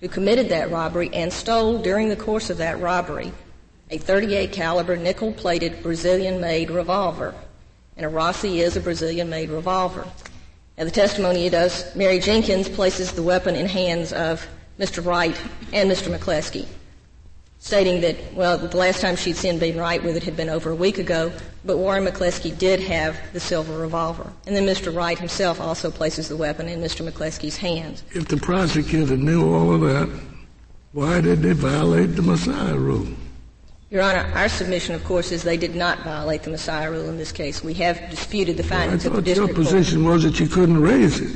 who 0.00 0.08
committed 0.08 0.48
that 0.48 0.70
robbery 0.70 1.08
and 1.14 1.32
stole 1.32 1.78
during 1.78 2.08
the 2.08 2.16
course 2.16 2.50
of 2.50 2.58
that 2.58 2.78
robbery 2.80 3.32
a 3.90 3.98
38 3.98 4.50
caliber 4.50 4.96
nickel 4.96 5.32
plated 5.32 5.82
Brazilian 5.82 6.40
made 6.40 6.70
revolver. 6.70 7.34
And 7.96 8.06
a 8.06 8.08
Rossi 8.08 8.60
is 8.60 8.76
a 8.76 8.80
Brazilian 8.80 9.28
made 9.28 9.50
revolver. 9.50 10.08
Now 10.76 10.84
the 10.84 10.90
testimony 10.90 11.48
does, 11.48 11.94
Mary 11.94 12.18
Jenkins 12.18 12.68
places 12.68 13.12
the 13.12 13.22
weapon 13.22 13.54
in 13.54 13.66
hands 13.66 14.12
of 14.12 14.46
Mr. 14.80 15.04
Wright 15.04 15.40
and 15.72 15.88
Mr. 15.88 16.12
McCleskey, 16.12 16.66
stating 17.64 18.02
that, 18.02 18.14
well, 18.34 18.58
the 18.58 18.76
last 18.76 19.00
time 19.00 19.16
she'd 19.16 19.38
seen 19.38 19.58
Ben 19.58 19.78
Wright 19.78 20.04
with 20.04 20.18
it 20.18 20.22
had 20.22 20.36
been 20.36 20.50
over 20.50 20.70
a 20.70 20.74
week 20.74 20.98
ago, 20.98 21.32
but 21.64 21.78
Warren 21.78 22.04
McCleskey 22.04 22.56
did 22.58 22.78
have 22.78 23.18
the 23.32 23.40
silver 23.40 23.78
revolver. 23.78 24.30
And 24.46 24.54
then 24.54 24.66
Mr. 24.66 24.94
Wright 24.94 25.18
himself 25.18 25.62
also 25.62 25.90
places 25.90 26.28
the 26.28 26.36
weapon 26.36 26.68
in 26.68 26.80
Mr. 26.80 27.10
McCleskey's 27.10 27.56
hands. 27.56 28.04
If 28.12 28.28
the 28.28 28.36
prosecutor 28.36 29.16
knew 29.16 29.54
all 29.54 29.74
of 29.74 29.80
that, 29.80 30.10
why 30.92 31.22
did 31.22 31.40
they 31.40 31.52
violate 31.52 32.16
the 32.16 32.22
Massiah 32.22 32.78
rule? 32.78 33.08
Your 33.88 34.02
Honor, 34.02 34.30
our 34.34 34.50
submission, 34.50 34.94
of 34.94 35.02
course, 35.04 35.32
is 35.32 35.42
they 35.42 35.56
did 35.56 35.74
not 35.74 36.00
violate 36.00 36.42
the 36.42 36.50
Massiah 36.50 36.90
rule 36.90 37.08
in 37.08 37.16
this 37.16 37.32
case. 37.32 37.64
We 37.64 37.72
have 37.74 37.98
disputed 38.10 38.58
the 38.58 38.62
findings 38.62 39.04
well, 39.04 39.16
of 39.16 39.24
the 39.24 39.30
district 39.30 39.56
your 39.56 39.64
position 39.64 40.02
court. 40.02 40.12
was 40.12 40.24
that 40.24 40.38
you 40.38 40.48
couldn't 40.48 40.82
raise 40.82 41.18
it 41.18 41.34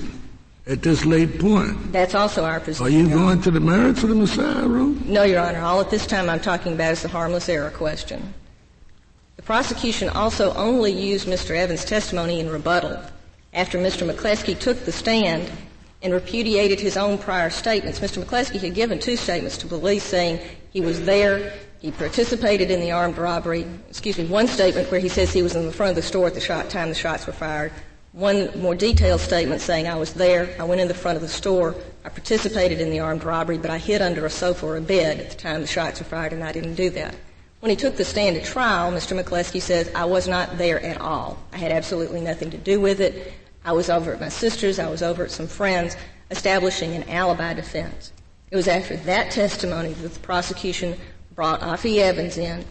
at 0.69 0.83
this 0.83 1.05
late 1.05 1.39
point. 1.39 1.93
That's 1.93 2.15
also 2.15 2.45
our 2.45 2.61
position. 2.61 2.87
Are 2.87 2.91
you 2.91 3.09
going 3.09 3.41
to 3.43 3.51
the 3.51 3.61
merits 3.61 4.03
of 4.03 4.11
the 4.11 4.15
Massiah 4.15 4.69
rule? 4.69 4.95
No, 5.07 5.23
Your 5.23 5.41
Honor. 5.41 5.61
All 5.61 5.81
at 5.81 5.91
this 5.91 6.07
time 6.07 6.29
I'm 6.29 6.41
talking 6.41 6.75
about 6.75 6.93
is 6.93 7.03
the 7.03 7.09
harmless 7.09 7.49
error 7.49 7.71
question. 7.71 8.35
The 9.37 9.43
prosecution 9.43 10.11
also 10.11 10.53
only 10.55 10.93
used 10.93 11.27
Mr. 11.27 11.57
Evans' 11.57 11.85
testimony 11.85 12.41
in 12.41 12.51
rebuttal 12.51 13.01
after 13.55 13.79
Mr. 13.79 14.09
McCleskey 14.09 14.59
took 14.59 14.85
the 14.85 14.93
stand 14.93 15.51
and 16.03 16.13
repudiated 16.13 16.79
his 16.79 16.97
own 16.97 17.17
prior 17.17 17.49
statements. 17.49 18.01
Mr. 18.01 18.23
McCleskey 18.23 18.61
had 18.61 18.75
given 18.75 18.99
two 18.99 19.17
statements 19.17 19.57
to 19.59 19.67
police 19.67 20.05
saying 20.05 20.39
he 20.71 20.81
was 20.81 21.05
there, 21.05 21.55
he 21.81 21.91
participated 21.91 22.71
in 22.71 22.81
the 22.81 22.91
armed 22.91 23.17
robbery. 23.17 23.67
Excuse 23.89 24.19
me, 24.19 24.27
one 24.27 24.47
statement 24.47 24.91
where 24.91 25.01
he 25.01 25.09
says 25.09 25.33
he 25.33 25.43
was 25.43 25.57
in 25.57 25.65
the 25.65 25.73
front 25.73 25.91
of 25.91 25.97
the 25.97 26.03
store 26.03 26.27
at 26.27 26.35
the 26.35 26.41
shot, 26.41 26.69
time 26.69 26.89
the 26.89 26.95
shots 26.95 27.27
were 27.27 27.33
fired. 27.33 27.73
One 28.19 28.51
more 28.61 28.75
detailed 28.75 29.21
statement 29.21 29.61
saying 29.61 29.87
I 29.87 29.95
was 29.95 30.15
there, 30.15 30.53
I 30.59 30.65
went 30.65 30.81
in 30.81 30.89
the 30.89 30.93
front 30.93 31.15
of 31.15 31.23
the 31.23 31.29
store, 31.29 31.77
I 32.05 32.09
participated 32.09 32.81
in 32.81 32.91
the 32.91 32.99
armed 32.99 33.23
robbery, 33.23 33.59
but 33.59 33.71
I 33.71 33.79
hid 33.79 34.03
under 34.03 34.27
a 34.27 34.31
sofa 34.31 34.67
or 34.67 34.77
a 34.77 34.81
bed 34.81 35.21
at 35.21 35.31
the 35.31 35.37
time 35.37 35.61
the 35.61 35.69
shots 35.69 36.01
were 36.01 36.05
fired 36.05 36.33
and 36.33 36.43
I 36.43 36.51
didn't 36.51 36.75
do 36.75 36.91
that. 36.91 37.15
When 37.61 37.71
he 37.71 37.77
took 37.77 37.95
the 37.95 38.05
stand 38.05 38.37
at 38.37 38.45
trial, 38.45 38.91
Mr. 38.91 39.17
McCleskey 39.17 39.63
says, 39.63 39.93
I 39.95 40.05
was 40.05 40.27
not 40.27 40.59
there 40.59 40.85
at 40.85 41.01
all. 41.01 41.39
I 41.53 41.59
had 41.59 41.71
absolutely 41.71 42.21
nothing 42.21 42.51
to 42.51 42.59
do 42.59 42.81
with 42.81 43.01
it. 43.01 43.35
I 43.65 43.71
was 43.71 43.89
over 43.89 44.13
at 44.13 44.21
my 44.21 44.31
sister's, 44.31 44.81
I 44.81 44.89
was 44.89 45.01
over 45.01 45.23
at 45.23 45.31
some 45.31 45.47
friends, 45.47 45.97
establishing 46.33 46.97
an 46.97 47.09
alibi 47.09 47.55
defense. 47.55 48.13
It 48.51 48.57
was 48.57 48.67
after 48.67 48.97
that 48.97 49.31
testimony 49.31 49.93
that 49.93 50.15
the 50.15 50.21
prosecution 50.21 50.97
brought 51.37 51.61
Offie 51.61 51.99
Evans 51.99 52.37
in 52.37 52.65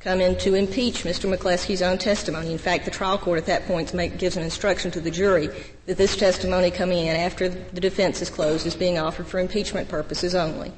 come 0.00 0.20
in 0.22 0.36
to 0.38 0.54
impeach 0.54 1.04
Mr. 1.04 1.32
McCleskey's 1.32 1.82
own 1.82 1.98
testimony. 1.98 2.52
In 2.52 2.58
fact, 2.58 2.86
the 2.86 2.90
trial 2.90 3.18
court 3.18 3.38
at 3.38 3.46
that 3.46 3.66
point 3.66 3.92
make, 3.92 4.16
gives 4.16 4.36
an 4.36 4.42
instruction 4.42 4.90
to 4.92 5.00
the 5.00 5.10
jury 5.10 5.50
that 5.86 5.98
this 5.98 6.16
testimony 6.16 6.70
coming 6.70 7.06
in 7.06 7.16
after 7.16 7.50
the 7.50 7.80
defense 7.80 8.22
is 8.22 8.30
closed 8.30 8.66
is 8.66 8.74
being 8.74 8.98
offered 8.98 9.26
for 9.26 9.38
impeachment 9.38 9.88
purposes 9.88 10.34
only. 10.34 10.72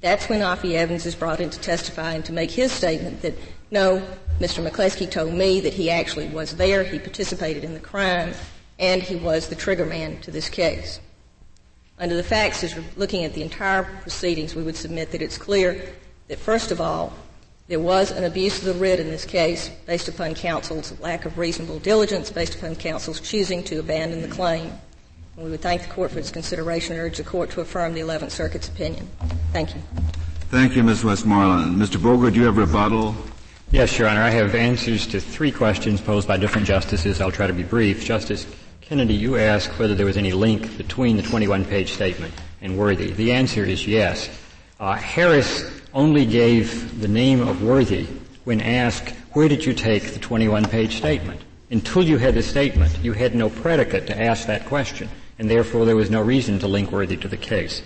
That's 0.00 0.28
when 0.28 0.40
Offie 0.40 0.74
Evans 0.74 1.06
is 1.06 1.14
brought 1.14 1.40
in 1.40 1.50
to 1.50 1.58
testify 1.58 2.12
and 2.12 2.24
to 2.26 2.32
make 2.32 2.50
his 2.50 2.70
statement 2.70 3.22
that, 3.22 3.34
no, 3.70 4.06
Mr. 4.38 4.64
McCleskey 4.64 5.10
told 5.10 5.32
me 5.32 5.60
that 5.60 5.72
he 5.72 5.90
actually 5.90 6.28
was 6.28 6.54
there, 6.56 6.84
he 6.84 6.98
participated 6.98 7.64
in 7.64 7.74
the 7.74 7.80
crime, 7.80 8.32
and 8.78 9.02
he 9.02 9.16
was 9.16 9.48
the 9.48 9.56
trigger 9.56 9.86
man 9.86 10.20
to 10.20 10.30
this 10.30 10.48
case. 10.48 11.00
Under 11.98 12.14
the 12.14 12.22
facts, 12.22 12.62
as 12.62 12.76
we're 12.76 12.84
looking 12.96 13.24
at 13.24 13.34
the 13.34 13.42
entire 13.42 13.82
proceedings, 14.02 14.54
we 14.54 14.62
would 14.62 14.76
submit 14.76 15.10
that 15.10 15.22
it's 15.22 15.38
clear 15.38 15.82
that 16.28 16.38
first 16.38 16.70
of 16.70 16.80
all, 16.80 17.12
there 17.68 17.78
was 17.78 18.10
an 18.10 18.24
abuse 18.24 18.58
of 18.58 18.64
the 18.64 18.74
writ 18.74 18.98
in 18.98 19.10
this 19.10 19.26
case 19.26 19.70
based 19.86 20.08
upon 20.08 20.34
counsel's 20.34 20.98
lack 21.00 21.26
of 21.26 21.36
reasonable 21.36 21.78
diligence, 21.78 22.30
based 22.30 22.54
upon 22.54 22.74
counsel's 22.74 23.20
choosing 23.20 23.62
to 23.64 23.78
abandon 23.78 24.22
the 24.22 24.28
claim. 24.28 24.72
And 25.36 25.44
we 25.44 25.50
would 25.50 25.60
thank 25.60 25.82
the 25.82 25.88
court 25.88 26.10
for 26.10 26.18
its 26.18 26.30
consideration 26.30 26.94
and 26.94 27.02
urge 27.02 27.18
the 27.18 27.24
court 27.24 27.50
to 27.50 27.60
affirm 27.60 27.92
the 27.92 28.00
11th 28.00 28.30
Circuit's 28.30 28.68
opinion. 28.68 29.08
Thank 29.52 29.74
you. 29.74 29.82
Thank 30.48 30.76
you, 30.76 30.82
Ms. 30.82 31.04
Westmoreland. 31.04 31.76
Mr. 31.76 32.02
Boger, 32.02 32.30
do 32.30 32.40
you 32.40 32.46
have 32.46 32.56
a 32.56 32.62
rebuttal? 32.62 33.14
Yes, 33.70 33.98
Your 33.98 34.08
Honor. 34.08 34.22
I 34.22 34.30
have 34.30 34.54
answers 34.54 35.06
to 35.08 35.20
three 35.20 35.52
questions 35.52 36.00
posed 36.00 36.26
by 36.26 36.38
different 36.38 36.66
justices. 36.66 37.20
I'll 37.20 37.30
try 37.30 37.46
to 37.46 37.52
be 37.52 37.64
brief. 37.64 38.02
Justice 38.02 38.46
Kennedy, 38.80 39.12
you 39.12 39.36
asked 39.36 39.78
whether 39.78 39.94
there 39.94 40.06
was 40.06 40.16
any 40.16 40.32
link 40.32 40.78
between 40.78 41.18
the 41.18 41.22
21-page 41.22 41.92
statement 41.92 42.32
and 42.62 42.78
Worthy. 42.78 43.12
The 43.12 43.32
answer 43.32 43.62
is 43.62 43.86
yes. 43.86 44.30
Uh, 44.80 44.94
Harris 44.94 45.77
only 45.98 46.24
gave 46.24 47.00
the 47.00 47.08
name 47.08 47.40
of 47.40 47.60
Worthy 47.60 48.06
when 48.44 48.60
asked, 48.60 49.08
where 49.32 49.48
did 49.48 49.64
you 49.64 49.74
take 49.74 50.04
the 50.04 50.20
21-page 50.20 50.96
statement? 50.96 51.40
Until 51.72 52.04
you 52.04 52.18
had 52.18 52.34
the 52.34 52.42
statement, 52.42 52.96
you 53.02 53.12
had 53.12 53.34
no 53.34 53.50
predicate 53.50 54.06
to 54.06 54.16
ask 54.16 54.46
that 54.46 54.64
question, 54.66 55.08
and 55.40 55.50
therefore 55.50 55.84
there 55.84 55.96
was 55.96 56.08
no 56.08 56.22
reason 56.22 56.60
to 56.60 56.68
link 56.68 56.92
Worthy 56.92 57.16
to 57.16 57.26
the 57.26 57.36
case. 57.36 57.82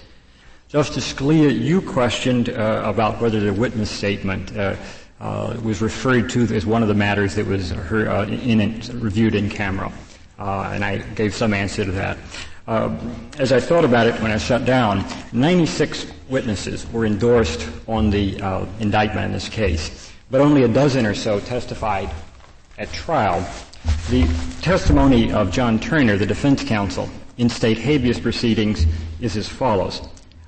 Justice 0.69 1.11
Scalia, 1.11 1.59
you 1.59 1.81
questioned 1.81 2.51
uh, 2.51 2.83
about 2.85 3.19
whether 3.19 3.41
the 3.41 3.53
witness 3.55 3.91
statement 3.91 4.55
uh, 4.55 4.77
uh, 5.19 5.59
was 5.63 5.81
referred 5.81 6.29
to 6.31 6.43
as 6.55 6.67
one 6.67 6.83
of 6.83 6.89
the 6.89 6.95
matters 6.95 7.35
that 7.37 7.47
was 7.47 7.71
her, 7.71 8.11
uh, 8.11 8.27
in, 8.27 8.61
in, 8.61 9.01
reviewed 9.01 9.35
in 9.35 9.49
camera, 9.49 9.91
uh, 10.39 10.71
and 10.75 10.85
I 10.85 10.99
gave 10.99 11.35
some 11.35 11.55
answer 11.55 11.83
to 11.83 11.93
that. 11.93 12.19
Uh, 12.67 12.97
as 13.39 13.53
I 13.53 13.59
thought 13.59 13.85
about 13.85 14.07
it 14.07 14.15
when 14.21 14.31
I 14.31 14.39
shut 14.39 14.65
down, 14.65 15.05
96 15.33 16.07
witnesses 16.29 16.91
were 16.93 17.05
endorsed 17.05 17.69
on 17.89 18.11
the 18.11 18.37
indictment 18.79 19.27
in 19.27 19.33
this 19.33 19.49
case, 19.49 20.13
but 20.31 20.41
only 20.41 20.63
a 20.63 20.69
dozen 20.69 21.05
or 21.05 21.15
so 21.15 21.41
testified 21.41 22.11
at 22.79 22.93
trial. 22.93 23.47
The 24.11 24.29
testimony 24.61 25.33
of 25.33 25.51
John 25.51 25.81
Turner, 25.81 26.17
the 26.17 26.27
defense 26.27 26.63
counsel, 26.63 27.11
in 27.37 27.49
state 27.49 27.79
habeas 27.79 28.21
proceedings 28.21 28.87
is 29.21 29.37
as 29.37 29.49
follows. 29.49 30.01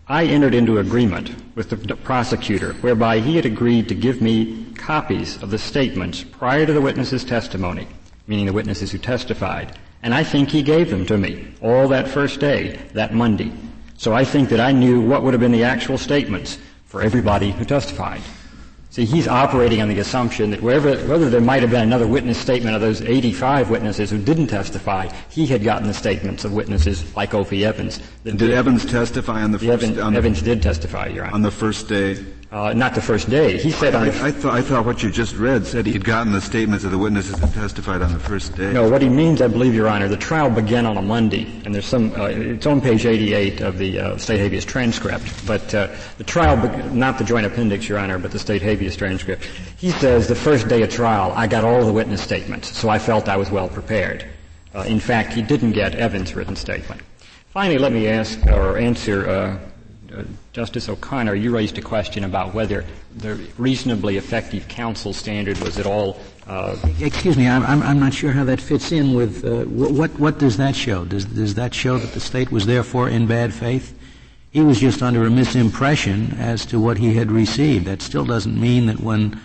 I 0.06 0.26
entered 0.26 0.54
into 0.54 0.78
agreement 0.78 1.34
with 1.56 1.70
the 1.70 1.96
prosecutor 1.96 2.74
whereby 2.74 3.20
he 3.20 3.36
had 3.36 3.46
agreed 3.46 3.88
to 3.88 3.94
give 3.94 4.20
me 4.20 4.66
copies 4.74 5.42
of 5.42 5.50
the 5.50 5.58
statements 5.58 6.22
prior 6.22 6.66
to 6.66 6.72
the 6.72 6.80
witness's 6.80 7.24
testimony, 7.24 7.88
meaning 8.26 8.46
the 8.46 8.52
witnesses 8.52 8.92
who 8.92 8.98
testified, 8.98 9.78
and 10.04 10.14
I 10.14 10.22
think 10.22 10.50
he 10.50 10.62
gave 10.62 10.90
them 10.90 11.06
to 11.06 11.16
me 11.16 11.48
all 11.62 11.88
that 11.88 12.06
first 12.06 12.38
day, 12.38 12.78
that 12.92 13.14
Monday. 13.14 13.50
So 13.96 14.12
I 14.12 14.24
think 14.24 14.50
that 14.50 14.60
I 14.60 14.70
knew 14.70 15.00
what 15.00 15.22
would 15.22 15.32
have 15.32 15.40
been 15.40 15.50
the 15.50 15.64
actual 15.64 15.96
statements 15.96 16.58
for 16.84 17.00
everybody 17.00 17.52
who 17.52 17.64
testified. 17.64 18.20
See, 18.90 19.06
he's 19.06 19.26
operating 19.26 19.80
on 19.80 19.88
the 19.88 19.98
assumption 19.98 20.50
that 20.50 20.62
wherever, 20.62 20.94
whether 21.08 21.28
there 21.28 21.40
might 21.40 21.62
have 21.62 21.70
been 21.70 21.82
another 21.82 22.06
witness 22.06 22.38
statement 22.38 22.76
of 22.76 22.82
those 22.82 23.00
85 23.00 23.70
witnesses 23.70 24.10
who 24.10 24.18
didn't 24.18 24.48
testify, 24.48 25.08
he 25.30 25.46
had 25.46 25.64
gotten 25.64 25.88
the 25.88 25.94
statements 25.94 26.44
of 26.44 26.52
witnesses 26.52 27.16
like 27.16 27.30
Offie 27.30 27.62
Evans. 27.62 27.98
Did, 28.24 28.36
did 28.36 28.50
Evans 28.50 28.84
testify 28.84 29.42
on 29.42 29.52
the 29.52 29.58
first? 29.58 29.70
Evans, 29.70 29.98
on 29.98 30.14
Evans 30.14 30.42
did 30.42 30.62
testify, 30.62 31.06
Your 31.08 31.24
Honor. 31.24 31.34
On 31.34 31.42
the 31.42 31.50
first 31.50 31.88
day. 31.88 32.24
Uh, 32.54 32.72
not 32.72 32.94
the 32.94 33.02
first 33.02 33.28
day. 33.28 33.58
He 33.58 33.72
said 33.72 33.96
I, 33.96 34.06
I, 34.26 34.30
thought, 34.30 34.54
I 34.54 34.62
thought 34.62 34.86
what 34.86 35.02
you 35.02 35.10
just 35.10 35.34
read 35.34 35.66
said 35.66 35.86
he 35.86 35.92
had 35.92 36.04
gotten 36.04 36.30
the 36.30 36.40
statements 36.40 36.84
of 36.84 36.92
the 36.92 36.98
witnesses 36.98 37.34
that 37.40 37.52
testified 37.52 38.00
on 38.00 38.12
the 38.12 38.18
first 38.20 38.54
day. 38.54 38.72
No, 38.72 38.88
what 38.88 39.02
he 39.02 39.08
means, 39.08 39.42
I 39.42 39.48
believe, 39.48 39.74
Your 39.74 39.88
Honor, 39.88 40.06
the 40.06 40.16
trial 40.16 40.48
began 40.50 40.86
on 40.86 40.96
a 40.96 41.02
Monday, 41.02 41.50
and 41.64 41.74
there's 41.74 41.84
some. 41.84 42.12
Uh, 42.12 42.26
it's 42.26 42.64
on 42.64 42.80
page 42.80 43.06
88 43.06 43.60
of 43.60 43.78
the 43.78 43.98
uh, 43.98 44.16
state 44.18 44.38
habeas 44.38 44.64
transcript. 44.64 45.44
But 45.48 45.74
uh, 45.74 45.88
the 46.16 46.22
trial, 46.22 46.56
be- 46.56 46.94
not 46.94 47.18
the 47.18 47.24
joint 47.24 47.44
appendix, 47.44 47.88
Your 47.88 47.98
Honor, 47.98 48.20
but 48.20 48.30
the 48.30 48.38
state 48.38 48.62
habeas 48.62 48.94
transcript. 48.94 49.46
He 49.76 49.90
says 49.90 50.28
the 50.28 50.36
first 50.36 50.68
day 50.68 50.82
of 50.82 50.90
trial, 50.90 51.32
I 51.32 51.48
got 51.48 51.64
all 51.64 51.84
the 51.84 51.92
witness 51.92 52.22
statements, 52.22 52.72
so 52.76 52.88
I 52.88 53.00
felt 53.00 53.28
I 53.28 53.36
was 53.36 53.50
well 53.50 53.68
prepared. 53.68 54.24
Uh, 54.72 54.82
in 54.82 55.00
fact, 55.00 55.32
he 55.32 55.42
didn't 55.42 55.72
get 55.72 55.96
Evans' 55.96 56.36
written 56.36 56.54
statement. 56.54 57.00
Finally, 57.48 57.78
let 57.78 57.90
me 57.90 58.06
ask 58.06 58.38
or 58.46 58.78
answer 58.78 59.28
uh, 59.28 59.58
Justice 60.54 60.88
O'Connor, 60.88 61.34
you 61.34 61.52
raised 61.52 61.78
a 61.78 61.82
question 61.82 62.22
about 62.22 62.54
whether 62.54 62.84
the 63.16 63.34
reasonably 63.58 64.18
effective 64.18 64.68
counsel 64.68 65.12
standard 65.12 65.58
was 65.58 65.80
at 65.80 65.84
all. 65.84 66.20
Uh, 66.46 66.76
Excuse 67.00 67.36
me, 67.36 67.48
I'm, 67.48 67.82
I'm, 67.82 67.98
not 67.98 68.14
sure 68.14 68.30
how 68.30 68.44
that 68.44 68.60
fits 68.60 68.92
in 68.92 69.14
with 69.14 69.44
uh, 69.44 69.64
what, 69.64 70.12
what 70.20 70.38
does 70.38 70.56
that 70.58 70.76
show? 70.76 71.04
Does, 71.06 71.24
does 71.24 71.56
that 71.56 71.74
show 71.74 71.98
that 71.98 72.12
the 72.12 72.20
state 72.20 72.52
was 72.52 72.66
therefore 72.66 73.08
in 73.08 73.26
bad 73.26 73.52
faith? 73.52 73.98
He 74.52 74.60
was 74.60 74.78
just 74.78 75.02
under 75.02 75.24
a 75.24 75.28
misimpression 75.28 76.38
as 76.38 76.64
to 76.66 76.78
what 76.78 76.98
he 76.98 77.14
had 77.14 77.32
received. 77.32 77.86
That 77.86 78.00
still 78.00 78.24
doesn't 78.24 78.58
mean 78.58 78.86
that 78.86 79.00
when 79.00 79.40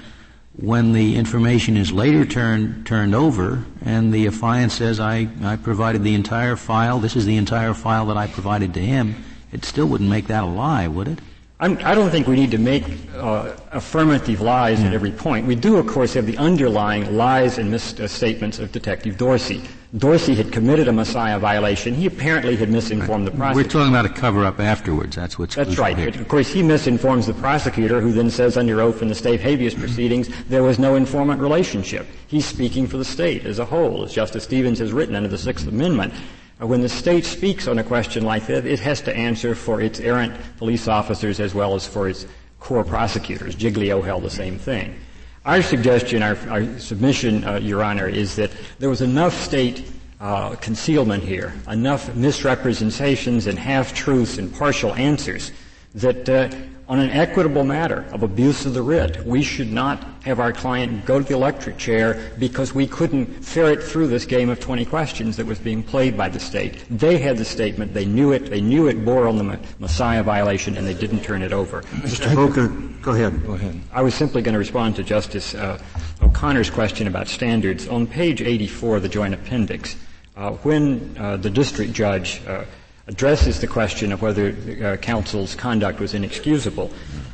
when 0.58 0.92
the 0.92 1.16
information 1.16 1.76
is 1.76 1.92
later 1.92 2.24
turned 2.24 2.86
turned 2.86 3.16
over 3.16 3.66
and 3.84 4.14
the 4.14 4.28
affiant 4.28 4.70
says, 4.70 5.00
I, 5.00 5.28
I 5.42 5.56
provided 5.56 6.04
the 6.04 6.14
entire 6.14 6.56
file, 6.56 7.00
this 7.00 7.16
is 7.16 7.26
the 7.26 7.38
entire 7.38 7.74
file 7.74 8.06
that 8.08 8.18
I 8.18 8.28
provided 8.28 8.76
to 8.76 8.80
him, 8.80 9.16
it 9.52 9.66
still 9.66 9.88
wouldn't 9.88 10.10
make 10.10 10.28
that 10.28 10.44
a 10.44 10.48
lie, 10.48 10.88
would 10.88 11.08
it? 11.08 11.20
I'm, 11.62 11.78
I 11.80 11.94
do 11.94 12.04
not 12.04 12.12
think 12.12 12.26
we 12.26 12.38
need 12.38 12.52
to 12.52 12.58
make 12.58 12.86
uh, 13.16 13.54
affirmative 13.72 14.40
lies 14.40 14.80
at 14.80 14.94
every 14.94 15.12
point. 15.12 15.46
We 15.46 15.56
do, 15.56 15.76
of 15.76 15.88
course, 15.88 16.14
have 16.14 16.26
the 16.26 16.38
underlying 16.38 17.18
lies 17.18 17.58
and 17.58 17.70
misstatements 17.70 18.60
of 18.60 18.72
Detective 18.72 19.18
Dorsey. 19.18 19.62
Dorsey 19.98 20.36
had 20.36 20.54
committed 20.54 20.88
a 20.88 20.92
Massiah 20.92 21.38
violation. 21.38 21.94
He 21.96 22.06
apparently 22.06 22.56
had 22.56 22.70
misinformed 22.70 23.26
right. 23.26 23.32
the 23.32 23.38
prosecutor. 23.38 23.68
We're 23.68 23.72
talking 23.72 23.94
about 23.94 24.06
a 24.06 24.22
cover-up 24.22 24.60
afterwards. 24.62 25.18
That's 25.18 25.38
what's 25.38 25.56
That's 25.56 25.78
right. 25.78 25.98
Here. 25.98 26.08
Of 26.08 26.30
course, 26.30 26.48
he 26.48 26.64
misinforms 26.64 27.26
the 27.26 27.34
prosecutor, 27.34 28.00
who 28.00 28.14
then 28.14 28.30
says 28.30 28.56
under 28.56 28.80
oath 28.80 29.02
in 29.02 29.10
the 29.10 29.16
state 29.16 29.42
habeas 29.42 29.74
proceedings 29.74 30.30
there 30.46 30.64
was 30.64 30.80
no 30.80 30.96
informant 30.96 31.42
relationship. 31.42 32.08
He's 32.28 32.46
speaking 32.46 32.88
for 32.88 32.96
the 32.96 33.04
state 33.06 33.46
as 33.46 33.60
a 33.60 33.66
whole, 33.66 34.06
as 34.06 34.14
Justice 34.14 34.46
Stevens 34.46 34.80
has 34.80 34.94
written 34.94 35.16
under 35.16 35.28
the 35.28 35.38
Sixth 35.38 35.68
Amendment. 35.68 36.14
When 36.60 36.82
the 36.82 36.90
state 36.90 37.24
speaks 37.24 37.68
on 37.68 37.80
a 37.80 37.84
question 37.84 38.26
like 38.26 38.46
that, 38.48 38.66
it 38.66 38.82
has 38.82 39.00
to 39.02 39.16
answer 39.16 39.56
for 39.56 39.80
its 39.80 40.02
errant 40.02 40.36
police 40.58 40.90
officers 40.90 41.40
as 41.40 41.56
well 41.56 41.74
as 41.74 41.88
for 41.88 42.10
its 42.10 42.26
core 42.60 42.84
prosecutors. 42.84 43.56
Giglio 43.56 44.02
held 44.02 44.24
the 44.24 44.30
same 44.30 44.60
thing. 44.60 45.00
Our 45.46 45.62
suggestion, 45.62 46.22
our, 46.22 46.38
our 46.50 46.78
submission, 46.78 47.46
uh, 47.46 47.60
Your 47.60 47.82
Honor, 47.82 48.10
is 48.10 48.36
that 48.36 48.52
there 48.78 48.90
was 48.90 49.02
enough 49.02 49.34
state 49.34 49.90
uh, 50.20 50.56
concealment 50.56 51.24
here, 51.24 51.54
enough 51.70 52.14
misrepresentations 52.14 53.48
and 53.48 53.58
half-truths 53.58 54.38
and 54.38 54.54
partial 54.54 54.94
answers 54.96 55.54
that 55.96 56.28
uh, 56.28 56.50
on 56.90 57.00
an 57.00 57.12
equitable 57.12 57.64
matter 57.64 58.04
of 58.12 58.24
abuse 58.24 58.66
of 58.66 58.74
the 58.74 58.82
writ. 58.82 59.24
We 59.24 59.44
should 59.44 59.72
not 59.72 60.04
have 60.24 60.40
our 60.40 60.52
client 60.52 61.06
go 61.06 61.20
to 61.20 61.24
the 61.24 61.36
electric 61.36 61.78
chair 61.78 62.32
because 62.40 62.74
we 62.74 62.88
couldn't 62.88 63.28
ferret 63.46 63.84
through 63.84 64.08
this 64.08 64.26
game 64.26 64.50
of 64.50 64.60
20 64.60 64.86
questions 64.86 65.38
that 65.38 65.46
was 65.46 65.60
being 65.60 65.84
played 65.84 66.18
by 66.18 66.30
the 66.30 66.40
state. 66.40 66.84
They 66.90 67.20
had 67.20 67.38
the 67.38 67.46
statement. 67.46 67.94
They 67.94 68.06
knew 68.06 68.32
it. 68.32 68.50
They 68.50 68.60
knew 68.60 68.88
it 68.88 69.06
bore 69.06 69.28
on 69.28 69.38
the 69.38 69.60
Massiah 69.80 70.24
violation, 70.24 70.78
and 70.78 70.88
they 70.88 70.96
didn't 70.96 71.22
turn 71.22 71.44
it 71.44 71.54
over. 71.54 71.84
Mr. 71.84 72.34
Boger, 72.34 72.70
go 73.04 73.12
ahead. 73.12 73.46
Go 73.46 73.54
ahead. 73.54 73.80
I 73.94 74.02
was 74.02 74.16
simply 74.16 74.42
going 74.42 74.54
to 74.54 74.60
respond 74.60 74.96
to 74.96 75.04
Justice 75.04 75.54
uh, 75.54 75.80
O'Connor's 76.24 76.72
question 76.72 77.06
about 77.06 77.28
standards. 77.28 77.88
On 77.88 78.08
page 78.08 78.42
84 78.42 78.98
of 78.98 79.04
the 79.04 79.10
Joint 79.10 79.36
Appendix, 79.36 79.96
uh, 80.36 80.52
when 80.64 81.16
uh, 81.20 81.38
the 81.38 81.52
district 81.52 81.94
judge 81.94 82.42
uh, 82.48 82.66
addresses 83.10 83.60
the 83.60 83.68
question 83.68 84.12
of 84.12 84.22
whether 84.22 84.56
uh, 84.84 84.96
counsel's 84.98 85.56
conduct 85.56 86.00
was 86.00 86.14
inexcusable. 86.14 86.92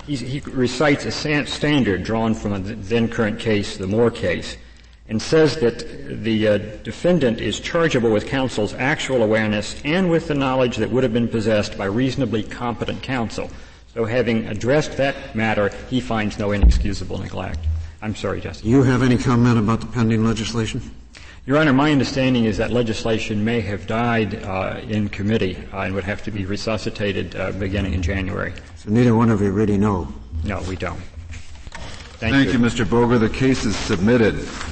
He, 0.07 0.15
he 0.15 0.39
recites 0.49 1.03
a 1.03 1.11
standard 1.11 2.03
drawn 2.03 2.33
from 2.33 2.53
a 2.53 2.59
then 2.59 3.09
current 3.09 3.39
case, 3.39 3.75
the 3.75 3.85
Moore 3.85 4.09
case, 4.09 4.55
and 5.09 5.21
says 5.21 5.57
that 5.57 6.23
the 6.23 6.47
uh, 6.47 6.57
defendant 6.83 7.41
is 7.41 7.59
chargeable 7.59 8.09
with 8.09 8.25
counsel's 8.25 8.73
actual 8.73 9.21
awareness 9.21 9.79
and 9.83 10.09
with 10.09 10.29
the 10.29 10.33
knowledge 10.33 10.77
that 10.77 10.89
would 10.89 11.03
have 11.03 11.13
been 11.13 11.27
possessed 11.27 11.77
by 11.77 11.85
reasonably 11.85 12.41
competent 12.41 13.03
counsel. 13.03 13.49
So 13.93 14.05
having 14.05 14.47
addressed 14.47 14.95
that 14.97 15.35
matter, 15.35 15.69
he 15.89 15.99
finds 15.99 16.39
no 16.39 16.53
inexcusable 16.53 17.17
neglect. 17.17 17.59
I'm 18.01 18.15
sorry, 18.15 18.39
Justice. 18.39 18.65
You 18.65 18.83
have 18.83 19.03
any 19.03 19.17
comment 19.17 19.59
about 19.59 19.81
the 19.81 19.87
pending 19.87 20.23
legislation? 20.23 20.81
Your 21.47 21.59
Honor, 21.59 21.73
my 21.73 21.91
understanding 21.91 22.45
is 22.45 22.57
that 22.57 22.71
legislation 22.71 23.45
may 23.45 23.61
have 23.61 23.85
died 23.85 24.43
uh, 24.43 24.81
in 24.87 25.09
committee 25.09 25.55
uh, 25.71 25.81
and 25.81 25.93
would 25.93 26.03
have 26.03 26.23
to 26.23 26.31
be 26.31 26.43
resuscitated 26.43 27.35
uh, 27.35 27.51
beginning 27.51 27.93
in 27.93 28.01
January. 28.01 28.51
So 28.77 28.89
neither 28.89 29.13
one 29.13 29.29
of 29.29 29.41
you 29.41 29.51
really 29.51 29.77
know. 29.77 30.11
No, 30.43 30.63
we 30.63 30.75
don't. 30.75 30.99
Thank, 32.17 32.33
Thank 32.33 32.47
you. 32.47 32.53
you, 32.53 32.59
Mr. 32.59 32.89
Boger. 32.89 33.19
The 33.19 33.29
case 33.29 33.63
is 33.63 33.75
submitted. 33.75 34.39